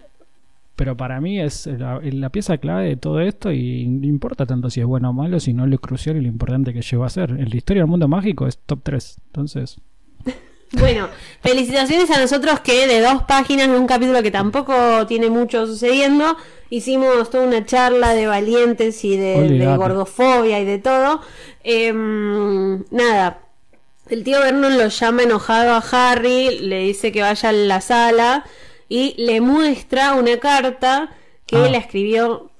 pero 0.75 0.95
para 0.95 1.19
mí 1.19 1.39
es 1.41 1.65
la, 1.65 1.99
la 2.03 2.29
pieza 2.29 2.57
clave 2.59 2.85
de 2.89 2.95
todo 2.97 3.19
esto 3.19 3.51
y 3.51 3.87
no 3.87 4.05
importa 4.05 4.45
tanto 4.45 4.69
si 4.69 4.79
es 4.79 4.85
bueno 4.85 5.09
o 5.09 5.13
malo, 5.13 5.39
sino 5.39 5.65
lo 5.65 5.79
crucial 5.79 6.17
y 6.17 6.21
lo 6.21 6.27
importante 6.27 6.71
que 6.73 6.81
llegó 6.83 7.03
a 7.03 7.09
ser. 7.09 7.31
En 7.31 7.49
la 7.49 7.55
historia 7.57 7.81
del 7.81 7.89
mundo 7.89 8.07
mágico 8.07 8.47
es 8.47 8.59
top 8.59 8.81
3. 8.83 9.17
Entonces, 9.27 9.79
Bueno, 10.71 11.07
felicitaciones 11.41 12.11
a 12.11 12.19
nosotros 12.19 12.59
que 12.59 12.87
de 12.87 12.99
dos 13.01 13.23
páginas 13.23 13.69
de 13.69 13.77
un 13.77 13.87
capítulo 13.87 14.21
que 14.21 14.31
tampoco 14.31 15.07
tiene 15.07 15.29
mucho 15.29 15.65
sucediendo, 15.65 16.35
hicimos 16.69 17.29
toda 17.29 17.45
una 17.45 17.65
charla 17.65 18.13
de 18.13 18.27
valientes 18.27 19.03
y 19.05 19.15
de, 19.17 19.75
gordofobia 19.77 20.59
y 20.59 20.65
de 20.65 20.77
todo. 20.77 21.21
Em, 21.63 22.83
nada, 22.91 23.39
el 24.09 24.23
tío 24.23 24.39
Vernon 24.41 24.77
lo 24.77 24.87
llama 24.89 25.23
enojado 25.23 25.71
a 25.73 25.83
Harry, 26.11 26.59
le 26.59 26.79
dice 26.79 27.11
que 27.11 27.21
vaya 27.21 27.49
a 27.49 27.53
la 27.53 27.79
sala 27.81 28.43
y 28.89 29.15
le 29.17 29.39
muestra 29.41 30.13
una 30.15 30.37
carta 30.37 31.11
que 31.45 31.55
Ah. 31.57 31.69
la 31.69 31.77
escribió 31.77 32.51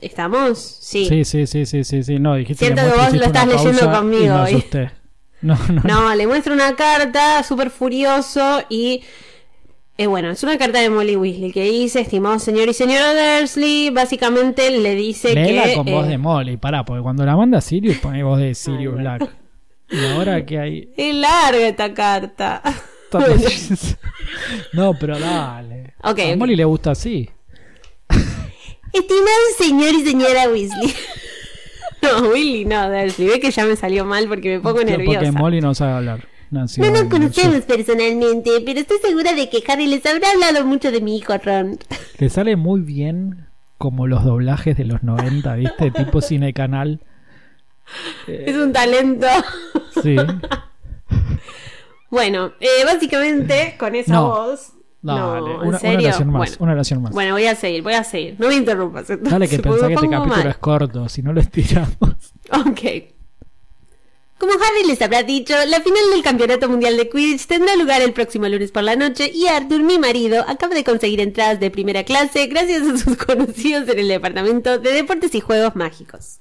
¿Estamos? 0.00 0.58
Sí. 0.58 1.06
Sí, 1.08 1.24
sí, 1.24 1.46
sí, 1.46 1.64
sí, 1.64 1.82
sí, 1.82 2.02
sí. 2.02 2.18
No, 2.18 2.34
dijiste 2.34 2.66
Siento 2.66 2.82
que 2.82 2.98
vos 3.00 3.12
lo 3.14 3.24
estás 3.24 3.46
leyendo 3.46 3.90
conmigo, 3.90 4.24
Y 4.24 4.28
me 4.28 4.50
¿eh? 4.50 4.54
asusté. 4.56 4.90
No, 5.42 5.56
no, 5.68 5.82
no. 5.82 5.82
No, 5.84 6.14
le 6.14 6.26
muestro 6.26 6.54
una 6.54 6.74
carta 6.76 7.42
súper 7.42 7.70
furioso 7.70 8.62
y... 8.68 9.02
eh, 9.98 10.06
bueno, 10.06 10.30
es 10.30 10.42
una 10.42 10.58
carta 10.58 10.80
de 10.80 10.90
Molly 10.90 11.16
Weasley 11.16 11.52
que 11.52 11.64
dice, 11.64 12.00
estimado 12.00 12.38
señor 12.38 12.68
y 12.68 12.72
señora 12.72 13.38
Dursley, 13.38 13.90
básicamente 13.90 14.70
le 14.70 14.94
dice 14.94 15.34
Léela 15.34 15.64
que... 15.64 15.74
con 15.74 15.86
voz 15.86 16.06
eh, 16.06 16.10
de 16.10 16.18
Molly, 16.18 16.56
pará, 16.56 16.84
porque 16.84 17.02
cuando 17.02 17.24
la 17.24 17.36
manda 17.36 17.60
Sirius 17.60 17.98
pone 17.98 18.22
voz 18.22 18.38
de 18.38 18.54
Sirius 18.54 18.96
Black. 18.96 19.30
Y 19.90 20.04
ahora 20.06 20.44
que 20.44 20.58
hay. 20.58 20.92
Es 20.96 21.14
larga 21.14 21.68
esta 21.68 21.94
carta. 21.94 22.62
No, 24.72 24.94
pero 24.98 25.18
dale. 25.18 25.94
A. 26.02 26.14
Molly 26.36 26.56
le 26.56 26.64
gusta 26.64 26.90
así. 26.90 27.30
Estimado 28.92 29.44
señor 29.58 29.94
y 29.94 30.04
señora 30.04 30.48
Weasley. 30.48 30.94
No, 32.20 32.28
Weasley 32.28 32.64
no, 32.64 32.90
Dursley. 32.90 33.28
Ve 33.28 33.40
que 33.40 33.50
ya 33.50 33.64
me 33.64 33.76
salió 33.76 34.04
mal 34.04 34.28
porque 34.28 34.56
me 34.56 34.60
pongo 34.60 34.82
nerviosa. 34.84 35.18
Porque 35.20 35.32
Molly 35.32 35.60
no 35.60 35.74
sabe 35.74 35.92
hablar. 35.92 36.28
No 36.50 36.60
nos 36.60 36.78
en 36.78 36.94
el 36.96 37.08
conocemos 37.08 37.62
personalmente, 37.62 38.50
pero 38.64 38.78
estoy 38.80 38.98
segura 38.98 39.34
de 39.34 39.48
que 39.48 39.64
Harry 39.66 39.86
les 39.86 40.06
habrá 40.06 40.30
hablado 40.30 40.64
mucho 40.64 40.92
de 40.92 41.00
mi 41.00 41.16
hijo 41.16 41.36
Ron. 41.38 41.78
Le 42.18 42.28
sale 42.28 42.54
muy 42.56 42.80
bien 42.82 43.48
como 43.78 44.06
los 44.06 44.24
doblajes 44.24 44.76
de 44.76 44.84
los 44.84 45.02
90, 45.02 45.54
¿viste? 45.56 45.90
tipo 45.96 46.20
cine 46.20 46.52
canal. 46.52 47.00
Es 48.26 48.56
un 48.56 48.72
talento. 48.72 49.26
Sí. 50.02 50.16
Bueno, 52.10 52.52
eh, 52.60 52.84
básicamente 52.84 53.76
con 53.78 53.94
esa 53.94 54.14
No. 54.14 54.28
voz. 54.28 54.72
Dale, 55.14 55.20
no, 55.20 55.36
¿en 55.36 55.52
una, 55.54 55.68
una 55.68 55.78
serio? 55.78 56.08
oración 56.08 56.28
más. 56.30 56.38
Bueno, 56.38 56.56
una 56.60 56.72
oración 56.72 57.02
más. 57.02 57.12
bueno, 57.12 57.32
voy 57.34 57.46
a 57.46 57.54
seguir, 57.54 57.82
voy 57.82 57.94
a 57.94 58.04
seguir. 58.04 58.36
No 58.38 58.48
me 58.48 58.54
interrumpas. 58.56 59.08
entonces, 59.10 59.32
Dale 59.32 59.48
que 59.48 59.58
pensá 59.58 59.86
que 59.88 59.94
este 59.94 60.08
capítulo 60.08 60.36
mal. 60.36 60.46
es 60.48 60.56
corto, 60.58 61.08
si 61.08 61.22
no 61.22 61.32
lo 61.32 61.40
estiramos. 61.40 61.96
Ok. 62.50 62.80
Como 64.38 64.52
Harry 64.52 64.86
les 64.86 65.00
habrá 65.00 65.22
dicho, 65.22 65.54
la 65.66 65.80
final 65.80 66.02
del 66.12 66.22
Campeonato 66.22 66.68
Mundial 66.68 66.98
de 66.98 67.08
Quidditch 67.08 67.46
tendrá 67.46 67.74
lugar 67.74 68.02
el 68.02 68.12
próximo 68.12 68.46
lunes 68.46 68.70
por 68.70 68.82
la 68.82 68.94
noche 68.94 69.30
y 69.34 69.46
Arthur, 69.46 69.80
mi 69.82 69.98
marido, 69.98 70.44
acaba 70.46 70.74
de 70.74 70.84
conseguir 70.84 71.22
entradas 71.22 71.58
de 71.58 71.70
primera 71.70 72.04
clase 72.04 72.46
gracias 72.46 72.82
a 72.82 72.98
sus 72.98 73.16
conocidos 73.26 73.88
en 73.88 73.98
el 73.98 74.08
Departamento 74.08 74.78
de 74.78 74.92
Deportes 74.92 75.34
y 75.34 75.40
Juegos 75.40 75.74
Mágicos. 75.74 76.40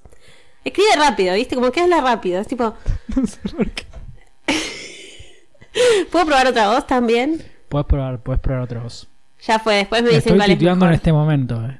Escribe 0.65 0.89
rápido, 0.97 1.35
¿viste? 1.35 1.55
Como 1.55 1.71
que 1.71 1.79
habla 1.79 2.01
rápido. 2.01 2.41
Es 2.41 2.47
tipo, 2.47 2.73
No 3.15 3.25
sé 3.25 3.37
por 3.55 3.69
qué. 3.71 3.85
¿puedo 6.11 6.25
probar 6.25 6.47
otra 6.47 6.69
voz 6.73 6.85
también? 6.87 7.43
Puedes 7.75 7.87
probar, 7.87 8.19
puedes 8.23 8.39
probar 8.41 8.63
otra 8.63 8.79
voz. 8.81 9.05
Ya 9.45 9.59
fue, 9.59 9.75
después 9.75 10.01
me 10.01 10.07
dicen 10.07 10.19
Estoy 10.19 10.37
cuál 10.37 10.49
es 10.51 10.57
tuiteando 10.57 10.85
mejor. 10.85 10.93
en 10.93 10.95
este 10.95 11.11
momento, 11.11 11.65
eh. 11.65 11.79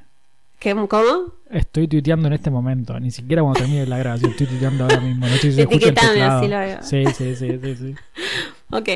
¿Qué- 0.58 0.74
¿Cómo? 0.74 1.32
Estoy 1.50 1.88
tuiteando 1.88 2.28
en 2.28 2.34
este 2.34 2.50
momento, 2.50 3.00
ni 3.00 3.10
siquiera 3.10 3.40
cuando 3.42 3.60
termine 3.60 3.86
la 3.86 3.96
grabación, 3.98 4.32
estoy 4.32 4.46
tuiteando 4.46 4.84
ahora 4.84 5.00
mismo. 5.00 5.26
No 5.26 5.32
sé 5.36 5.40
si 5.40 5.52
se 5.52 5.60
escucha 5.62 5.76
el 5.86 5.92
Etiquetame, 5.92 6.12
teclado. 6.12 6.38
así 6.38 6.48
lo 6.48 6.58
veo. 6.58 6.78
Sí, 6.82 7.04
sí, 7.16 7.34
sí, 7.36 7.58
sí, 7.62 7.76
sí. 7.76 7.94
Ok. 8.70 8.88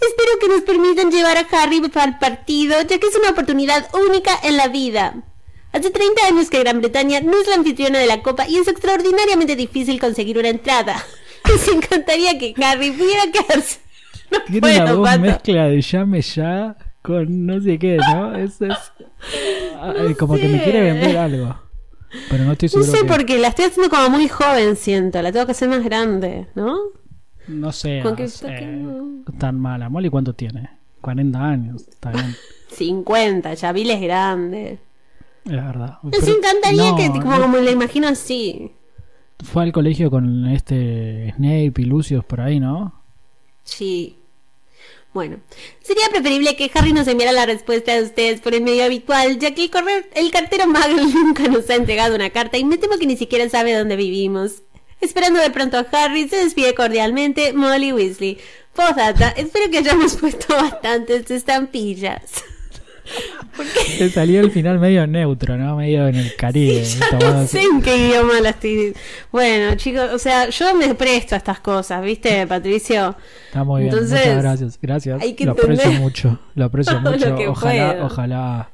Espero 0.00 0.30
que 0.40 0.48
nos 0.48 0.60
permitan 0.62 1.10
llevar 1.10 1.36
a 1.38 1.46
Harry 1.62 1.80
al 1.94 2.18
partido, 2.18 2.76
ya 2.82 2.98
que 2.98 3.06
es 3.06 3.16
una 3.16 3.30
oportunidad 3.30 3.88
única 4.08 4.32
en 4.44 4.56
la 4.56 4.68
vida. 4.68 5.14
Hace 5.72 5.90
30 5.90 6.26
años 6.26 6.50
que 6.50 6.60
Gran 6.60 6.80
Bretaña 6.80 7.20
no 7.20 7.40
es 7.40 7.46
la 7.48 7.54
anfitriona 7.56 7.98
de 7.98 8.06
la 8.06 8.22
Copa 8.22 8.46
y 8.48 8.56
es 8.58 8.68
extraordinariamente 8.68 9.56
difícil 9.56 9.98
conseguir 10.00 10.38
una 10.38 10.48
entrada. 10.48 11.02
Nos 11.48 11.66
encantaría 11.68 12.38
que 12.38 12.54
Harry 12.62 12.90
pudiera 12.90 13.22
quedarse. 13.32 13.80
No 14.30 14.38
Tiene 14.46 14.60
puedo, 14.60 14.82
una 14.82 14.92
voz 14.94 15.08
Pato. 15.08 15.20
mezcla 15.20 15.64
de 15.68 15.80
llame 15.80 16.22
ya 16.22 16.76
con 17.02 17.46
no 17.46 17.60
sé 17.60 17.78
qué, 17.78 17.96
¿no? 17.98 18.34
Es, 18.34 18.60
es 18.60 18.76
ah, 19.76 19.94
eh, 19.96 20.14
como 20.18 20.34
que 20.36 20.48
me 20.48 20.58
sé. 20.58 20.64
quiere 20.64 20.80
vender 20.92 21.16
algo. 21.18 21.56
Pero 22.30 22.44
no 22.44 22.52
estoy 22.52 22.66
No 22.68 22.82
seguro 22.82 22.92
sé, 22.92 22.98
que- 23.06 23.12
porque 23.12 23.38
la 23.38 23.48
estoy 23.48 23.66
haciendo 23.66 23.90
como 23.94 24.10
muy 24.10 24.28
joven, 24.28 24.76
siento. 24.76 25.20
La 25.22 25.30
tengo 25.32 25.44
que 25.46 25.52
hacer 25.52 25.68
más 25.68 25.84
grande, 25.84 26.46
¿no? 26.54 26.76
No 27.48 27.72
sé. 27.72 28.00
Con 28.02 28.18
eh, 28.18 28.24
está 28.24 28.60
no. 28.62 29.22
tan 29.38 29.58
mala. 29.60 29.88
Molly, 29.88 30.08
¿cuánto 30.10 30.34
tiene? 30.34 30.70
40 31.00 31.42
años. 31.44 31.86
Está 31.88 32.10
bien. 32.12 32.34
50, 32.70 33.54
ya 33.54 33.72
Bill 33.72 33.90
es 33.90 34.00
grande. 34.00 34.78
Es 35.44 35.52
verdad. 35.52 35.98
Nos 36.02 36.12
Pero- 36.18 36.36
encantaría 36.36 36.90
no, 36.90 36.96
que, 36.96 37.08
como, 37.08 37.36
no- 37.36 37.42
como 37.42 37.56
la 37.58 37.70
imagino 37.70 38.08
así. 38.08 38.72
Fue 39.42 39.62
al 39.62 39.72
colegio 39.72 40.10
con 40.10 40.46
este 40.48 41.32
Snape 41.36 41.72
y 41.76 41.84
Lucius 41.84 42.24
por 42.24 42.40
ahí, 42.40 42.58
¿no? 42.60 42.92
Sí. 43.64 44.17
Bueno, 45.14 45.38
sería 45.82 46.08
preferible 46.10 46.54
que 46.54 46.70
Harry 46.74 46.92
nos 46.92 47.08
enviara 47.08 47.32
la 47.32 47.46
respuesta 47.46 47.96
a 47.96 48.02
ustedes 48.02 48.40
por 48.40 48.54
el 48.54 48.62
medio 48.62 48.84
habitual, 48.84 49.38
ya 49.38 49.54
que 49.54 49.64
el, 49.64 49.70
correo, 49.70 50.04
el 50.14 50.30
cartero 50.30 50.66
Magel 50.66 50.96
nunca 51.14 51.48
nos 51.48 51.68
ha 51.70 51.74
entregado 51.74 52.14
una 52.14 52.30
carta 52.30 52.58
y 52.58 52.64
me 52.64 52.78
temo 52.78 52.98
que 52.98 53.06
ni 53.06 53.16
siquiera 53.16 53.48
sabe 53.48 53.72
dónde 53.72 53.96
vivimos. 53.96 54.62
Esperando 55.00 55.40
de 55.40 55.50
pronto 55.50 55.78
a 55.78 55.86
Harry, 55.92 56.28
se 56.28 56.36
despide 56.36 56.74
cordialmente 56.74 57.52
Molly 57.52 57.92
Weasley. 57.92 58.38
Postdata, 58.74 59.30
espero 59.30 59.70
que 59.70 59.78
hayamos 59.78 60.16
puesto 60.20 60.54
bastantes 60.54 61.30
estampillas. 61.30 62.22
Te 63.98 64.08
salió 64.10 64.40
el 64.40 64.50
final 64.50 64.78
medio 64.78 65.06
neutro, 65.06 65.56
¿no? 65.56 65.76
Medio 65.76 66.06
en 66.06 66.14
el 66.16 66.36
Caribe. 66.36 66.84
tomado 67.10 67.40
No 67.42 67.46
sé 67.46 67.62
en 67.62 67.82
qué 67.82 67.96
idioma 67.96 68.40
la 68.40 68.50
estoy... 68.50 68.94
Bueno, 69.32 69.74
chicos, 69.76 70.10
o 70.12 70.18
sea, 70.18 70.48
yo 70.48 70.74
me 70.74 70.94
presto 70.94 71.34
a 71.34 71.38
estas 71.38 71.60
cosas, 71.60 72.02
¿viste, 72.04 72.46
Patricio? 72.46 73.16
Está 73.46 73.64
muy 73.64 73.82
bien. 73.82 73.92
Entonces, 73.92 74.20
Muchas 74.26 74.42
gracias. 74.42 74.78
Gracias. 74.80 75.22
hay 75.22 75.34
que 75.34 75.44
lo 75.46 75.52
aprecio 75.52 75.90
mucho. 75.92 76.38
Lo 76.54 76.64
aprecio 76.66 77.00
lo 77.00 77.10
mucho. 77.10 77.34
Ojalá, 77.50 77.92
puedo. 77.92 78.06
ojalá. 78.06 78.70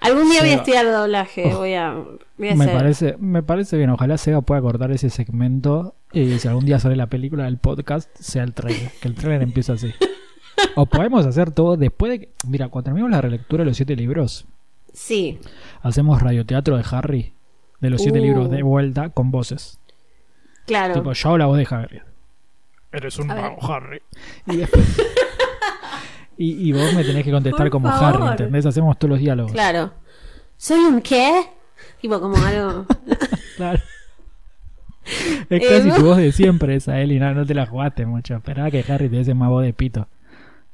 Algún 0.00 0.30
día 0.30 0.40
voy 0.40 0.48
a 0.50 0.52
Seba. 0.52 0.62
estudiar 0.62 0.86
doblaje, 0.92 1.52
Oh, 1.54 1.58
voy 1.58 1.74
a, 1.74 1.92
voy 1.92 2.48
a 2.48 2.54
Me 2.54 2.64
hacer. 2.64 2.76
parece, 2.76 3.16
me 3.18 3.42
parece 3.42 3.76
bien. 3.78 3.90
Ojalá 3.90 4.18
Sega 4.18 4.40
pueda 4.42 4.60
cortar 4.60 4.90
ese 4.92 5.08
segmento 5.10 5.96
y 6.12 6.38
si 6.38 6.46
algún 6.48 6.66
día 6.66 6.78
sale 6.78 6.96
la 6.96 7.06
película 7.08 7.44
del 7.44 7.56
podcast, 7.58 8.10
sea 8.18 8.42
el 8.44 8.52
trailer. 8.54 8.90
Que 9.00 9.08
el 9.08 9.14
trailer 9.14 9.42
empiece 9.42 9.72
así. 9.72 9.92
O 10.76 10.86
podemos 10.86 11.24
hacer 11.26 11.50
todo 11.52 11.76
después 11.76 12.10
de 12.12 12.18
que. 12.20 12.28
Mira, 12.48 12.68
cuando 12.68 12.84
terminemos 12.86 13.10
la 13.12 13.20
relectura 13.20 13.62
de 13.64 13.70
los 13.70 13.76
siete 13.76 13.94
libros, 13.96 14.46
Sí, 14.92 15.38
hacemos 15.82 16.22
radioteatro 16.22 16.76
de 16.76 16.84
Harry. 16.90 17.32
De 17.80 17.90
los 17.90 18.00
siete 18.00 18.20
Uh. 18.20 18.22
libros 18.24 18.50
de 18.50 18.62
vuelta 18.62 19.10
con 19.10 19.30
voces. 19.30 19.78
claro. 20.66 20.94
Tipo, 20.94 21.12
yo 21.12 21.28
hago 21.28 21.38
la 21.38 21.46
voz 21.46 21.58
de 21.58 21.66
Harry. 21.70 22.00
Eres 22.92 23.18
un 23.18 23.26
mago, 23.26 23.56
Harry. 23.72 24.00
Y, 24.46 24.56
después- 24.56 25.02
y, 26.38 26.68
y 26.68 26.72
vos 26.72 26.94
me 26.94 27.02
tenés 27.04 27.24
que 27.24 27.30
contestar 27.32 27.66
Por 27.66 27.70
como 27.70 27.88
favor. 27.90 28.22
Harry, 28.22 28.30
¿entendés? 28.32 28.66
Hacemos 28.66 28.96
todos 28.98 29.10
los 29.10 29.18
diálogos. 29.20 29.52
Claro. 29.52 29.92
¿Soy 30.56 30.78
un 30.78 31.00
qué? 31.02 31.42
Tipo 32.00 32.20
como 32.20 32.36
algo... 32.36 32.86
Claro. 33.56 33.80
Es 35.04 35.46
Eh, 35.50 35.60
casi 35.68 35.88
no. 35.88 35.96
tu 35.96 36.04
voz 36.06 36.16
de 36.16 36.32
siempre 36.32 36.74
esa, 36.76 37.00
Eli, 37.00 37.18
no, 37.20 37.34
no 37.34 37.44
te 37.44 37.54
la 37.54 37.66
jugaste 37.66 38.06
mucho. 38.06 38.34
Esperaba 38.36 38.70
que 38.70 38.84
Harry 38.88 39.08
te 39.08 39.18
diese 39.18 39.34
más 39.34 39.48
voz 39.50 39.62
de 39.64 39.72
pito. 39.72 40.08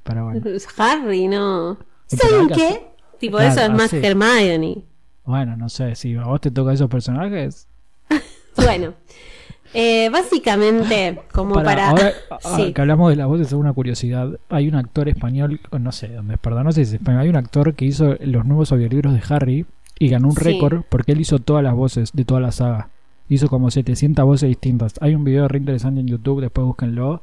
Pero 0.03 0.25
bueno. 0.25 0.41
Harry, 0.79 1.29
no. 1.29 1.79
Y 2.11 2.17
¿Soy 2.17 2.19
pero 2.23 2.43
un 2.43 2.53
hay 2.53 2.59
que 2.59 2.69
qué? 2.69 2.87
Tipo, 3.19 3.37
Claro, 3.37 3.53
eso 3.53 3.63
es 3.63 3.71
más 3.71 3.93
así. 3.93 4.01
Hermione. 4.05 4.85
Bueno, 5.25 5.57
no 5.57 5.69
sé, 5.69 5.95
si 5.95 6.15
a 6.17 6.25
vos 6.25 6.41
te 6.41 6.51
toca 6.51 6.73
esos 6.73 6.89
personajes. 6.89 7.67
Bueno. 8.57 8.95
Eh, 9.73 10.09
básicamente, 10.11 11.21
como 11.33 11.55
para... 11.55 11.91
Ahora 11.91 12.13
ah, 12.31 12.39
sí. 12.57 12.73
que 12.73 12.81
hablamos 12.81 13.11
de 13.11 13.17
las 13.17 13.29
voces, 13.29 13.47
es 13.47 13.53
una 13.53 13.73
curiosidad. 13.73 14.29
Hay 14.49 14.69
un 14.69 14.75
actor 14.75 15.09
español, 15.09 15.61
no 15.79 15.93
sé 15.93 16.09
dónde 16.09 16.37
perdón, 16.37 16.65
no 16.65 16.73
sé 16.73 16.85
si 16.85 16.95
es 16.95 17.01
español. 17.01 17.23
Hay 17.23 17.29
un 17.29 17.37
actor 17.37 17.75
que 17.75 17.85
hizo 17.85 18.17
los 18.21 18.45
nuevos 18.45 18.73
audiolibros 18.73 19.15
de 19.15 19.23
Harry 19.29 19.67
y 19.99 20.09
ganó 20.09 20.29
un 20.29 20.35
Sí. 20.35 20.43
récord 20.43 20.83
porque 20.89 21.13
él 21.13 21.21
hizo 21.21 21.39
todas 21.39 21.63
las 21.63 21.75
voces 21.75 22.11
de 22.13 22.25
toda 22.25 22.41
la 22.41 22.51
saga. 22.51 22.89
Hizo 23.29 23.49
como 23.49 23.71
700 23.71 24.25
voces 24.25 24.49
distintas. 24.49 24.95
Hay 25.01 25.15
un 25.15 25.23
video 25.23 25.47
re 25.47 25.59
interesante 25.59 26.01
en 26.01 26.09
YouTube, 26.09 26.41
después 26.41 26.67
búsquenlo. 26.67 27.23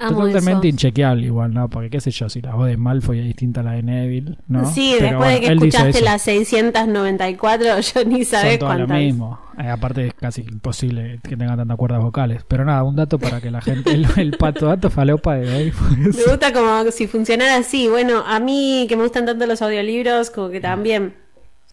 Amo 0.00 0.26
Totalmente 0.26 0.68
eso. 0.68 0.74
inchequeable 0.74 1.26
igual, 1.26 1.52
¿no? 1.52 1.68
Porque 1.68 1.90
qué 1.90 2.00
sé 2.00 2.12
yo, 2.12 2.28
si 2.28 2.40
la 2.40 2.54
voz 2.54 2.68
de 2.68 2.76
Malfoy 2.76 3.18
es 3.18 3.24
distinta 3.24 3.60
a 3.62 3.64
la 3.64 3.72
de 3.72 3.82
Neville, 3.82 4.36
¿no? 4.46 4.70
Sí, 4.72 4.94
Pero 4.96 5.10
después 5.10 5.34
de 5.34 5.40
que 5.40 5.52
escuchaste 5.52 6.00
las 6.02 6.22
694, 6.22 7.80
yo 7.94 8.04
ni 8.04 8.24
Son 8.24 8.40
sabés 8.40 8.60
lo 8.60 8.66
cuántas. 8.66 8.96
mismo. 8.96 9.40
Eh, 9.58 9.68
aparte 9.68 10.06
es 10.06 10.14
casi 10.14 10.42
imposible 10.42 11.18
que 11.28 11.36
tenga 11.36 11.56
tantas 11.56 11.76
cuerdas 11.76 12.00
vocales. 12.00 12.44
Pero 12.46 12.64
nada, 12.64 12.84
un 12.84 12.94
dato 12.94 13.18
para 13.18 13.40
que 13.40 13.50
la 13.50 13.60
gente... 13.60 13.90
El, 13.90 14.06
el 14.16 14.36
pato 14.36 14.66
dato 14.66 14.88
falopa 14.88 15.34
de 15.34 15.52
hoy 15.52 15.70
fue 15.72 15.96
Me 15.96 16.10
gusta 16.10 16.52
como 16.52 16.90
si 16.92 17.08
funcionara 17.08 17.56
así. 17.56 17.88
Bueno, 17.88 18.22
a 18.24 18.38
mí 18.38 18.86
que 18.88 18.96
me 18.96 19.02
gustan 19.02 19.26
tanto 19.26 19.46
los 19.46 19.60
audiolibros, 19.62 20.30
como 20.30 20.50
que 20.50 20.60
también 20.60 21.14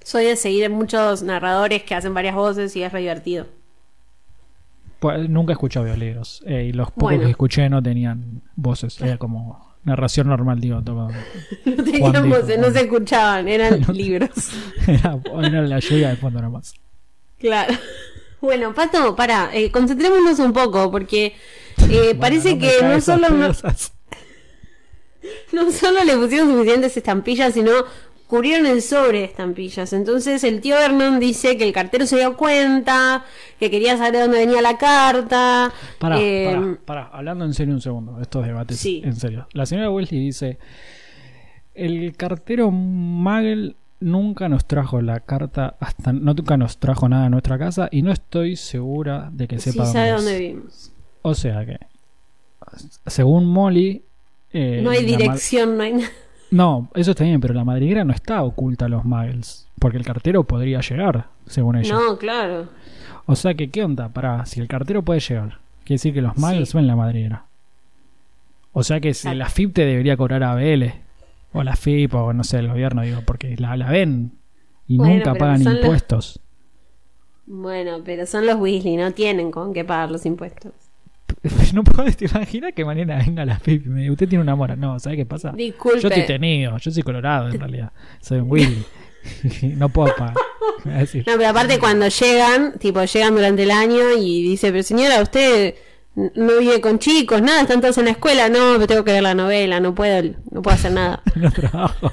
soy 0.03 0.25
de 0.25 0.35
seguir 0.35 0.67
muchos 0.71 1.21
narradores 1.21 1.83
que 1.83 1.93
hacen 1.93 2.13
varias 2.15 2.33
voces 2.35 2.75
y 2.75 2.81
es 2.81 2.91
re 2.91 3.01
divertido. 3.01 3.45
Pues, 4.99 5.29
nunca 5.29 5.51
he 5.51 5.55
escuchado 5.55 5.85
audiolibros. 5.85 6.43
eh, 6.47 6.65
y 6.69 6.73
los 6.73 6.87
pocos 6.91 7.03
Bueno. 7.03 7.23
que 7.25 7.31
escuché 7.31 7.69
no 7.69 7.81
tenían 7.83 8.41
voces. 8.55 8.99
Era 9.01 9.17
como 9.17 9.75
narración 9.83 10.27
normal, 10.27 10.59
digo. 10.59 10.81
Todo. 10.81 11.09
No 11.65 11.83
tenían 11.83 12.29
voces, 12.29 12.57
no 12.59 12.71
se 12.71 12.81
escuchaban, 12.81 13.47
eran 13.47 13.81
No 13.87 13.93
libros. 13.93 14.31
Era, 14.87 15.17
era 15.43 15.61
la 15.63 15.79
lluvia 15.79 16.09
de 16.09 16.15
fondo 16.15 16.41
nomás. 16.41 16.73
Claro. 17.39 17.73
Bueno, 18.41 18.73
Pato, 18.73 19.15
para, 19.15 19.49
eh, 19.55 19.71
concentrémonos 19.71 20.37
un 20.39 20.53
poco, 20.53 20.91
porque 20.91 21.25
eh, 21.25 21.33
Bueno, 22.13 22.19
parece 22.19 22.55
no 22.55 22.61
que 22.61 22.77
no 22.83 23.01
solo, 23.01 23.29
no 25.51 25.71
solo 25.71 26.03
le 26.03 26.15
pusieron 26.17 26.49
suficientes 26.51 26.95
estampillas, 26.97 27.53
sino 27.53 27.71
cubrieron 28.27 28.65
el 28.65 28.81
sobre 28.81 29.23
estampillas. 29.23 29.93
Entonces 29.93 30.43
el 30.43 30.61
tío 30.61 30.75
Vernon 30.75 31.19
dice 31.19 31.57
que 31.57 31.63
el 31.63 31.73
cartero 31.73 32.05
se 32.05 32.17
dio 32.17 32.35
cuenta, 32.37 33.23
que 33.59 33.69
quería 33.69 33.97
saber 33.97 34.13
de 34.13 34.19
dónde 34.21 34.39
venía 34.39 34.61
la 34.61 34.77
carta. 34.77 35.71
Pará, 35.99 36.19
eh, 36.19 36.45
pará, 36.53 36.77
pará, 36.85 37.09
hablando 37.13 37.45
en 37.45 37.53
serio 37.53 37.73
un 37.73 37.81
segundo, 37.81 38.19
estos 38.21 38.45
debates, 38.45 38.77
Sí. 38.79 39.01
en 39.05 39.15
serio. 39.15 39.47
La 39.53 39.65
señora 39.65 39.89
Wesley 39.91 40.19
dice, 40.19 40.57
el 41.73 42.15
cartero 42.15 42.71
Magel 42.71 43.75
nunca 43.99 44.49
nos 44.49 44.65
trajo 44.65 45.01
la 45.01 45.19
carta, 45.19 45.75
hasta 45.79 46.11
no 46.13 46.33
nunca 46.33 46.57
nos 46.57 46.77
trajo 46.77 47.07
nada 47.09 47.25
a 47.25 47.29
nuestra 47.29 47.57
casa 47.57 47.89
y 47.91 48.01
no 48.01 48.11
estoy 48.11 48.55
segura 48.55 49.29
de 49.31 49.47
que 49.47 49.59
sí 49.59 49.71
sepa 49.71 49.85
sabe 49.85 50.09
dónde 50.11 50.31
dónde 50.31 50.47
es". 50.47 50.53
vimos. 50.55 50.91
O 51.21 51.33
sea 51.33 51.65
que, 51.65 51.77
según 53.07 53.45
Molly... 53.45 54.03
eh, 54.53 54.81
No 54.83 54.89
hay 54.91 55.03
dirección, 55.05 55.77
no 55.77 55.83
hay 55.83 55.93
nada. 55.93 56.09
No, 56.55 56.89
eso 56.95 57.11
está 57.11 57.23
bien, 57.25 57.41
pero 57.41 57.53
la 57.53 57.65
madriguera 57.65 58.05
no 58.05 58.13
está 58.13 58.41
oculta 58.43 58.85
a 58.85 58.89
los 58.89 59.03
Muggles. 59.03 59.67
Porque 59.79 59.97
el 59.97 60.05
cartero 60.05 60.43
podría 60.45 60.79
llegar, 60.79 61.27
según 61.45 61.75
ella. 61.75 61.93
No, 61.93 62.17
claro. 62.17 62.69
O 63.25 63.35
sea 63.35 63.53
que, 63.55 63.69
¿qué 63.69 63.83
onda? 63.83 64.09
Pará, 64.09 64.45
si 64.45 64.61
el 64.61 64.67
cartero 64.67 65.01
puede 65.01 65.19
llegar, 65.19 65.59
quiere 65.83 65.95
decir 65.95 66.13
que 66.13 66.21
los 66.21 66.37
Muggles 66.37 66.69
Sí. 66.69 66.77
ven 66.77 66.87
la 66.87 66.95
madriguera. 66.95 67.45
O 68.71 68.83
sea 68.83 68.99
que 69.01 69.13
si 69.13 69.33
la 69.35 69.49
FIP 69.49 69.73
te 69.73 69.85
debería 69.85 70.15
cobrar 70.15 70.43
a 70.43 70.55
BL. 70.55 70.93
O 71.51 71.63
la 71.63 71.75
FIP, 71.75 72.13
o 72.13 72.33
no 72.33 72.43
sé, 72.43 72.59
el 72.59 72.67
gobierno, 72.69 73.01
digo, 73.01 73.21
porque 73.25 73.55
la, 73.57 73.75
la 73.77 73.89
ven 73.89 74.31
y 74.87 74.97
Bueno, 74.97 75.15
nunca 75.15 75.35
pagan 75.35 75.63
los- 75.63 75.73
impuestos. 75.75 76.39
Bueno, 77.47 77.99
pero 78.03 78.25
son 78.25 78.45
los 78.45 78.55
Weasley, 78.59 78.95
no 78.97 79.11
tienen 79.11 79.51
con 79.51 79.73
qué 79.73 79.83
pagar 79.85 80.09
los 80.11 80.25
impuestos. 80.25 80.71
no 81.73 81.83
puedes 81.83 82.17
te 82.17 82.25
imaginar 82.25 82.73
que 82.73 82.85
mañana 82.85 83.17
venga 83.17 83.45
la 83.45 83.59
FIP 83.59 83.85
y 83.85 83.89
me 83.89 84.01
diga, 84.01 84.13
usted 84.13 84.27
tiene 84.27 84.43
una 84.43 84.55
mora. 84.55 84.75
No, 84.75 84.99
¿sabe 84.99 85.17
qué 85.17 85.25
pasa? 85.25 85.51
Disculpe. 85.51 86.01
Yo 86.01 86.07
estoy 86.07 86.25
tenido, 86.25 86.77
yo 86.77 86.91
soy 86.91 87.03
colorado 87.03 87.49
en 87.49 87.59
realidad. 87.59 87.91
Soy 88.21 88.39
un 88.39 88.49
Willy. 88.51 88.85
no 89.77 89.89
puedo 89.89 90.15
pagar. 90.15 90.35
No, 90.85 91.33
pero 91.37 91.47
aparte 91.47 91.77
cuando 91.77 92.07
llegan, 92.07 92.79
tipo, 92.79 93.03
llegan 93.03 93.35
durante 93.35 93.63
el 93.63 93.71
año 93.71 94.13
y 94.17 94.41
dice, 94.41 94.71
pero 94.71 94.81
señora, 94.81 95.21
usted 95.21 95.75
no 96.15 96.57
vive 96.59 96.81
con 96.81 96.97
chicos, 96.97 97.41
nada, 97.41 97.61
están 97.61 97.81
todos 97.81 97.97
en 97.99 98.05
la 98.05 98.11
escuela, 98.11 98.49
no, 98.49 98.73
pero 98.75 98.87
tengo 98.87 99.03
que 99.03 99.11
ver 99.11 99.21
la 99.21 99.35
novela, 99.35 99.79
no 99.79 99.93
puedo, 99.93 100.35
no 100.49 100.61
puedo 100.61 100.75
hacer 100.75 100.91
nada. 100.91 101.21
no 101.35 101.51
trabajo. 101.51 102.11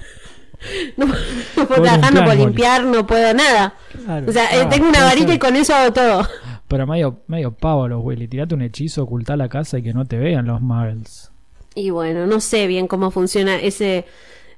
No, 0.96 1.06
no 1.06 1.66
puedo 1.66 1.82
trabajar, 1.82 2.12
no 2.14 2.24
puedo 2.24 2.36
limpiar, 2.36 2.84
no 2.84 3.06
puedo 3.06 3.32
nada. 3.34 3.74
Claro. 4.04 4.26
O 4.28 4.32
sea, 4.32 4.44
eh, 4.54 4.62
Ah, 4.64 4.68
tengo 4.68 4.88
una 4.88 5.04
varita 5.04 5.32
y 5.32 5.38
con 5.38 5.56
eso 5.56 5.74
hago 5.74 5.92
todo. 5.92 6.28
Pero 6.72 6.86
medio, 6.86 7.20
medio 7.26 7.52
pavo 7.52 7.86
los 7.86 8.02
Willy. 8.02 8.26
Tirate 8.28 8.54
un 8.54 8.62
hechizo, 8.62 9.02
ocultá 9.04 9.36
la 9.36 9.48
casa 9.48 9.78
y 9.78 9.82
que 9.82 9.92
no 9.92 10.04
te 10.06 10.18
vean 10.18 10.46
los 10.46 10.60
Muggles. 10.60 11.30
Y 11.74 11.90
bueno, 11.90 12.26
no 12.26 12.40
sé 12.40 12.66
bien 12.66 12.86
cómo 12.88 13.10
funciona 13.10 13.56
ese 13.60 14.04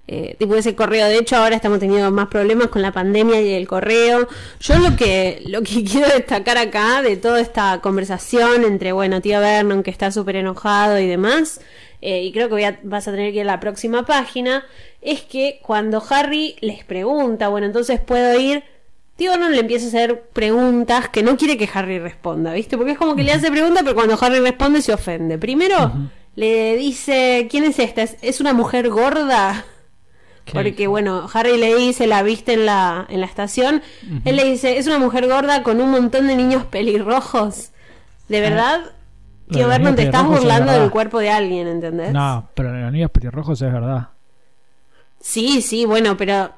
eh, 0.07 0.37
tipo 0.39 0.55
ese 0.55 0.75
correo. 0.75 1.07
De 1.09 1.19
hecho, 1.19 1.37
ahora 1.37 1.57
estamos 1.57 1.79
teniendo 1.79 2.11
más 2.11 2.29
problemas 2.29 2.69
con 2.69 2.83
la 2.83 2.93
pandemia 2.93 3.41
y 3.41 3.51
el 3.55 3.67
correo. 3.67 4.29
Yo 4.61 4.79
lo 4.79 4.97
que 4.97 5.43
lo 5.47 5.63
que 5.63 5.83
quiero 5.91 6.09
destacar 6.09 6.57
acá 6.59 7.03
de 7.03 7.17
toda 7.17 7.41
esta 7.41 7.81
conversación 7.81 8.65
entre 8.65 8.93
bueno 8.93 9.21
tío 9.21 9.41
Vernon 9.41 9.83
que 9.83 9.91
está 9.91 10.11
súper 10.13 10.37
enojado 10.37 10.99
y 10.99 11.07
demás. 11.07 11.61
eh, 12.01 12.23
y 12.23 12.33
creo 12.33 12.49
que 12.49 12.55
voy 12.55 12.65
a- 12.65 12.79
vas 12.83 13.09
a 13.09 13.13
tener 13.13 13.33
que 13.33 13.39
ir 13.41 13.43
a 13.49 13.53
la 13.55 13.61
próxima 13.61 14.05
página. 14.05 14.65
Es 15.01 15.23
que 15.23 15.59
cuando 15.63 16.03
Harry 16.11 16.57
les 16.61 16.85
pregunta, 16.85 17.49
bueno, 17.49 17.67
entonces 17.67 17.99
puedo 18.01 18.39
ir. 18.39 18.63
Tío 19.17 19.31
Vernon 19.31 19.53
le 19.53 19.61
empieza 19.61 19.85
a 19.85 19.89
hacer 19.89 20.23
preguntas 20.33 21.09
que 21.09 21.23
no 21.23 21.37
quiere 21.37 21.57
que 21.57 21.69
Harry 21.73 21.99
responda, 22.01 22.53
¿viste? 22.53 22.77
Porque 22.77 22.93
es 22.93 22.99
como 22.99 23.15
que 23.15 23.23
le 23.23 23.33
hace 23.33 23.51
preguntas, 23.51 23.83
pero 23.85 23.95
cuando 23.95 24.19
Harry 24.21 24.41
responde 24.41 24.83
se 24.83 24.93
ofende. 24.93 25.39
Primero 25.39 25.93
le 26.35 26.77
dice, 26.77 27.47
¿quién 27.49 27.65
es 27.65 27.79
esta? 27.79 28.03
¿Es, 28.03 28.17
es 28.23 28.41
una 28.41 28.53
mujer 28.53 28.91
gorda? 28.91 29.65
¿Qué 30.45 30.53
Porque 30.53 30.87
bueno, 30.89 31.29
Harry 31.33 31.57
le 31.57 31.75
dice, 31.77 32.07
la 32.07 32.23
viste 32.23 32.55
en 32.55 32.67
la, 32.67 33.07
en 33.09 33.21
la 33.21 33.27
estación. 33.27 33.83
Él 34.25 34.37
le 34.37 34.45
dice, 34.45 34.79
es 34.79 34.87
una 34.87 34.99
mujer 34.99 35.27
gorda 35.29 35.63
con 35.63 35.81
un 35.81 35.91
montón 35.91 36.27
de 36.27 36.37
niños 36.37 36.65
pelirrojos. 36.65 37.71
¿De 38.29 38.41
verdad? 38.41 38.81
Ah, 38.85 38.93
los 39.49 39.69
Vernon, 39.69 39.81
niños 39.81 39.97
te 39.97 40.03
estás 40.03 40.23
es 40.23 40.29
burlando 40.29 40.73
del 40.73 40.91
cuerpo 40.91 41.19
de 41.19 41.31
alguien, 41.31 41.69
¿entendés? 41.69 42.13
No, 42.13 42.49
pero 42.55 42.73
los 42.73 42.93
niños 42.93 43.11
pelirrojos 43.11 43.63
es 43.63 43.73
verdad. 43.73 44.09
Sí, 45.21 45.63
sí, 45.63 45.85
bueno, 45.87 46.17
pero 46.17 46.53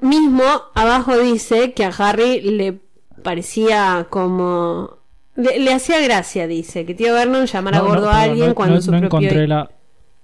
mismo 0.00 0.44
abajo 0.74 1.16
dice 1.18 1.72
que 1.72 1.84
a 1.84 1.88
Harry 1.88 2.40
le 2.40 2.78
parecía 3.22 4.06
como... 4.10 4.98
Le, 5.36 5.58
le 5.58 5.72
hacía 5.72 6.00
gracia, 6.00 6.46
dice, 6.46 6.84
que 6.84 6.94
tío 6.94 7.14
Vernon 7.14 7.46
llamara 7.46 7.78
No, 7.78 7.84
no, 7.84 7.90
gordo 7.90 8.10
a 8.10 8.22
alguien 8.22 8.48
no- 8.48 8.54
cuando 8.54 8.74
no- 8.76 8.80
su 8.82 8.90
no 8.92 8.98
propio... 8.98 9.18
encontré 9.28 9.46
la. 9.48 9.70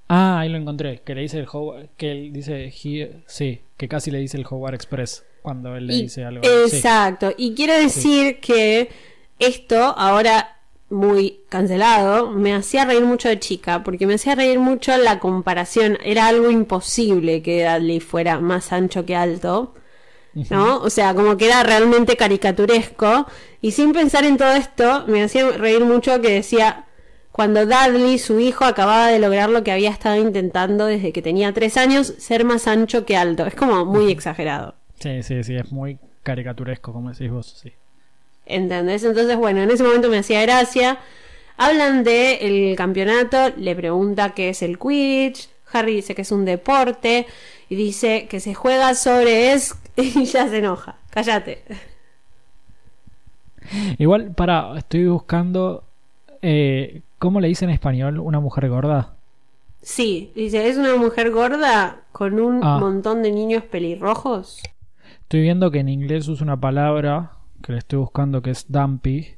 Ah, 0.08 0.40
ahí 0.40 0.48
lo 0.48 0.58
encontré. 0.58 1.00
Que 1.04 1.14
le 1.14 1.22
dice 1.22 1.38
el 1.38 1.46
Howard. 1.50 1.88
Que 1.96 2.12
él 2.12 2.32
dice. 2.32 2.66
he- 2.66 3.22
sí, 3.26 3.60
que 3.76 3.88
casi 3.88 4.10
le 4.10 4.18
dice 4.18 4.36
el 4.36 4.44
Howard 4.48 4.74
Express. 4.74 5.24
Cuando 5.42 5.74
él 5.76 5.86
le 5.86 5.94
Y- 5.94 6.02
dice 6.02 6.24
algo. 6.24 6.42
Sí. 6.44 6.76
Exacto. 6.76 7.32
Y 7.36 7.54
quiero 7.54 7.74
decir 7.74 8.40
que 8.40 8.90
esto, 9.38 9.76
ahora 9.96 10.55
muy 10.88 11.40
cancelado, 11.48 12.30
me 12.30 12.54
hacía 12.54 12.84
reír 12.84 13.04
mucho 13.04 13.28
de 13.28 13.40
chica, 13.40 13.82
porque 13.82 14.06
me 14.06 14.14
hacía 14.14 14.34
reír 14.34 14.58
mucho 14.58 14.96
la 14.96 15.18
comparación. 15.18 15.98
Era 16.04 16.28
algo 16.28 16.50
imposible 16.50 17.42
que 17.42 17.64
Dudley 17.64 18.00
fuera 18.00 18.38
más 18.40 18.72
ancho 18.72 19.04
que 19.04 19.16
alto. 19.16 19.74
¿No? 20.50 20.82
O 20.82 20.90
sea, 20.90 21.14
como 21.14 21.38
que 21.38 21.46
era 21.46 21.62
realmente 21.62 22.14
caricaturesco. 22.14 23.26
Y 23.62 23.70
sin 23.70 23.92
pensar 23.94 24.24
en 24.24 24.36
todo 24.36 24.52
esto, 24.52 25.04
me 25.06 25.22
hacía 25.22 25.48
reír 25.52 25.82
mucho 25.82 26.20
que 26.20 26.30
decía, 26.30 26.84
cuando 27.32 27.64
Dudley, 27.64 28.18
su 28.18 28.38
hijo, 28.38 28.66
acababa 28.66 29.08
de 29.08 29.18
lograr 29.18 29.48
lo 29.48 29.64
que 29.64 29.72
había 29.72 29.90
estado 29.90 30.16
intentando 30.16 30.84
desde 30.84 31.12
que 31.12 31.22
tenía 31.22 31.54
tres 31.54 31.78
años, 31.78 32.14
ser 32.18 32.44
más 32.44 32.66
ancho 32.66 33.06
que 33.06 33.16
alto. 33.16 33.46
Es 33.46 33.54
como 33.54 33.86
muy 33.86 34.10
exagerado. 34.10 34.74
Sí, 35.00 35.22
sí, 35.22 35.42
sí. 35.42 35.56
Es 35.56 35.72
muy 35.72 35.98
caricaturesco, 36.22 36.92
como 36.92 37.10
decís 37.10 37.30
vos. 37.30 37.58
Sí. 37.62 37.72
¿Entendés? 38.46 39.04
Entonces, 39.04 39.36
bueno, 39.36 39.60
en 39.62 39.70
ese 39.70 39.82
momento 39.82 40.08
me 40.08 40.18
hacía 40.18 40.42
gracia. 40.42 40.98
Hablan 41.56 42.04
de 42.04 42.34
el 42.70 42.76
campeonato, 42.76 43.50
le 43.56 43.74
pregunta 43.74 44.34
qué 44.34 44.50
es 44.50 44.62
el 44.62 44.78
Quidditch. 44.78 45.48
Harry 45.72 45.96
dice 45.96 46.14
que 46.14 46.22
es 46.22 46.30
un 46.32 46.44
deporte 46.44 47.26
y 47.68 47.74
dice 47.74 48.28
que 48.28 48.40
se 48.40 48.54
juega 48.54 48.94
sobre 48.94 49.52
es 49.52 49.74
y 49.96 50.24
ya 50.26 50.48
se 50.48 50.58
enoja. 50.58 50.96
Cállate. 51.10 51.62
Igual, 53.98 54.32
para, 54.32 54.78
estoy 54.78 55.06
buscando. 55.06 55.82
Eh, 56.42 57.00
¿Cómo 57.18 57.40
le 57.40 57.48
dice 57.48 57.64
en 57.64 57.70
español 57.72 58.20
una 58.20 58.38
mujer 58.40 58.68
gorda? 58.68 59.14
Sí, 59.82 60.30
dice, 60.34 60.68
es 60.68 60.76
una 60.76 60.96
mujer 60.96 61.30
gorda 61.30 62.00
con 62.12 62.38
un 62.40 62.60
Ah. 62.62 62.78
montón 62.78 63.22
de 63.22 63.32
niños 63.32 63.62
pelirrojos. 63.64 64.60
Estoy 65.22 65.40
viendo 65.42 65.70
que 65.70 65.80
en 65.80 65.88
inglés 65.88 66.28
usa 66.28 66.44
una 66.44 66.60
palabra 66.60 67.32
que 67.62 67.72
le 67.72 67.78
estoy 67.78 67.98
buscando 67.98 68.42
que 68.42 68.50
es 68.50 68.70
dumpy, 68.70 69.36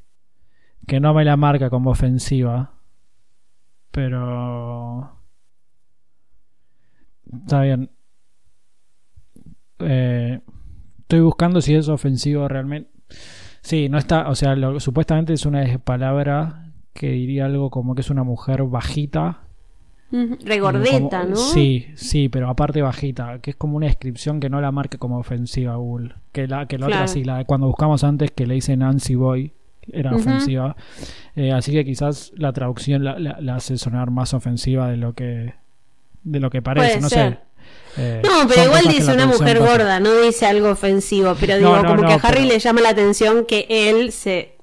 que 0.87 1.01
no 1.01 1.14
me 1.14 1.25
la 1.25 1.37
marca 1.37 1.71
como 1.71 1.91
ofensiva, 1.91 2.75
pero 3.91 5.11
está 7.33 7.62
bien. 7.62 7.91
Eh, 9.81 10.41
estoy 11.01 11.21
buscando 11.21 11.61
si 11.61 11.75
es 11.75 11.89
ofensivo 11.89 12.49
realmente. 12.49 12.91
Sí, 13.62 13.89
no 13.89 13.99
está, 13.99 14.29
o 14.29 14.35
sea, 14.35 14.57
lo- 14.57 14.81
supuestamente 14.81 15.33
es 15.35 15.47
una 15.47 15.79
palabra 15.81 16.73
que 16.95 17.11
diría 17.11 17.47
algo 17.47 17.71
como 17.71 17.95
que 17.95 18.03
es 18.03 18.11
una 18.11 18.25
mujer 18.25 18.64
bajita. 18.64 19.47
Regordeta, 20.11 21.21
Como- 21.23 21.31
¿no? 21.31 21.37
Sí, 21.37 21.87
sí, 21.95 22.29
pero 22.29 22.49
aparte 22.49 22.83
bajita, 22.83 23.41
que 23.41 23.51
es 23.51 23.57
como 23.57 23.77
una 23.77 23.87
descripción 23.87 24.41
que 24.41 24.49
no 24.49 24.61
la 24.61 24.73
marque 24.73 24.99
como 24.99 25.19
ofensiva 25.19 25.77
Google. 25.77 26.15
Que 26.33 26.47
la, 26.47 26.67
que 26.67 26.79
la 26.79 26.87
otra 26.87 26.99
Claro. 26.99 27.13
sí, 27.13 27.25
la 27.25 27.45
cuando 27.45 27.67
buscamos 27.67 28.05
antes 28.05 28.31
que 28.31 28.47
le 28.47 28.55
dice 28.55 28.77
Nancy 28.77 29.15
Boy 29.15 29.53
era 29.91 30.15
ofensiva. 30.15 30.77
Eh, 31.37 31.53
así 31.53 31.73
que 31.73 31.85
quizás 31.85 32.33
la 32.37 32.53
traducción 32.53 33.05
la, 33.05 33.19
la- 33.19 33.39
la 33.41 33.57
hace 33.57 33.77
sonar 33.79 34.11
más 34.11 34.35
ofensiva 34.35 34.89
de 34.91 34.97
lo 34.97 35.15
que 35.15 35.55
de 36.25 36.41
lo 36.41 36.51
que 36.51 36.61
parece, 36.63 36.89
Puede 36.89 37.01
no 37.01 37.09
ser. 37.09 37.33
sé. 37.33 37.39
Eh, 37.97 38.23
No, 38.25 38.47
pero 38.49 38.65
igual 38.65 38.85
dice 38.89 39.13
una 39.13 39.27
mujer 39.27 39.59
pasa. 39.59 39.71
gorda, 39.71 40.01
no 40.01 40.13
dice 40.21 40.47
algo 40.47 40.71
ofensivo, 40.71 41.35
pero 41.41 41.55
No, 41.55 41.59
digo, 41.71 41.77
no, 41.83 41.89
como 41.89 42.03
no, 42.03 42.09
que 42.09 42.15
a 42.15 42.17
Harry 42.17 42.41
pero- 42.43 42.53
le 42.53 42.59
llama 42.59 42.81
la 42.83 42.89
atención 42.91 43.45
que 43.47 43.67
él 43.69 44.13
se, 44.13 44.57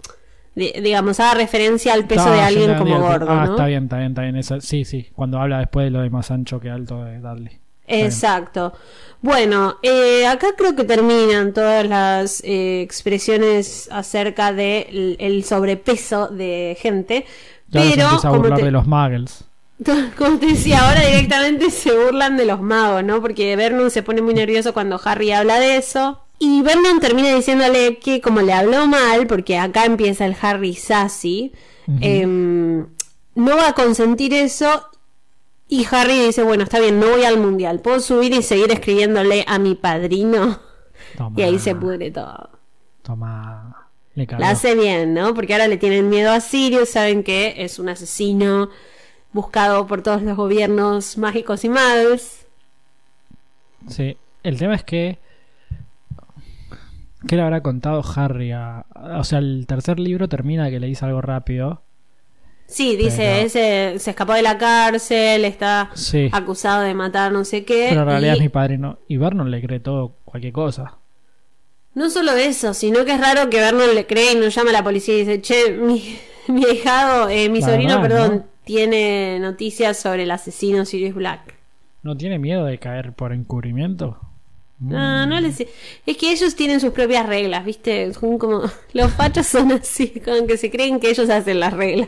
di- 0.55 0.73
digamos, 0.81 1.19
haga 1.19 1.35
referencia 1.35 1.93
al 1.93 2.05
peso 2.07 2.25
No, 2.25 2.31
de 2.31 2.37
yo 2.37 2.43
alguien 2.45 2.75
como 2.75 2.99
gordo, 2.99 3.27
Ah, 3.29 3.45
¿no? 3.45 3.51
está 3.51 3.65
bien, 3.65 3.83
está 3.83 3.97
bien, 3.97 4.11
está 4.11 4.21
bien. 4.23 4.35
Esa- 4.35 4.61
sí, 4.61 4.85
sí, 4.85 5.07
cuando 5.13 5.39
habla 5.39 5.59
después 5.59 5.85
de 5.85 5.91
lo 5.91 6.01
de 6.01 6.09
más 6.09 6.31
ancho 6.31 6.59
que 6.59 6.69
alto 6.69 7.03
de 7.03 7.19
bien. 7.19 7.51
Exacto. 7.87 8.73
Bueno, 9.21 9.77
eh, 9.83 10.25
acá 10.27 10.47
creo 10.57 10.75
que 10.75 10.83
terminan 10.83 11.53
todas 11.53 11.85
las 11.87 12.41
eh, 12.43 12.81
expresiones 12.81 13.89
acerca 13.91 14.53
del 14.53 15.17
el 15.19 15.43
sobrepeso 15.43 16.27
de 16.27 16.77
gente, 16.79 17.25
Ya 17.69 17.81
pero 17.81 18.07
a 18.07 18.19
como 18.21 18.37
burlar 18.37 18.59
te, 18.59 18.65
de 18.65 18.71
los 18.71 18.87
muggles. 18.87 19.43
como 20.17 20.39
te 20.39 20.47
decía, 20.47 20.87
ahora 20.87 21.01
directamente 21.05 21.69
se 21.69 21.91
burlan 21.95 22.37
de 22.37 22.45
los 22.45 22.61
magos, 22.61 23.03
¿no? 23.03 23.21
Porque 23.21 23.55
Vernon 23.55 23.91
se 23.91 24.03
pone 24.03 24.21
muy 24.21 24.33
nervioso 24.33 24.73
cuando 24.73 24.99
Harry 25.03 25.31
habla 25.31 25.59
de 25.59 25.77
eso. 25.77 26.21
Y 26.37 26.61
Vernon 26.61 26.99
termina 26.99 27.33
diciéndole 27.33 27.97
que 27.99 28.21
como 28.21 28.41
le 28.41 28.53
habló 28.53 28.87
mal, 28.87 29.27
porque 29.27 29.57
acá 29.57 29.85
empieza 29.85 30.25
el 30.25 30.35
Harry 30.41 30.75
sassy, 30.75 31.53
em, 32.01 32.87
no 33.35 33.57
va 33.57 33.69
a 33.69 33.73
consentir 33.73 34.33
eso 34.33 34.89
Y 35.67 35.85
Harry 35.89 36.19
dice, 36.27 36.43
bueno, 36.43 36.63
está 36.63 36.79
bien, 36.79 36.99
no 36.99 37.09
voy 37.09 37.23
al 37.23 37.39
mundial. 37.39 37.79
¿Puedo 37.79 37.99
subir 37.99 38.33
y 38.33 38.43
seguir 38.43 38.71
escribiéndole 38.71 39.43
a 39.47 39.57
mi 39.57 39.73
padrino? 39.75 40.59
Toma. 41.17 41.39
Y 41.39 41.43
ahí 41.43 41.57
se 41.59 41.75
pudre 41.75 42.11
todo. 42.11 42.49
Toma. 43.01 43.89
Le. 44.13 44.27
La 44.37 44.51
hace 44.51 44.75
bien, 44.75 45.13
¿no? 45.13 45.33
Porque 45.33 45.53
ahora 45.53 45.67
le 45.67 45.77
tienen 45.77 46.09
miedo 46.09 46.31
a 46.31 46.39
Sirius, 46.39 46.89
saben 46.89 47.23
que 47.23 47.55
es 47.57 47.79
un 47.79 47.89
asesino 47.89 48.69
buscado 49.33 49.87
por 49.87 50.03
todos 50.03 50.21
los 50.21 50.37
gobiernos 50.37 51.17
mágicos 51.17 51.65
y 51.65 51.69
magos. 51.69 52.45
Sí. 53.89 54.17
El 54.43 54.57
tema 54.57 54.75
es 54.75 54.83
que. 54.83 55.17
¿Qué 57.27 57.35
le 57.35 57.41
habrá 57.41 57.61
contado 57.61 58.03
Harry 58.15 58.51
a.? 58.51 58.85
O 59.17 59.23
sea, 59.23 59.39
el 59.39 59.65
tercer 59.67 59.99
libro 59.99 60.27
termina 60.29 60.69
que 60.69 60.79
le 60.79 60.87
dice 60.87 61.05
algo 61.05 61.21
rápido. 61.21 61.81
Sí, 62.67 62.95
dice, 62.95 63.17
Pero- 63.17 63.45
ese 63.45 63.99
se 63.99 64.09
escapó 64.11 64.33
de 64.33 64.41
la 64.41 64.57
cárcel, 64.57 65.45
está 65.45 65.91
Sí. 65.93 66.29
acusado 66.31 66.81
de 66.81 66.93
matar 66.95 67.31
no 67.31 67.45
sé 67.45 67.63
qué. 67.63 67.87
Pero 67.89 68.01
en 68.01 68.07
realidad 68.07 68.33
y 68.33 68.37
es 68.37 68.41
mi 68.41 68.49
padrino. 68.49 68.99
Y 69.07 69.17
Vernon 69.17 69.51
le 69.51 69.61
cree 69.61 69.79
todo, 69.79 70.15
cualquier 70.25 70.53
cosa. 70.53 70.97
No 71.93 72.09
solo 72.09 72.31
eso, 72.33 72.73
sino 72.73 73.05
que 73.05 73.13
es 73.13 73.21
raro 73.21 73.49
que 73.49 73.59
Vernon 73.59 73.93
le 73.95 74.05
cree 74.07 74.33
y 74.33 74.35
no 74.35 74.47
llama 74.49 74.71
a 74.71 74.73
la 74.73 74.83
policía 74.83 75.15
y 75.15 75.19
dice, 75.19 75.41
che, 75.41 75.71
mi, 75.71 76.17
mi 76.47 76.61
hijado, 76.63 77.29
eh, 77.29 77.49
mi 77.49 77.61
La 77.61 77.67
sobrino, 77.67 78.01
verdad, 78.01 78.17
perdón, 78.27 78.37
¿no? 78.39 78.45
tiene 78.65 79.37
noticias 79.39 79.97
sobre 79.97 80.23
el 80.23 80.31
asesino 80.31 80.85
Sirius 80.85 81.13
Black. 81.15 81.55
¿No 82.03 82.17
tiene 82.17 82.37
miedo 82.39 82.65
de 82.65 82.77
caer 82.79 83.13
por 83.13 83.31
encubrimiento? 83.31 84.19
No, 84.89 85.25
no 85.25 85.39
les... 85.39 85.59
Es 85.59 86.17
que 86.17 86.31
ellos 86.31 86.55
tienen 86.55 86.79
sus 86.79 86.91
propias 86.91 87.25
reglas, 87.25 87.65
¿viste? 87.65 88.13
Son 88.13 88.37
como... 88.37 88.63
Los 88.93 89.11
fachos 89.13 89.47
son 89.47 89.71
así, 89.71 90.21
como 90.23 90.47
que 90.47 90.57
se 90.57 90.71
creen 90.71 90.99
que 90.99 91.09
ellos 91.09 91.29
hacen 91.29 91.59
las 91.59 91.73
reglas. 91.73 92.07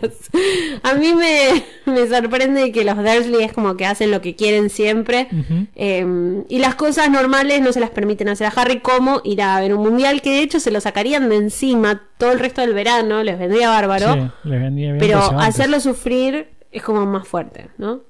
A 0.83 0.93
mí 0.93 1.13
me, 1.13 1.63
me 1.85 2.07
sorprende 2.07 2.71
que 2.71 2.85
los 2.85 2.95
Dursley 2.95 3.43
es 3.43 3.51
como 3.51 3.75
que 3.75 3.85
hacen 3.85 4.11
lo 4.11 4.21
que 4.21 4.35
quieren 4.35 4.69
siempre. 4.69 5.27
Eh, 5.75 6.43
y 6.47 6.59
las 6.59 6.75
cosas 6.75 7.09
normales 7.09 7.61
no 7.61 7.73
se 7.73 7.79
las 7.79 7.89
permiten 7.89 8.29
hacer 8.29 8.47
a 8.47 8.49
Harry 8.51 8.79
como 8.79 9.21
ir 9.25 9.41
a 9.41 9.59
ver 9.59 9.73
un 9.73 9.81
mundial 9.83 10.21
que 10.21 10.29
de 10.29 10.41
hecho 10.41 10.59
se 10.59 10.71
lo 10.71 10.79
sacarían 10.79 11.27
de 11.29 11.35
encima 11.35 12.03
todo 12.17 12.31
el 12.31 12.39
resto 12.39 12.61
del 12.61 12.73
verano, 12.73 13.23
les 13.23 13.37
vendría 13.37 13.69
bárbaro. 13.69 14.13
Sí, 14.13 14.49
le 14.49 14.59
vendía 14.59 14.93
bien 14.93 14.99
pero 14.99 15.19
hacerlo 15.39 15.79
sufrir 15.79 16.47
es 16.71 16.83
como 16.83 17.05
más 17.05 17.27
fuerte, 17.27 17.69
¿no? 17.77 18.01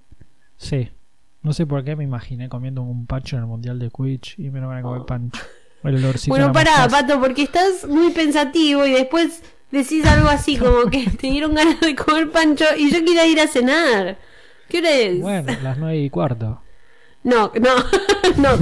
Sí. 0.57 0.89
No 1.47 1.53
sé 1.53 1.65
por 1.65 1.81
qué 1.85 1.95
me 1.95 2.03
imaginé 2.03 2.49
comiendo 2.49 2.81
un 2.81 3.05
pancho 3.05 3.37
en 3.37 3.43
el 3.43 3.47
mundial 3.47 3.79
de 3.79 3.89
Quidditch 3.89 4.37
y 4.37 4.49
me 4.49 4.59
lo 4.59 4.67
van 4.67 4.79
a 4.79 4.81
comer 4.81 5.05
pancho. 5.05 5.41
El 5.81 6.05
Bueno, 6.27 6.51
pará. 6.51 6.85
Pato, 6.89 7.21
porque 7.21 7.43
estás 7.43 7.87
muy 7.87 8.11
pensativo 8.11 8.85
y 8.85 8.91
después 8.91 9.41
decís 9.71 10.05
algo 10.05 10.27
así 10.27 10.57
como 10.57 10.91
que 10.91 11.09
te 11.09 11.27
dieron 11.27 11.55
ganas 11.55 11.79
de 11.79 11.95
comer 11.95 12.29
pancho 12.31 12.65
y 12.77 12.91
yo 12.91 12.99
quería 12.99 13.25
ir 13.27 13.39
a 13.39 13.47
cenar. 13.47 14.17
¿Qué 14.67 14.79
hora 14.79 14.91
es? 14.91 15.21
Bueno, 15.21 15.53
las 15.63 15.77
nueve 15.77 15.99
y 15.99 16.09
cuarto. 16.09 16.61
No, 17.23 17.53
no, 17.61 17.75
no. 18.37 18.57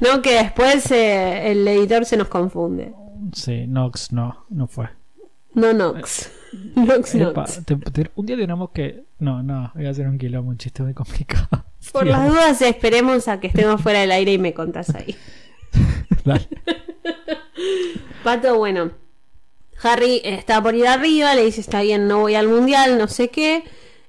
no, 0.00 0.22
que 0.22 0.34
después 0.34 0.88
eh, 0.92 1.50
el 1.50 1.66
editor 1.66 2.04
se 2.04 2.16
nos 2.16 2.28
confunde. 2.28 2.94
Sí, 3.32 3.66
Nox 3.66 4.12
no, 4.12 4.46
no 4.50 4.68
fue. 4.68 4.88
No, 5.54 5.72
Nox. 5.72 6.30
Nox, 6.76 7.14
Epa, 7.14 7.40
Nox. 7.42 7.64
te- 7.64 7.76
te- 7.76 8.10
un 8.14 8.26
día 8.26 8.36
tenemos 8.36 8.70
que... 8.70 9.04
No, 9.18 9.42
no, 9.42 9.70
voy 9.74 9.86
a 9.86 9.90
hacer 9.90 10.06
un 10.06 10.18
quilombo, 10.18 10.50
un 10.50 10.58
chiste 10.58 10.82
muy 10.82 10.94
complicado. 10.94 11.48
Por 11.92 12.06
las 12.06 12.28
dudas, 12.28 12.60
esperemos 12.62 13.28
a 13.28 13.40
que 13.40 13.48
estemos 13.48 13.80
fuera 13.80 14.00
del 14.00 14.10
aire 14.12 14.32
y 14.32 14.38
me 14.38 14.54
contás 14.54 14.94
ahí. 14.94 15.14
dale. 16.24 16.48
Pato, 18.22 18.56
bueno. 18.56 18.90
Harry 19.82 20.20
está 20.24 20.62
por 20.62 20.74
ir 20.74 20.86
arriba, 20.86 21.34
le 21.34 21.44
dice, 21.44 21.60
está 21.60 21.82
bien, 21.82 22.08
no 22.08 22.20
voy 22.20 22.36
al 22.36 22.48
mundial, 22.48 22.96
no 22.96 23.06
sé 23.08 23.28
qué. 23.28 23.64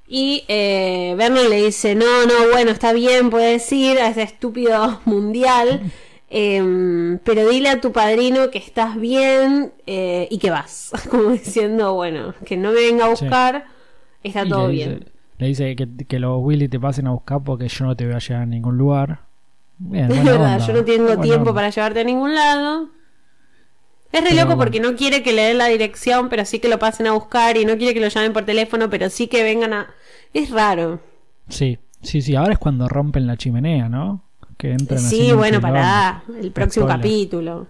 Y 0.07 0.43
eh, 0.47 1.15
Vernon 1.17 1.49
le 1.49 1.65
dice, 1.65 1.95
no, 1.95 2.25
no, 2.25 2.49
bueno, 2.51 2.71
está 2.71 2.93
bien, 2.93 3.29
puedes 3.29 3.69
ir 3.73 3.99
a 3.99 4.07
ese 4.09 4.21
estúpido 4.21 5.01
mundial. 5.05 5.81
Em, 6.37 7.19
pero 7.19 7.47
dile 7.49 7.69
a 7.69 7.79
tu 7.81 7.91
padrino 7.93 8.51
que 8.51 8.57
estás 8.57 8.97
bien 8.99 9.73
eh, 9.87 10.27
y 10.29 10.37
que 10.39 10.49
vas. 10.51 10.91
Como 11.09 11.31
diciendo, 11.31 11.93
bueno, 11.93 12.33
que 12.45 12.57
no 12.57 12.71
me 12.71 12.81
venga 12.81 13.05
a 13.05 13.09
Sí. 13.15 13.25
buscar, 13.29 13.65
está 14.23 14.45
Y 14.45 14.49
todo 14.49 14.67
le 14.67 14.73
dice, 14.73 14.89
bien. 14.89 15.11
Le 15.37 15.47
dice 15.47 15.75
que, 15.75 15.87
que 16.07 16.19
los 16.19 16.39
Willy 16.41 16.67
te 16.69 16.79
pasen 16.79 17.07
a 17.07 17.11
buscar 17.11 17.43
porque 17.43 17.67
yo 17.69 17.85
no 17.85 17.95
te 17.95 18.05
voy 18.05 18.15
a 18.15 18.19
llegar 18.19 18.43
a 18.43 18.45
ningún 18.45 18.77
lugar. 18.77 19.21
Bien, 19.77 20.11
Es 20.11 20.23
verdad, 20.23 20.55
onda, 20.55 20.67
yo 20.67 20.73
no 20.73 20.85
tengo 20.85 21.17
buena 21.17 21.21
tiempo 21.21 21.51
onda. 21.51 21.53
para 21.53 21.69
llevarte 21.69 21.99
a 22.01 22.03
ningún 22.03 22.35
lado. 22.35 22.89
Es 24.11 24.23
re 24.23 24.29
Pero 24.31 24.43
loco 24.43 24.57
porque 24.57 24.79
no 24.79 24.95
quiere 24.95 25.23
que 25.23 25.33
le 25.33 25.41
den 25.43 25.57
la 25.57 25.67
dirección, 25.67 26.29
pero 26.29 26.45
sí 26.45 26.59
que 26.59 26.69
lo 26.69 26.79
pasen 26.79 27.07
a 27.07 27.11
buscar 27.13 27.57
y 27.57 27.65
no 27.65 27.77
quiere 27.77 27.93
que 27.93 27.99
lo 27.99 28.07
llamen 28.07 28.33
por 28.33 28.45
teléfono, 28.45 28.89
pero 28.89 29.09
sí 29.09 29.27
que 29.27 29.43
vengan 29.43 29.73
a... 29.73 29.93
Es 30.33 30.51
raro. 30.51 31.01
Sí, 31.49 31.77
sí, 32.01 32.21
sí, 32.21 32.35
ahora 32.35 32.53
es 32.53 32.59
cuando 32.59 32.87
rompen 32.87 33.27
la 33.27 33.37
chimenea, 33.37 33.89
¿no? 33.89 34.23
Que 34.57 34.71
entran 34.71 34.99
Sí, 34.99 35.31
bueno, 35.33 35.61
pará. 35.61 36.23
El 36.41 36.51
próximo 36.51 36.87
capítulo. 36.87 37.67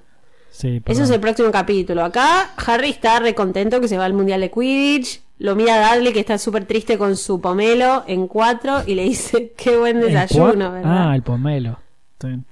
Sí, 0.51 0.81
Eso 0.85 1.03
es 1.03 1.09
el 1.09 1.19
próximo 1.19 1.51
capítulo. 1.51 2.03
Acá 2.05 2.53
Harry 2.55 2.89
está 2.89 3.19
re 3.19 3.35
contento 3.35 3.81
que 3.81 3.89
se 3.89 3.97
va 3.97 4.05
al 4.05 4.13
Mundial 4.13 4.39
de 4.39 4.49
Quidditch. 4.49 5.21
Lo 5.37 5.53
mira 5.55 5.91
a 5.91 5.95
Dudley 5.97 6.13
que 6.13 6.21
está 6.21 6.37
súper 6.37 6.63
triste 6.63 6.97
con 6.97 7.17
su 7.17 7.41
pomelo 7.41 8.05
en 8.07 8.27
cuatro 8.27 8.81
y 8.87 8.95
le 8.95 9.03
dice, 9.03 9.51
qué 9.57 9.75
buen 9.75 9.97
¿El 9.97 10.13
desayuno, 10.13 10.71
¿verdad? 10.71 11.09
Ah, 11.09 11.15
el 11.15 11.23
pomelo. 11.23 11.79
Bien. 12.23 12.45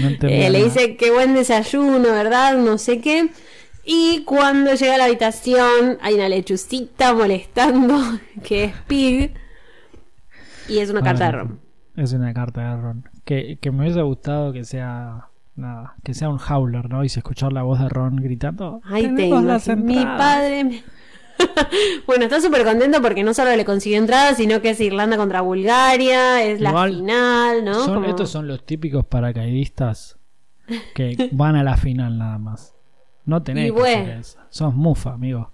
No 0.00 0.08
Eh, 0.28 0.50
le 0.50 0.64
dice 0.64 0.96
qué 0.96 1.12
buen 1.12 1.32
desayuno, 1.32 2.10
¿verdad? 2.10 2.58
No 2.58 2.76
sé 2.76 3.00
qué. 3.00 3.30
Y 3.84 4.24
cuando 4.24 4.74
llega 4.74 4.96
a 4.96 4.98
la 4.98 5.04
habitación 5.04 5.98
hay 6.02 6.14
una 6.14 6.28
lechucita 6.28 7.14
molestando, 7.14 7.96
que 8.42 8.64
es 8.64 8.72
Pig. 8.88 9.32
Y 10.68 10.78
es 10.78 10.90
una 10.90 11.02
carta 11.02 11.26
de 11.26 11.32
Ron. 11.32 11.60
Es 12.00 12.12
una 12.12 12.32
carta 12.32 12.60
de 12.74 12.80
Ron. 12.80 13.08
Que, 13.24 13.58
que 13.60 13.70
me 13.70 13.82
hubiese 13.82 14.02
gustado 14.02 14.52
que 14.52 14.64
sea. 14.64 15.26
Nada, 15.56 15.94
que 16.04 16.14
sea 16.14 16.30
un 16.30 16.38
howler, 16.38 16.88
¿no? 16.88 17.04
Y 17.04 17.08
se 17.10 17.18
escuchar 17.20 17.52
la 17.52 17.62
voz 17.62 17.78
de 17.80 17.88
Ron 17.88 18.16
gritando. 18.16 18.80
Ay, 18.84 19.02
te 19.02 19.14
"Tenemos 19.16 19.44
las. 19.44 19.68
Mi 19.76 19.96
entradas". 19.98 20.18
padre. 20.18 20.64
me- 20.64 20.82
bueno, 22.06 22.24
está 22.24 22.40
súper 22.40 22.64
contento 22.64 23.00
porque 23.02 23.22
no 23.24 23.34
solo 23.34 23.54
le 23.56 23.64
consiguió 23.64 23.98
entradas, 23.98 24.36
sino 24.36 24.60
que 24.62 24.70
es 24.70 24.80
Irlanda 24.80 25.16
contra 25.16 25.40
Bulgaria, 25.40 26.42
es 26.42 26.60
la 26.60 26.84
final, 26.86 27.64
¿no? 27.64 27.74
Son- 27.74 27.94
Como- 27.96 28.06
Estos 28.08 28.30
son 28.30 28.46
los 28.48 28.64
típicos 28.64 29.04
paracaidistas 29.06 30.18
que 30.94 31.28
van 31.32 31.56
a 31.56 31.62
la 31.64 31.76
final 31.76 32.16
nada 32.18 32.38
más. 32.38 32.74
No 33.26 33.42
tenés 33.42 33.70
Y 33.70 33.74
que 33.74 33.80
hacer 33.80 34.04
bueno. 34.04 34.20
eso. 34.20 34.38
Sos 34.50 34.74
mufa, 34.74 35.12
amigo. 35.12 35.52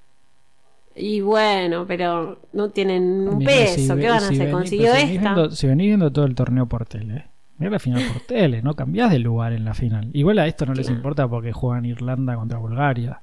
Y 0.96 1.20
bueno, 1.20 1.84
pero 1.86 2.40
no 2.54 2.70
tienen 2.70 3.28
un 3.28 3.38
Mirá, 3.38 3.50
peso. 3.52 3.74
si 3.94 4.00
¿Qué 4.00 4.08
van 4.08 4.16
a 4.16 4.20
si 4.20 4.34
hacer? 4.34 4.50
Consiguió 4.50 4.86
pero 4.92 5.06
si 5.06 5.14
esta. 5.16 5.34
viendo- 5.34 5.50
si 5.50 5.66
venís 5.66 5.86
viendo 5.88 6.10
todo 6.10 6.24
el 6.24 6.34
torneo 6.34 6.66
por 6.66 6.86
tele, 6.86 7.26
mira 7.58 7.70
la 7.72 7.78
final 7.78 8.02
por 8.12 8.22
tele, 8.22 8.62
no 8.62 8.74
cambiás 8.74 9.10
de 9.10 9.18
lugar 9.18 9.52
en 9.52 9.64
la 9.64 9.74
final. 9.74 10.08
Igual 10.14 10.38
a 10.38 10.46
esto 10.46 10.64
no 10.64 10.72
les 10.74 10.88
importa 10.88 11.28
porque 11.28 11.52
juegan 11.52 11.84
Irlanda 11.84 12.34
contra 12.36 12.58
Bulgaria. 12.58 13.20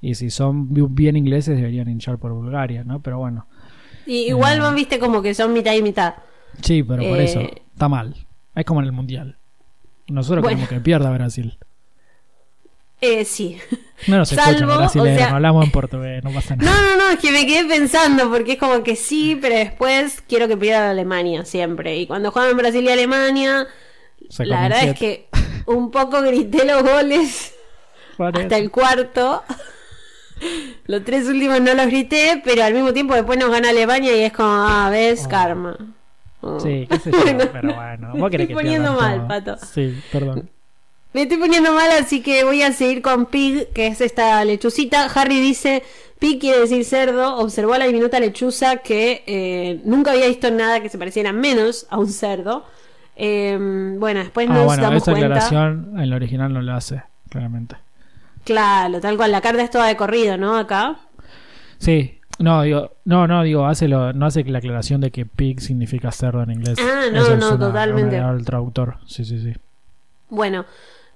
Y 0.00 0.14
si 0.14 0.30
son 0.30 0.72
bi- 0.72 0.86
bien 0.88 1.16
ingleses 1.16 1.56
deberían 1.58 1.88
hinchar 1.90 2.16
por 2.16 2.32
Bulgaria, 2.32 2.84
¿no? 2.84 3.00
Pero 3.00 3.18
bueno. 3.18 3.46
Y 4.06 4.28
igual 4.28 4.56
Eh. 4.56 4.60
van, 4.60 4.74
viste, 4.74 4.98
como 4.98 5.20
que 5.20 5.34
son 5.34 5.52
mitad 5.52 5.74
y 5.74 5.82
mitad. 5.82 6.14
Sí, 6.62 6.82
pero 6.82 7.02
por 7.02 7.18
Eh, 7.18 7.24
eso 7.24 7.40
está 7.40 7.88
mal. 7.88 8.14
Es 8.54 8.64
como 8.64 8.80
en 8.80 8.86
el 8.86 8.92
Mundial. 8.92 9.36
Nosotros 10.08 10.42
Bueno. 10.42 10.56
queremos 10.56 10.68
que 10.70 10.80
pierda 10.80 11.10
Brasil. 11.10 11.58
Eh, 13.02 13.24
sí. 13.24 13.58
No 14.06 14.18
nos 14.18 14.30
escuchan 14.32 14.58
Salvo, 14.58 14.76
brasileños, 14.76 15.14
o 15.14 15.18
sea- 15.18 15.34
hablamos 15.34 15.64
en 15.64 15.70
portugués, 15.72 16.22
no 16.24 16.30
pasa 16.32 16.54
No, 16.56 16.64
nada. 16.64 16.82
no, 16.82 16.96
no, 16.96 17.10
es 17.10 17.18
que 17.18 17.30
me 17.32 17.46
quedé 17.46 17.64
pensando 17.66 18.30
porque 18.30 18.52
es 18.52 18.58
como 18.58 18.82
que 18.82 18.94
sí, 18.96 19.38
pero 19.40 19.54
después 19.56 20.22
quiero 20.28 20.48
que 20.48 20.56
pierda 20.56 20.90
Alemania 20.90 21.44
siempre. 21.44 21.96
Y 21.96 22.06
cuando 22.06 22.30
juegan 22.30 22.56
Brasil 22.56 22.84
y 22.84 22.88
Alemania, 22.90 23.66
Se 24.28 24.44
la 24.44 24.62
verdad 24.62 24.84
es 24.84 24.98
que 24.98 25.28
un 25.66 25.90
poco 25.90 26.20
grité 26.22 26.64
los 26.66 26.82
goles 26.82 27.54
hasta 28.18 28.56
el 28.58 28.70
cuarto. 28.70 29.42
Los 30.86 31.04
tres 31.04 31.26
últimos 31.26 31.60
no 31.60 31.74
los 31.74 31.86
grité, 31.86 32.40
pero 32.44 32.64
al 32.64 32.72
mismo 32.74 32.92
tiempo 32.92 33.14
después 33.14 33.38
nos 33.38 33.50
gana 33.50 33.68
Alemania 33.70 34.16
y 34.16 34.20
es 34.22 34.32
como, 34.32 34.48
ah, 34.50 34.88
ves, 34.90 35.22
Oh. 35.26 35.28
karma. 35.28 35.76
Oh. 36.42 36.58
Sí, 36.58 36.86
qué 36.90 36.98
sé 36.98 37.10
yo, 37.12 37.18
pero 37.52 37.74
bueno. 37.74 38.12
Vos 38.16 38.30
querés 38.30 38.44
estoy 38.44 38.46
que 38.48 38.54
poniendo 38.54 38.92
mal, 38.94 39.18
todo. 39.18 39.28
Pato. 39.28 39.56
Sí, 39.66 40.00
perdón. 40.10 40.50
Me 41.12 41.22
estoy 41.22 41.38
poniendo 41.38 41.72
mal, 41.72 41.90
así 41.92 42.20
que 42.22 42.44
voy 42.44 42.62
a 42.62 42.72
seguir 42.72 43.02
con 43.02 43.26
Pig, 43.26 43.68
que 43.72 43.88
es 43.88 44.00
esta 44.00 44.44
lechucita. 44.44 45.06
Harry 45.06 45.40
dice, 45.40 45.82
Pig 46.20 46.38
quiere 46.40 46.60
decir 46.60 46.84
cerdo, 46.84 47.36
observó 47.38 47.74
a 47.74 47.78
la 47.78 47.86
diminuta 47.86 48.20
lechuza 48.20 48.76
que 48.76 49.24
eh, 49.26 49.80
nunca 49.84 50.12
había 50.12 50.28
visto 50.28 50.50
nada 50.52 50.80
que 50.80 50.88
se 50.88 50.98
pareciera 50.98 51.32
menos 51.32 51.86
a 51.90 51.98
un 51.98 52.08
cerdo. 52.08 52.64
Eh, 53.16 53.58
bueno, 53.98 54.20
después 54.20 54.48
Ah, 54.48 54.54
nos 54.54 54.64
bueno, 54.66 54.82
damos 54.84 55.02
esa 55.02 55.10
cuenta... 55.12 55.26
aclaración 55.26 55.90
en 55.94 56.00
el 56.00 56.12
original 56.12 56.52
no 56.52 56.62
lo 56.62 56.72
hace, 56.74 57.02
claramente. 57.28 57.74
Claro, 58.44 59.00
tal 59.00 59.16
cual, 59.16 59.32
la 59.32 59.40
carta 59.40 59.62
es 59.62 59.70
toda 59.70 59.86
de 59.88 59.96
corrido, 59.96 60.38
¿no? 60.38 60.56
Acá. 60.56 60.96
Sí, 61.78 62.18
no, 62.38 62.62
digo, 62.62 62.92
no, 63.04 63.26
no, 63.26 63.42
digo, 63.42 63.66
hace 63.66 63.88
lo, 63.88 64.12
no 64.12 64.26
hace 64.26 64.44
la 64.44 64.58
aclaración 64.58 65.00
de 65.00 65.10
que 65.10 65.26
pig 65.26 65.60
significa 65.60 66.12
cerdo 66.12 66.42
en 66.44 66.52
inglés. 66.52 66.78
Ah, 66.80 67.06
no, 67.12 67.20
Eso 67.20 67.34
es 67.34 67.40
no, 67.40 67.48
una- 67.56 67.66
totalmente. 67.66 68.16
una- 68.18 68.30
el 68.30 68.44
traductor, 68.44 68.96
sí, 69.06 69.24
sí, 69.24 69.40
sí. 69.42 69.52
Bueno, 70.30 70.64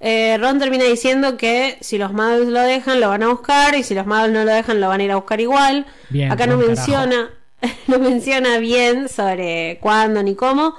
eh, 0.01 0.36
Ron 0.38 0.59
termina 0.59 0.84
diciendo 0.84 1.36
que 1.36 1.78
si 1.80 1.99
los 1.99 2.12
magos 2.12 2.47
lo 2.47 2.61
dejan, 2.61 3.01
lo 3.01 3.09
van 3.09 3.22
a 3.22 3.28
buscar, 3.28 3.74
y 3.74 3.82
si 3.82 3.95
los 3.95 4.07
magos 4.07 4.30
no 4.30 4.45
lo 4.45 4.53
dejan, 4.53 4.80
lo 4.80 4.88
van 4.88 5.01
a 5.01 5.05
ir 5.05 5.11
a 5.11 5.16
buscar 5.16 5.40
igual. 5.40 5.86
Bien, 6.11 6.30
Acá 6.30 6.47
no 6.47 6.57
menciona... 6.57 7.30
no 7.86 7.99
menciona 7.99 8.59
bien 8.59 9.09
sobre 9.09 9.78
cuándo 9.80 10.22
ni 10.22 10.34
cómo, 10.34 10.74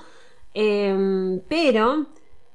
em, 0.53 1.39
pero 1.47 2.07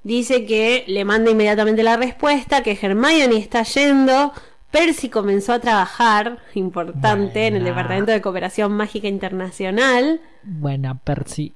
dice 0.03 0.47
que 0.47 0.85
le 0.87 1.05
manda 1.05 1.31
inmediatamente 1.31 1.83
la 1.83 1.97
respuesta, 1.97 2.63
que 2.63 2.79
Hermione 2.81 3.37
está 3.37 3.63
yendo, 3.63 4.33
Percy 4.71 5.09
comenzó 5.09 5.53
a 5.53 5.59
trabajar, 5.59 6.39
importante, 6.55 7.47
en 7.47 7.57
el. 7.57 7.65
Departamento 7.65 8.13
de 8.13 8.21
Cooperación 8.21 8.73
Mágica 8.73 9.09
Internacional. 9.09 10.21
Buena 10.43 10.97
Percy. 10.99 11.55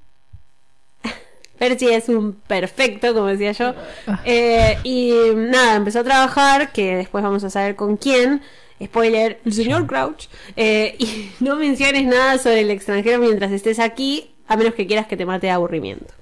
Percy 1.59 1.89
es 1.89 2.09
un 2.09 2.33
perfecto, 2.33 3.15
como 3.15 3.27
decía 3.27 3.53
yo. 3.53 3.75
Eh, 4.25 4.79
y 4.85 5.13
nada, 5.35 5.77
empezó 5.77 6.01
a 6.01 6.05
trabajar, 6.05 6.73
que 6.73 6.97
después 6.97 7.23
vamos 7.23 7.45
a 7.45 7.51
saber 7.51 7.77
con 7.77 7.97
quién. 7.97 8.43
Spoiler, 8.83 9.41
el 9.45 9.53
señor 9.53 9.87
Crouch. 9.87 10.27
Eh, 10.57 10.97
y 10.99 11.31
no 11.41 11.57
menciones 11.57 12.05
nada 12.07 12.39
sobre 12.39 12.61
el 12.61 12.71
extranjero 12.71 13.19
mientras 13.19 13.53
estés 13.53 13.79
aquí, 13.79 14.35
a 14.47 14.57
menos 14.57 14.75
que 14.75 14.87
quieras 14.87 15.07
que 15.07 15.17
te 15.17 15.27
mate 15.27 15.47
de 15.47 15.53
aburrimiento. 15.53 16.13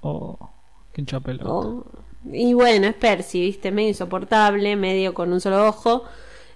Oh, 0.00 0.38
qué 0.92 1.04
chapelo. 1.04 1.44
Oh. 1.46 1.84
Y 2.32 2.52
bueno, 2.54 2.88
es 2.88 2.94
Percy, 2.94 3.40
viste, 3.40 3.70
medio 3.70 3.88
insoportable, 3.88 4.76
medio 4.76 5.14
con 5.14 5.32
un 5.32 5.40
solo 5.40 5.66
ojo. 5.66 6.04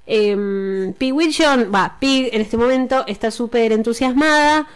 Eh, 0.07 0.93
Pig 0.99 1.13
Wilson, 1.13 1.71
va, 1.75 1.97
Pig 2.01 2.31
en 2.33 2.41
este 2.41 2.57
momento 2.57 3.05
está 3.07 3.31
súper 3.31 3.73
entusiasmada. 3.73 4.67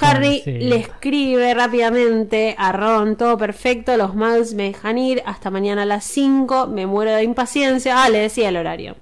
Harry 0.00 0.42
le 0.46 0.76
escribe 0.76 1.52
rápidamente 1.54 2.54
a 2.56 2.72
Ron, 2.72 3.16
todo 3.16 3.36
perfecto, 3.36 3.96
los 3.96 4.14
mugs 4.14 4.54
me 4.54 4.64
dejan 4.64 4.98
ir 4.98 5.22
hasta 5.26 5.50
mañana 5.50 5.82
a 5.82 5.86
las 5.86 6.04
5, 6.04 6.68
me 6.68 6.86
muero 6.86 7.12
de 7.12 7.24
impaciencia. 7.24 8.02
Ah, 8.04 8.08
le 8.08 8.18
decía 8.18 8.48
el 8.50 8.56
horario. 8.56 8.96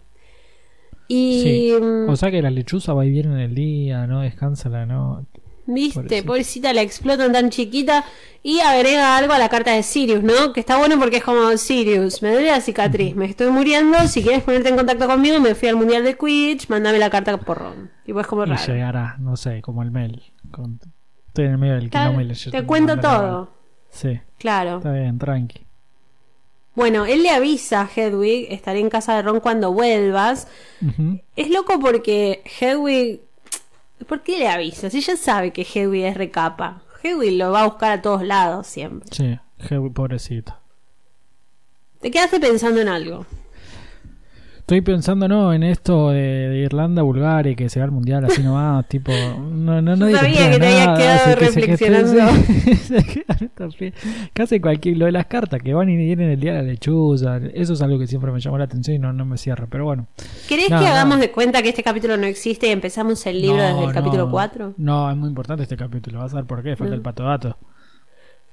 Y, 1.09 1.41
Sí. 1.43 1.73
mm, 1.81 2.09
O 2.09 2.17
sea 2.17 2.31
que 2.31 2.43
la 2.43 2.51
lechuza 2.51 2.93
va 2.95 3.05
y 3.07 3.11
viene 3.11 3.33
en 3.35 3.41
el 3.41 3.55
día, 3.55 4.07
no 4.07 4.21
descansa 4.21 4.69
la 4.69 4.87
noche. 4.87 5.28
Viste, 5.75 6.01
pobrecita. 6.01 6.27
pobrecita, 6.27 6.73
la 6.73 6.83
explotan 6.83 7.33
tan 7.33 7.51
chiquita. 7.51 8.05
Y 8.43 8.61
agrega 8.61 9.17
algo 9.17 9.33
a 9.33 9.39
la 9.39 9.49
carta 9.49 9.73
de 9.73 9.83
Sirius, 9.83 10.23
¿no? 10.23 10.53
Que 10.53 10.61
está 10.61 10.79
bueno 10.79 10.97
porque 10.99 11.17
es 11.19 11.25
como, 11.25 11.57
Sirius, 11.57 12.23
me 12.23 12.31
duele 12.33 12.47
la 12.47 12.61
cicatriz, 12.61 13.15
me 13.17 13.27
estoy 13.27 13.51
muriendo, 13.51 13.99
si 14.07 14.23
quieres 14.23 14.43
ponerte 14.45 14.69
en 14.69 14.77
contacto 14.77 15.07
conmigo, 15.07 15.41
me 15.41 15.55
fui 15.55 15.69
al 15.69 15.77
Mundial 15.77 16.05
de 16.05 16.17
Quidditch, 16.17 16.69
mandame 16.69 16.99
la 16.99 17.11
carta 17.11 17.37
por 17.37 17.59
Ron. 17.59 17.91
Y 18.07 18.13
pues 18.13 18.27
como 18.27 18.45
Y 18.45 18.47
raro. 18.51 18.65
llegará, 18.73 19.17
no 19.19 19.37
sé, 19.37 19.61
como 19.61 19.83
el 19.83 19.91
Mel. 19.91 20.23
Con- 20.53 20.81
Estoy 21.27 21.45
en 21.47 21.51
el 21.53 21.59
medio 21.59 21.75
del 21.75 21.91
Tal- 21.91 22.31
y 22.33 22.51
te 22.51 22.65
cuento 22.65 22.99
todo. 22.99 23.51
Sí, 23.91 24.21
Claro. 24.39 24.79
está 24.79 24.93
bien, 24.93 25.19
tranqui. 25.19 25.67
Bueno, 26.75 27.07
él 27.07 27.25
le 27.25 27.31
avisa 27.31 27.83
a 27.83 27.89
Hedwig, 27.95 28.47
estaré 28.53 28.79
en 28.79 28.89
casa 28.89 29.17
de 29.17 29.23
Ron 29.23 29.41
cuando 29.41 29.73
vuelvas. 29.73 30.47
Es 31.35 31.51
loco 31.51 31.81
porque 31.81 32.43
Hedwig... 32.61 33.21
¿Por 34.07 34.23
qué 34.23 34.39
le 34.39 34.49
avisa? 34.49 34.91
Si 34.91 34.99
ella 34.99 35.17
sabe 35.17 35.53
que 35.53 35.63
Hedwig 35.63 36.05
es 36.05 36.17
recapa. 36.17 36.83
Hedwig 37.03 37.37
lo 37.39 37.53
va 37.53 37.63
a 37.63 37.67
buscar 37.67 37.93
a 37.93 38.03
todos 38.03 38.23
lados 38.23 38.67
siempre. 38.67 39.09
Sí, 39.13 39.39
Hewi, 39.59 39.91
pobrecito. 39.91 40.57
Te 42.01 42.11
quedaste 42.11 42.39
pensando 42.41 42.81
en 42.81 42.89
algo. 42.89 43.27
Estoy 44.69 44.83
pensando, 44.83 45.27
no, 45.29 45.55
en 45.55 45.63
esto 45.63 46.11
de, 46.11 46.21
de 46.51 46.59
Irlanda, 46.59 47.01
Bulgaria, 47.01 47.55
que 47.57 47.71
se 47.71 47.79
va 47.81 47.87
al 47.87 47.91
mundial 47.91 48.27
así 48.27 48.43
nomás, 48.43 48.87
tipo. 48.91 49.11
No, 49.11 49.81
no, 49.81 49.97
nadie 49.97 50.15
Sabía 50.17 50.51
que 50.51 50.59
te 50.59 50.67
habías 50.67 50.99
quedado 50.99 51.25
que 51.25 51.35
que 51.39 51.47
reflexionando. 51.47 52.21
pie- 53.79 53.95
Casi 54.35 54.61
cualquier. 54.61 54.99
Lo 54.99 55.07
de 55.07 55.13
las 55.13 55.25
cartas 55.25 55.63
que 55.63 55.73
van 55.73 55.89
y 55.89 55.97
vienen 55.97 56.29
el 56.29 56.39
día 56.39 56.53
de 56.53 56.59
la 56.59 56.65
lechuza, 56.65 57.39
eso 57.55 57.73
es 57.73 57.81
algo 57.81 57.99
que 57.99 58.07
siempre 58.07 58.31
me 58.31 58.41
llamó 58.41 58.59
la 58.59 58.65
atención 58.65 58.95
y 58.97 58.99
no, 58.99 59.11
no 59.15 59.25
me 59.25 59.39
cierra, 59.39 59.67
pero 59.71 59.87
bueno. 59.87 60.07
¿Querés 60.47 60.69
No, 60.69 60.81
que 60.81 60.85
no. 60.85 60.91
hagamos 60.91 61.19
de 61.21 61.31
cuenta 61.31 61.63
que 61.63 61.71
este 61.71 61.83
capítulo 61.83 62.19
no 62.19 62.27
existe 62.27 62.67
y 62.69 62.71
empezamos 62.71 63.25
el 63.27 63.41
libro 63.41 63.57
No, 63.57 63.63
desde 63.69 63.81
el 63.81 63.87
no. 63.87 63.93
capítulo 63.95 64.31
4? 64.31 64.75
No, 64.77 65.11
es 65.11 65.17
muy 65.17 65.31
importante 65.31 65.63
este 65.63 65.79
capítulo, 65.79 66.19
vas 66.19 66.35
a 66.35 66.37
ver 66.37 66.45
por 66.45 66.63
qué, 66.63 66.77
falta 66.77 66.91
No. 66.91 66.97
el 66.97 67.01
pato 67.01 67.23
dato. 67.23 67.57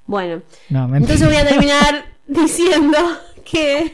Bueno, 0.06 0.40
No, 0.70 0.96
entonces 0.96 1.26
voy 1.28 1.36
a 1.36 1.46
terminar 1.46 2.06
diciendo 2.26 2.96
que 3.44 3.92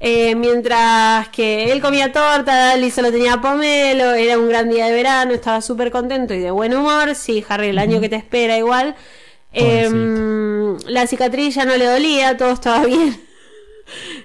eh, 0.00 0.34
mientras 0.34 1.28
que 1.28 1.72
él 1.72 1.80
comía 1.80 2.12
torta, 2.12 2.54
Dali 2.54 2.90
solo 2.90 3.10
tenía 3.10 3.40
pomelo, 3.40 4.12
era 4.12 4.38
un 4.38 4.48
gran 4.48 4.68
día 4.68 4.86
de 4.86 4.92
verano, 4.92 5.32
estaba 5.32 5.60
súper 5.60 5.90
contento 5.90 6.34
y 6.34 6.38
de 6.38 6.50
buen 6.50 6.74
humor. 6.74 7.14
Sí, 7.14 7.44
Harry, 7.48 7.68
el 7.68 7.78
año 7.78 8.00
que 8.00 8.08
te 8.08 8.16
espera 8.16 8.58
igual. 8.58 8.94
Eh, 9.52 10.76
la 10.86 11.06
cicatriz 11.06 11.54
ya 11.54 11.64
no 11.64 11.76
le 11.76 11.86
dolía, 11.86 12.36
todo 12.36 12.52
estaba 12.52 12.84
bien. 12.84 13.20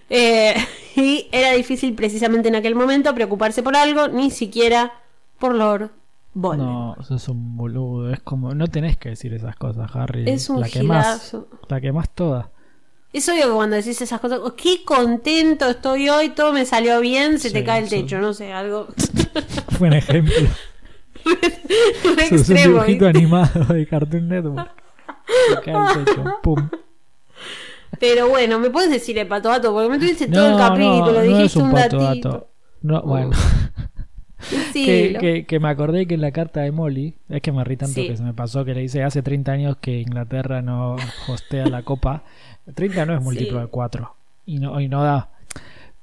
Eh, 0.09 0.55
y 0.95 1.29
era 1.31 1.51
difícil 1.51 1.93
precisamente 1.93 2.49
en 2.49 2.55
aquel 2.55 2.73
momento 2.73 3.13
preocuparse 3.13 3.61
por 3.61 3.75
algo, 3.75 4.07
ni 4.07 4.31
siquiera 4.31 4.91
por 5.37 5.53
Lord 5.53 5.91
Voldemort. 6.33 6.97
No, 6.97 7.03
sos 7.03 7.27
un 7.27 7.57
boludo. 7.57 8.11
Es 8.11 8.21
como, 8.21 8.53
no 8.55 8.67
tenés 8.67 8.97
que 8.97 9.09
decir 9.09 9.33
esas 9.33 9.55
cosas, 9.55 9.89
Harry. 9.95 10.29
Es 10.29 10.49
un 10.49 10.61
la 10.61 10.69
que 10.69 10.83
más, 10.83 11.35
la 11.67 11.81
que 11.81 11.91
más 11.91 12.09
toda. 12.09 12.49
Es 13.13 13.27
obvio 13.27 13.47
que 13.47 13.53
cuando 13.53 13.75
decís 13.75 14.01
esas 14.01 14.21
cosas, 14.21 14.39
oh, 14.41 14.55
qué 14.55 14.83
contento 14.85 15.69
estoy 15.69 16.07
hoy, 16.09 16.29
todo 16.29 16.53
me 16.53 16.65
salió 16.65 16.99
bien, 17.01 17.39
se 17.39 17.51
te 17.51 17.63
cae 17.63 17.81
el 17.83 17.89
sí. 17.89 18.01
techo, 18.01 18.19
no 18.19 18.33
sé, 18.33 18.53
algo 18.53 18.87
Fue 19.77 19.87
un 19.89 19.93
ejemplo. 19.93 20.49
re 22.15 22.29
Sos 22.29 22.49
un 22.49 22.55
dibujito 22.55 23.05
¿viste? 23.05 23.07
animado 23.07 23.73
de 23.73 23.85
Cartoon 23.87 24.27
Network. 24.27 24.71
Se 25.49 25.61
cae 25.61 25.99
el 25.99 26.05
techo. 26.05 26.23
Pum. 26.41 26.69
Pero 27.99 28.29
bueno, 28.29 28.57
me 28.59 28.69
puedes 28.69 28.89
decir 28.89 29.17
el 29.19 29.27
pato 29.27 29.49
gato, 29.49 29.73
porque 29.73 29.89
me 29.89 29.99
tuviste 29.99 30.27
todo 30.31 30.45
el 30.45 30.51
No, 30.53 30.57
capítulo, 30.57 31.05
no, 31.05 31.13
no 31.13 31.21
dijiste 31.21 31.45
es 31.45 31.55
un 31.57 31.63
un 31.63 31.71
pato 31.71 31.97
datito. 31.97 32.47
No, 32.81 33.01
bueno. 33.03 33.31
Sí, 34.73 34.85
que, 34.85 35.09
lo- 35.11 35.19
que, 35.19 35.45
que 35.45 35.59
me 35.59 35.69
acordé 35.69 36.05
que 36.07 36.15
en 36.15 36.21
la 36.21 36.31
carta 36.31 36.61
de 36.61 36.71
Molly, 36.71 37.15
es 37.29 37.41
que 37.41 37.51
me 37.51 37.63
rí 37.63 37.77
tanto 37.77 37.93
Sí. 37.95 38.07
que 38.07 38.17
se 38.17 38.23
me 38.23 38.33
pasó 38.33 38.65
que 38.65 38.73
le 38.73 38.81
dice 38.81 39.03
hace 39.03 39.21
30 39.21 39.51
años 39.51 39.77
que 39.77 39.99
Inglaterra 40.01 40.61
no 40.61 40.95
hostea 41.27 41.67
la 41.67 41.83
copa. 41.83 42.23
30 42.75 43.05
no 43.05 43.15
es 43.15 43.21
múltiplo 43.23 43.57
Sí. 43.59 43.61
de 43.65 43.67
4 43.67 44.15
y 44.45 44.59
no, 44.59 44.79
y 44.81 44.87
no 44.87 45.03
da. 45.03 45.31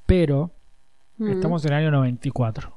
Pero 0.06 0.52
Mm, 1.20 1.30
estamos 1.32 1.64
en 1.64 1.72
el 1.72 1.78
año 1.80 1.90
94, 1.90 2.72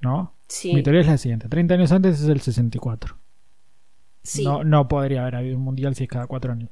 ¿no? 0.00 0.32
Sí, 0.48 0.74
Mi 0.74 0.82
teoría 0.82 1.02
es 1.02 1.06
la 1.06 1.16
siguiente: 1.16 1.48
30 1.48 1.74
años 1.74 1.92
antes 1.92 2.20
es 2.20 2.28
el 2.28 2.40
64. 2.40 3.16
sí. 4.24 4.42
No, 4.44 4.64
no 4.64 4.88
podría 4.88 5.22
haber 5.22 5.36
habido 5.36 5.56
un 5.56 5.62
mundial 5.62 5.94
si 5.94 6.02
es 6.04 6.10
cada 6.10 6.26
4 6.26 6.52
años. 6.52 6.70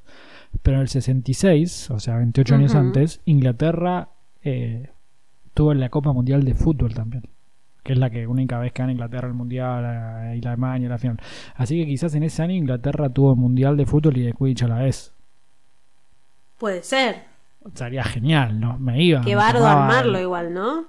Pero 0.63 0.79
en 0.79 0.83
el 0.83 0.89
66, 0.89 1.91
o 1.93 2.01
sea, 2.01 2.17
28 2.17 2.55
años 2.57 2.75
antes, 2.75 3.21
Inglaterra 3.25 4.09
eh, 4.43 4.91
tuvo 5.55 5.75
la 5.75 5.91
Copa 5.91 6.13
Mundial 6.13 6.43
de 6.45 6.55
Fútbol 6.55 6.93
también. 6.95 7.23
Que 7.87 7.93
es 7.93 7.99
la 8.01 8.11
que 8.11 8.27
única 8.27 8.59
vez 8.59 8.73
que 8.73 8.83
gana 8.83 8.91
Inglaterra 8.91 9.29
el 9.29 9.35
mundial 9.35 9.85
eh, 9.85 10.37
y 10.39 10.41
la 10.41 10.51
Alemania 10.51 10.89
la 10.89 10.99
final. 10.99 11.21
Así 11.55 11.79
que 11.79 11.87
quizás 11.87 12.17
en 12.17 12.25
ese 12.25 12.43
año 12.43 12.53
Inglaterra 12.53 13.09
tuvo 13.11 13.31
el 13.31 13.39
mundial 13.39 13.77
de 13.77 13.87
fútbol 13.87 14.17
y 14.17 14.23
de 14.23 14.33
Quidditch 14.33 14.65
a 14.65 14.69
la 14.69 14.79
vez. 14.81 15.13
Puede 16.59 16.83
ser. 16.83 17.23
Sería 17.75 18.03
genial, 18.03 18.59
¿no? 18.59 18.77
Me 18.81 19.01
iba. 19.01 19.21
Qué 19.21 19.37
bardo 19.37 19.65
armarlo 19.65 20.21
igual, 20.21 20.53
¿no? 20.53 20.87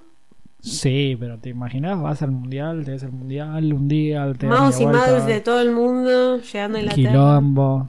Sí, 0.58 1.16
pero 1.20 1.38
te 1.38 1.50
imaginas, 1.50 2.02
vas 2.02 2.20
al 2.22 2.32
mundial, 2.32 2.84
te 2.84 2.90
ves 2.90 3.04
el 3.04 3.12
mundial 3.12 3.72
un 3.72 3.86
día, 3.86 4.32
te 4.36 4.48
Mouse 4.48 4.80
y 4.80 4.86
mouse 4.86 5.24
de 5.24 5.40
todo 5.40 5.60
el 5.60 5.70
mundo 5.70 6.38
llegando 6.38 6.78
a 6.78 6.80
Inglaterra. 6.80 7.10
quilombo. 7.10 7.88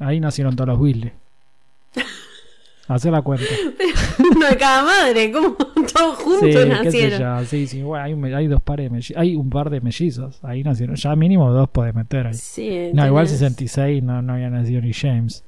Ahí 0.00 0.18
nacieron 0.18 0.56
todos 0.56 0.66
los 0.66 0.80
Weasley. 0.80 1.12
Hacer 2.88 3.12
la 3.12 3.22
cuenta. 3.22 3.44
Uno 4.34 4.48
de 4.48 4.56
cada 4.56 4.82
madre, 4.84 5.30
como 5.30 5.54
todos 5.94 6.16
juntos 6.18 6.50
Sí, 6.62 6.68
nacieron. 6.68 7.46
sí, 7.46 7.66
sí, 7.66 7.82
bueno, 7.82 8.36
hay, 8.36 8.46
dos 8.46 8.62
pares 8.62 8.86
de 8.86 8.90
mellizos, 8.90 9.16
hay 9.16 9.36
un 9.36 9.50
par 9.50 9.68
de 9.70 9.80
mellizos, 9.80 10.42
ahí 10.42 10.62
nacieron, 10.64 10.96
ya 10.96 11.14
mínimo 11.14 11.50
dos 11.52 11.68
podés 11.68 11.94
meter 11.94 12.26
ahí. 12.28 12.34
Sí, 12.34 12.90
No, 12.94 13.06
igual 13.06 13.26
tenés- 13.26 13.38
66 13.38 14.02
no, 14.02 14.22
no 14.22 14.32
había 14.34 14.50
nacido 14.50 14.80
ni 14.80 14.92
James. 14.92 15.44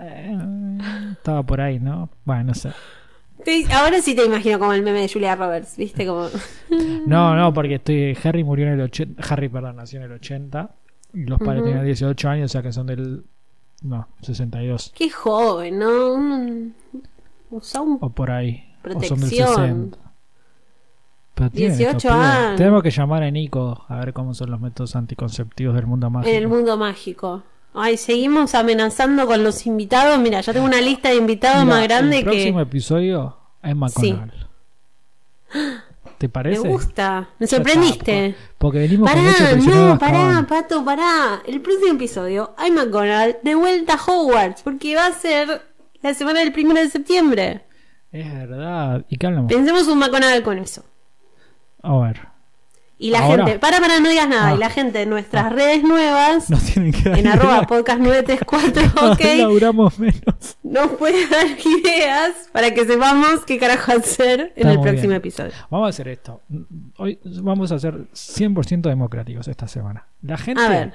Eh, 0.00 0.36
estaba 1.12 1.42
por 1.44 1.60
ahí, 1.60 1.78
¿no? 1.78 2.10
Bueno, 2.24 2.44
no 2.44 2.54
sé. 2.54 2.70
Te- 3.44 3.64
ahora 3.72 4.00
sí 4.00 4.14
te 4.14 4.24
imagino 4.24 4.58
como 4.58 4.72
el 4.72 4.82
meme 4.82 5.00
de 5.00 5.08
Julia 5.08 5.34
Roberts, 5.36 5.76
¿viste? 5.76 6.06
Como... 6.06 6.28
No, 7.06 7.34
no, 7.36 7.52
porque 7.52 7.74
estoy 7.76 8.16
Harry 8.24 8.44
murió 8.44 8.66
en 8.66 8.74
el 8.74 8.80
80, 8.82 9.22
Harry, 9.32 9.48
perdón, 9.48 9.76
nació 9.76 9.98
en 10.00 10.06
el 10.06 10.12
80 10.12 10.70
y 11.14 11.24
los 11.26 11.38
padres 11.38 11.60
Ujú. 11.62 11.66
tenían 11.70 11.84
18 11.86 12.28
años, 12.28 12.50
o 12.50 12.52
sea 12.52 12.62
que 12.62 12.72
son 12.72 12.86
del 12.86 13.24
no, 13.82 14.08
62 14.22 14.92
Qué 14.94 15.10
joven, 15.10 15.78
¿no? 15.78 16.14
Un- 16.14 16.74
Usa 17.50 17.80
un... 17.82 17.98
o 18.00 18.08
por 18.10 18.30
ahí, 18.30 18.64
o 18.84 18.90
son 18.92 19.00
del 19.00 19.08
Protección. 19.08 19.48
60. 19.48 19.98
Pero 21.34 21.50
tienen 21.50 21.78
18 21.78 21.96
estos 21.98 22.12
pibes. 22.12 22.26
años. 22.26 22.56
Tenemos 22.56 22.82
que 22.82 22.90
llamar 22.90 23.22
a 23.22 23.30
Nico 23.30 23.84
a 23.88 23.96
ver 23.96 24.12
cómo 24.12 24.34
son 24.34 24.50
los 24.50 24.60
métodos 24.60 24.96
anticonceptivos 24.96 25.74
del 25.74 25.86
mundo 25.86 26.10
mágico. 26.10 26.30
En 26.30 26.42
el 26.42 26.48
mundo 26.48 26.76
mágico. 26.76 27.42
Ay, 27.74 27.96
seguimos 27.96 28.54
amenazando 28.54 29.26
con 29.26 29.42
los 29.42 29.66
invitados. 29.66 30.18
Mira, 30.18 30.40
ya 30.42 30.52
tengo 30.52 30.66
una 30.66 30.80
lista 30.80 31.08
de 31.08 31.16
invitados 31.16 31.64
Mira, 31.64 31.76
más 31.76 31.84
grande 31.84 32.18
el 32.18 32.24
próximo 32.24 32.58
que 32.58 32.62
episodio 32.62 33.36
es 33.62 33.74
McConnell. 33.76 34.46
¿Te 36.22 36.28
me 36.28 36.32
parece? 36.32 36.68
gusta. 36.68 37.30
Me 37.40 37.46
sorprendiste. 37.48 38.26
está, 38.28 38.40
porque 38.58 38.78
venimos 38.78 39.10
con 39.10 39.18
Pará, 39.20 39.30
mucho 39.32 39.52
prisionero 39.52 39.88
no, 39.88 39.98
pará. 39.98 40.46
Pato, 40.48 40.84
pará. 40.84 41.42
El 41.46 41.60
próximo 41.60 41.94
episodio, 41.94 42.54
hay 42.56 42.70
McGonagall 42.70 43.38
de 43.42 43.54
vuelta 43.56 43.94
a 43.94 44.00
Hogwarts, 44.04 44.62
porque 44.62 44.94
va 44.94 45.06
a 45.06 45.12
ser 45.12 45.62
la 46.00 46.14
semana 46.14 46.38
del 46.40 46.52
primero 46.52 46.78
de 46.80 46.88
septiembre. 46.88 47.64
Es 48.12 48.32
verdad. 48.32 49.04
¿Y 49.08 49.16
qué 49.16 49.26
hablamos? 49.26 49.52
Pensemos 49.52 49.88
un 49.88 49.98
McGonagall 49.98 50.42
con 50.44 50.58
eso. 50.58 50.84
A 51.82 51.98
ver. 51.98 52.31
Y 53.02 53.10
la 53.10 53.18
Ahora. 53.18 53.44
gente, 53.46 53.58
para, 53.58 53.80
para, 53.80 53.98
no 53.98 54.08
digas 54.08 54.28
nada. 54.28 54.50
Ah. 54.50 54.54
Y 54.54 54.58
la 54.58 54.70
gente 54.70 55.02
en 55.02 55.10
nuestras 55.10 55.52
redes 55.52 55.82
nuevas, 55.82 56.48
Nos 56.48 56.62
tienen 56.62 56.92
que 56.92 57.08
dar 57.10 57.18
en 57.18 57.26
arroba 57.26 57.62
podcast 57.66 57.98
934, 58.00 58.82
Cada 58.94 59.10
ok, 59.12 59.98
menos. 59.98 60.56
nos 60.62 60.90
puede 60.92 61.26
dar 61.28 61.46
ideas 61.80 62.48
para 62.52 62.72
que 62.72 62.84
sepamos 62.84 63.44
qué 63.44 63.58
carajo 63.58 63.90
hacer 63.90 64.52
en 64.54 64.68
el 64.68 64.80
próximo 64.80 65.08
bien. 65.08 65.12
episodio. 65.14 65.50
Vamos 65.68 65.86
a 65.86 65.88
hacer 65.90 66.06
esto. 66.06 66.40
Hoy 66.96 67.18
vamos 67.24 67.72
a 67.72 67.78
ser 67.80 67.94
100% 68.12 68.82
democráticos 68.82 69.48
esta 69.48 69.66
semana. 69.66 70.06
La 70.22 70.38
gente 70.38 70.92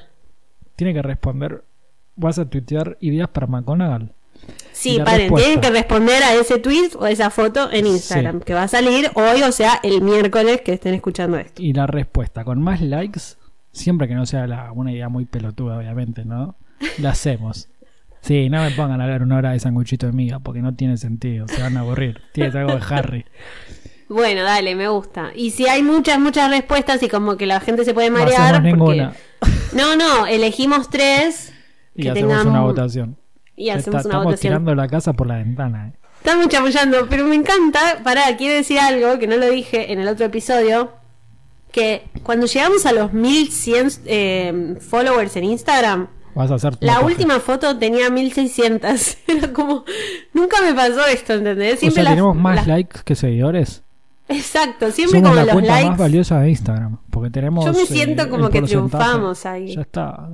tiene 0.78 0.94
que 0.94 1.02
responder. 1.02 1.66
Vas 2.16 2.40
a 2.40 2.50
tuitear 2.50 2.98
ideas 3.02 3.28
para 3.28 3.48
McGonagall. 3.48 4.14
Sí, 4.72 5.00
paren, 5.04 5.22
respuesta. 5.22 5.46
tienen 5.48 5.62
que 5.62 5.70
responder 5.72 6.24
a 6.24 6.34
ese 6.36 6.60
tweet 6.60 6.92
o 7.00 7.08
esa 7.08 7.30
foto 7.30 7.72
en 7.72 7.88
Instagram, 7.88 8.40
Sí. 8.40 8.46
que 8.46 8.54
va 8.54 8.64
a 8.64 8.68
salir 8.68 9.10
hoy, 9.16 9.42
o 9.42 9.52
sea, 9.52 9.80
el 9.84 10.02
miércoles 10.02 10.62
que 10.62 10.74
estén 10.74 10.94
escuchando 10.94 11.38
esto. 11.38 11.62
Y 11.62 11.74
la 11.74 11.88
respuesta 11.88 12.44
con 12.44 12.62
más 12.62 12.82
likes, 12.82 13.20
siempre 13.72 14.08
que 14.08 14.14
no 14.16 14.26
sea 14.26 14.46
la- 14.48 14.72
una 14.72 14.92
idea 14.92 15.10
muy 15.10 15.26
pelotuda, 15.26 15.78
obviamente, 15.78 16.26
¿no? 16.26 16.56
La 17.00 17.10
hacemos. 17.12 17.70
Sí, 18.22 18.50
no 18.50 18.62
me 18.62 18.72
pongan 18.72 19.00
a 19.02 19.06
hablar 19.06 19.24
una 19.24 19.38
hora 19.38 19.52
de 19.52 19.60
sanguchito 19.60 20.06
de 20.06 20.12
miga, 20.12 20.40
porque 20.40 20.62
no 20.62 20.74
tiene 20.76 20.98
sentido, 20.98 21.48
se 21.48 21.62
van 21.62 21.78
a 21.78 21.80
aburrir. 21.80 22.22
Tienes 22.34 22.54
algo 22.56 22.74
de 22.76 22.82
Harry. 22.90 23.26
Bueno, 24.10 24.42
dale, 24.44 24.74
me 24.74 24.88
gusta. 24.88 25.32
Y 25.36 25.52
si 25.52 25.68
hay 25.68 25.84
muchas, 25.84 26.18
muchas 26.18 26.50
respuestas 26.50 27.04
y 27.04 27.10
como 27.10 27.36
que 27.36 27.46
la 27.46 27.60
gente 27.60 27.84
se 27.84 27.94
puede 27.94 28.10
No 28.10 28.20
marear. 28.20 28.54
porque- 28.54 28.68
ninguna. 28.72 29.14
No, 29.74 29.98
no, 29.98 30.26
elegimos 30.28 30.90
tres 30.90 31.52
Y 31.94 32.04
que 32.04 32.12
hacemos 32.12 32.32
tengan- 32.38 32.48
una 32.48 32.62
votación. 32.62 33.18
Y 33.58 33.70
hacemos 33.70 33.86
está, 33.86 33.90
una 33.92 34.00
estamos 34.02 34.26
votación. 34.26 34.52
tirando 34.54 34.76
la 34.76 34.88
casa 34.88 35.12
por 35.14 35.28
la 35.28 35.36
ventana. 35.36 35.90
¿eh? 35.90 35.94
Estamos 36.20 36.48
chamullando, 36.48 37.08
pero 37.10 37.26
me 37.26 37.36
encanta. 37.36 38.02
Pará, 38.04 38.24
quiero 38.38 38.54
decir 38.56 38.80
algo 38.80 39.20
que 39.20 39.28
no 39.28 39.36
lo 39.36 39.50
dije 39.50 39.92
en 39.92 40.00
el 40.00 40.08
otro 40.08 40.26
episodio. 40.28 40.92
Que 41.72 42.04
cuando 42.24 42.46
llegamos 42.46 42.86
a 42.86 42.94
los 42.94 43.12
1100 43.14 43.88
eh, 44.06 44.76
followers 44.80 45.36
en 45.36 45.44
Instagram, 45.44 46.08
Vas 46.34 46.52
a 46.52 46.56
hacer 46.56 46.78
la 46.82 46.94
café. 46.96 47.06
última 47.06 47.40
foto 47.40 47.78
tenía 47.78 48.10
1600. 48.10 49.18
Era 49.28 49.52
como. 49.54 49.84
Nunca 50.34 50.58
me 50.62 50.74
pasó 50.74 51.06
esto, 51.08 51.34
¿entendés? 51.34 51.76
O 51.76 51.80
Siempre 51.80 51.96
sea, 51.96 52.04
las- 52.04 52.12
tenemos 52.14 52.36
más 52.36 52.56
las- 52.58 52.68
likes 52.68 53.00
que 53.04 53.16
seguidores. 53.16 53.84
Exacto, 54.30 54.92
siempre 54.92 55.20
Somos 55.20 55.30
como 55.32 55.36
la 55.36 55.46
los 55.46 55.54
cuenta 55.54 55.72
likes. 55.74 55.90
más 55.90 55.98
valiosa 56.00 56.40
de 56.42 56.50
Instagram. 56.50 56.98
Porque 57.10 57.30
tenemos. 57.30 57.66
Yo 57.66 57.74
me 57.74 57.82
eh, 57.84 57.86
siento 57.86 58.30
como 58.30 58.48
el 58.48 58.52
que 58.52 58.62
triunfamos 58.62 59.46
ahí. 59.46 59.74
Ya 59.76 59.82
está. 59.82 60.30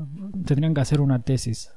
Tendrían 0.46 0.74
que 0.74 0.82
hacer 0.82 1.00
una 1.02 1.20
tesis 1.22 1.70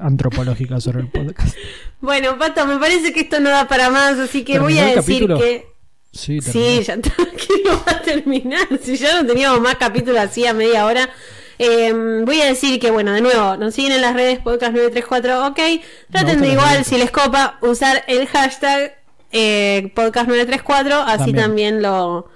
antropológica 0.00 0.80
sobre 0.80 1.00
el 1.00 1.08
podcast. 1.08 1.56
Bueno, 2.00 2.38
Pato, 2.38 2.64
me 2.64 2.78
parece 2.78 3.12
que 3.12 3.20
esto 3.22 3.40
no 3.40 3.50
da 3.50 3.66
para 3.66 3.90
más, 3.90 4.18
así 4.20 4.44
que 4.44 4.60
voy 4.60 4.78
a 4.78 4.84
¿Terminó 4.84 4.88
el 4.90 4.94
decir 4.94 5.14
capítulo? 5.28 5.38
que. 5.40 5.66
Sí, 6.12 6.40
Sí, 6.40 6.80
ya 6.84 6.96
que 7.00 7.62
no 7.64 7.72
va 7.84 7.92
a 7.92 8.02
terminar. 8.02 8.68
Si 8.80 8.96
ya 8.96 9.20
no 9.20 9.26
teníamos 9.26 9.60
más 9.60 9.74
capítulos 9.76 10.20
así 10.20 10.46
a 10.46 10.54
media 10.54 10.86
hora. 10.86 11.08
Eh, 11.58 12.22
voy 12.24 12.40
a 12.40 12.44
decir 12.46 12.78
que, 12.78 12.92
bueno, 12.92 13.12
de 13.12 13.20
nuevo, 13.20 13.56
nos 13.56 13.74
siguen 13.74 13.90
en 13.92 14.02
las 14.02 14.14
redes 14.14 14.38
podcast 14.38 14.72
934, 14.74 15.48
ok. 15.48 15.58
Traten 16.12 16.40
de 16.40 16.52
igual, 16.52 16.84
si 16.84 16.98
les 16.98 17.10
copa, 17.10 17.58
usar 17.62 18.04
el 18.06 18.28
hashtag 18.28 18.96
eh, 19.32 19.90
podcast 19.96 20.28
934, 20.28 20.94
así 21.02 21.18
También. 21.32 21.36
también, 21.36 21.82
lo, 21.82 22.28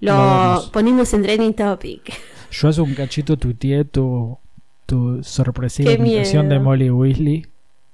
lo, 0.00 0.14
Lo 0.56 0.70
ponemos 0.72 1.10
en 1.14 1.22
trending 1.22 1.54
topic. 1.54 2.12
Yo 2.50 2.68
hace 2.68 2.82
un 2.82 2.94
cachito 2.94 3.38
tuiteé 3.38 3.86
tu, 3.86 4.38
tu 4.86 5.22
sorpresiva 5.22 5.92
invitación 5.92 6.48
de 6.48 6.58
Molly 6.58 6.90
Weasley. 6.90 7.46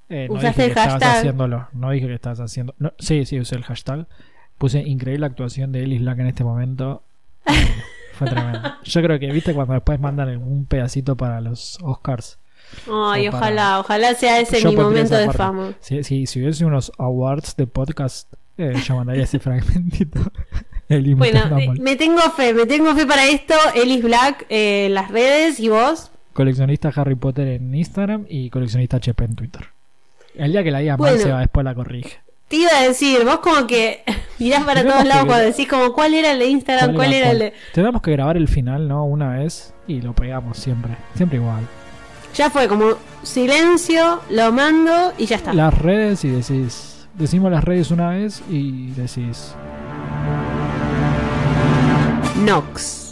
Eh, 0.09 0.27
no 0.29 0.35
¿Usaste 0.35 0.47
dije 0.47 0.61
el 0.61 0.73
que 0.73 0.79
estabas 0.79 0.93
hashtag? 0.93 1.17
haciéndolo. 1.17 1.67
No 1.73 1.89
dije 1.91 2.07
que 2.07 2.13
estabas 2.13 2.39
haciendo. 2.39 2.75
no, 2.77 2.93
sí, 2.99 3.25
sí, 3.25 3.39
usé 3.39 3.55
el 3.55 3.63
hashtag. 3.63 4.05
Puse 4.57 4.79
increíble 4.81 5.25
actuación 5.25 5.71
de 5.71 5.83
Ellis 5.83 6.01
Lack 6.01 6.19
en 6.19 6.27
este 6.27 6.43
momento. 6.43 7.01
Fue 8.13 8.27
tremendo. 8.27 8.59
Yo 8.83 9.01
creo 9.01 9.19
que, 9.19 9.31
viste, 9.31 9.53
cuando 9.53 9.73
después 9.73 9.99
mandan 9.99 10.37
un 10.37 10.65
pedacito 10.65 11.15
para 11.17 11.41
los 11.41 11.79
Oscars. 11.81 12.37
Ay, 12.91 13.25
para- 13.29 13.37
ojalá, 13.37 13.79
ojalá 13.79 14.13
sea 14.13 14.39
ese 14.39 14.61
Yo 14.61 14.69
mi 14.69 14.75
momento 14.77 15.15
de 15.15 15.25
parte. 15.25 15.37
fama. 15.37 15.73
Si, 15.79 16.03
si, 16.03 16.27
si 16.27 16.39
hubiese 16.41 16.63
unos 16.65 16.91
awards 16.99 17.55
de 17.55 17.65
podcast, 17.67 18.31
eh, 18.57 18.73
yo 18.85 18.95
mandaría 18.95 19.23
ese 19.23 19.39
fragmentito. 19.39 20.19
Bueno, 21.17 21.39
me 21.81 21.95
tengo 21.95 22.21
fe, 22.35 22.53
me 22.53 22.67
tengo 22.67 22.93
fe 22.93 23.05
para 23.07 23.25
esto. 23.25 23.55
Ellis 23.73 24.03
Black 24.03 24.45
eh, 24.49 24.89
las 24.91 25.09
redes 25.09 25.59
y 25.59 25.69
vos. 25.69 26.11
Coleccionista 26.33 26.91
Harry 26.95 27.15
Potter 27.15 27.47
en 27.47 27.73
Instagram 27.73 28.25
y 28.27 28.49
coleccionista 28.49 28.97
HP 28.97 29.23
en 29.23 29.35
Twitter. 29.35 29.67
El 30.35 30.51
día 30.51 30.63
que 30.63 30.71
la 30.71 30.79
diga 30.79 30.97
mal, 30.97 31.11
Bueno. 31.11 31.23
se 31.23 31.31
va 31.31 31.39
después 31.39 31.63
la 31.63 31.75
corrige. 31.75 32.19
Te 32.47 32.57
iba 32.57 32.71
a 32.75 32.81
decir, 32.83 33.23
vos 33.23 33.39
como 33.39 33.65
que 33.67 34.03
mirás 34.39 34.63
para 34.63 34.83
todos 34.83 35.05
lados 35.05 35.25
cuando 35.25 35.45
decís 35.45 35.67
como 35.67 35.93
cuál 35.93 36.13
era 36.13 36.31
el 36.31 36.39
de 36.39 36.47
Instagram, 36.47 36.95
cuál, 36.95 37.13
era, 37.13 37.31
el 37.31 37.39
de... 37.39 37.53
Tenemos 37.73 38.01
que 38.01 38.11
grabar 38.11 38.37
el 38.37 38.47
final, 38.47 38.87
¿no? 38.87 39.05
Una 39.05 39.37
vez 39.37 39.73
y 39.87 40.01
lo 40.01 40.13
pegamos 40.13 40.57
siempre. 40.57 40.95
Siempre 41.15 41.37
igual. 41.37 41.67
Ya 42.35 42.49
fue 42.49 42.67
como 42.67 42.97
silencio, 43.21 44.21
lo 44.29 44.51
mando 44.51 45.13
y 45.17 45.27
ya 45.27 45.35
está. 45.35 45.53
Las 45.53 45.77
redes 45.77 46.23
y 46.25 46.29
decís. 46.29 47.07
Decimos 47.13 47.51
las 47.51 47.63
redes 47.63 47.91
una 47.91 48.09
vez 48.09 48.41
y 48.49 48.89
decís. 48.91 49.53
Nox. 52.43 53.02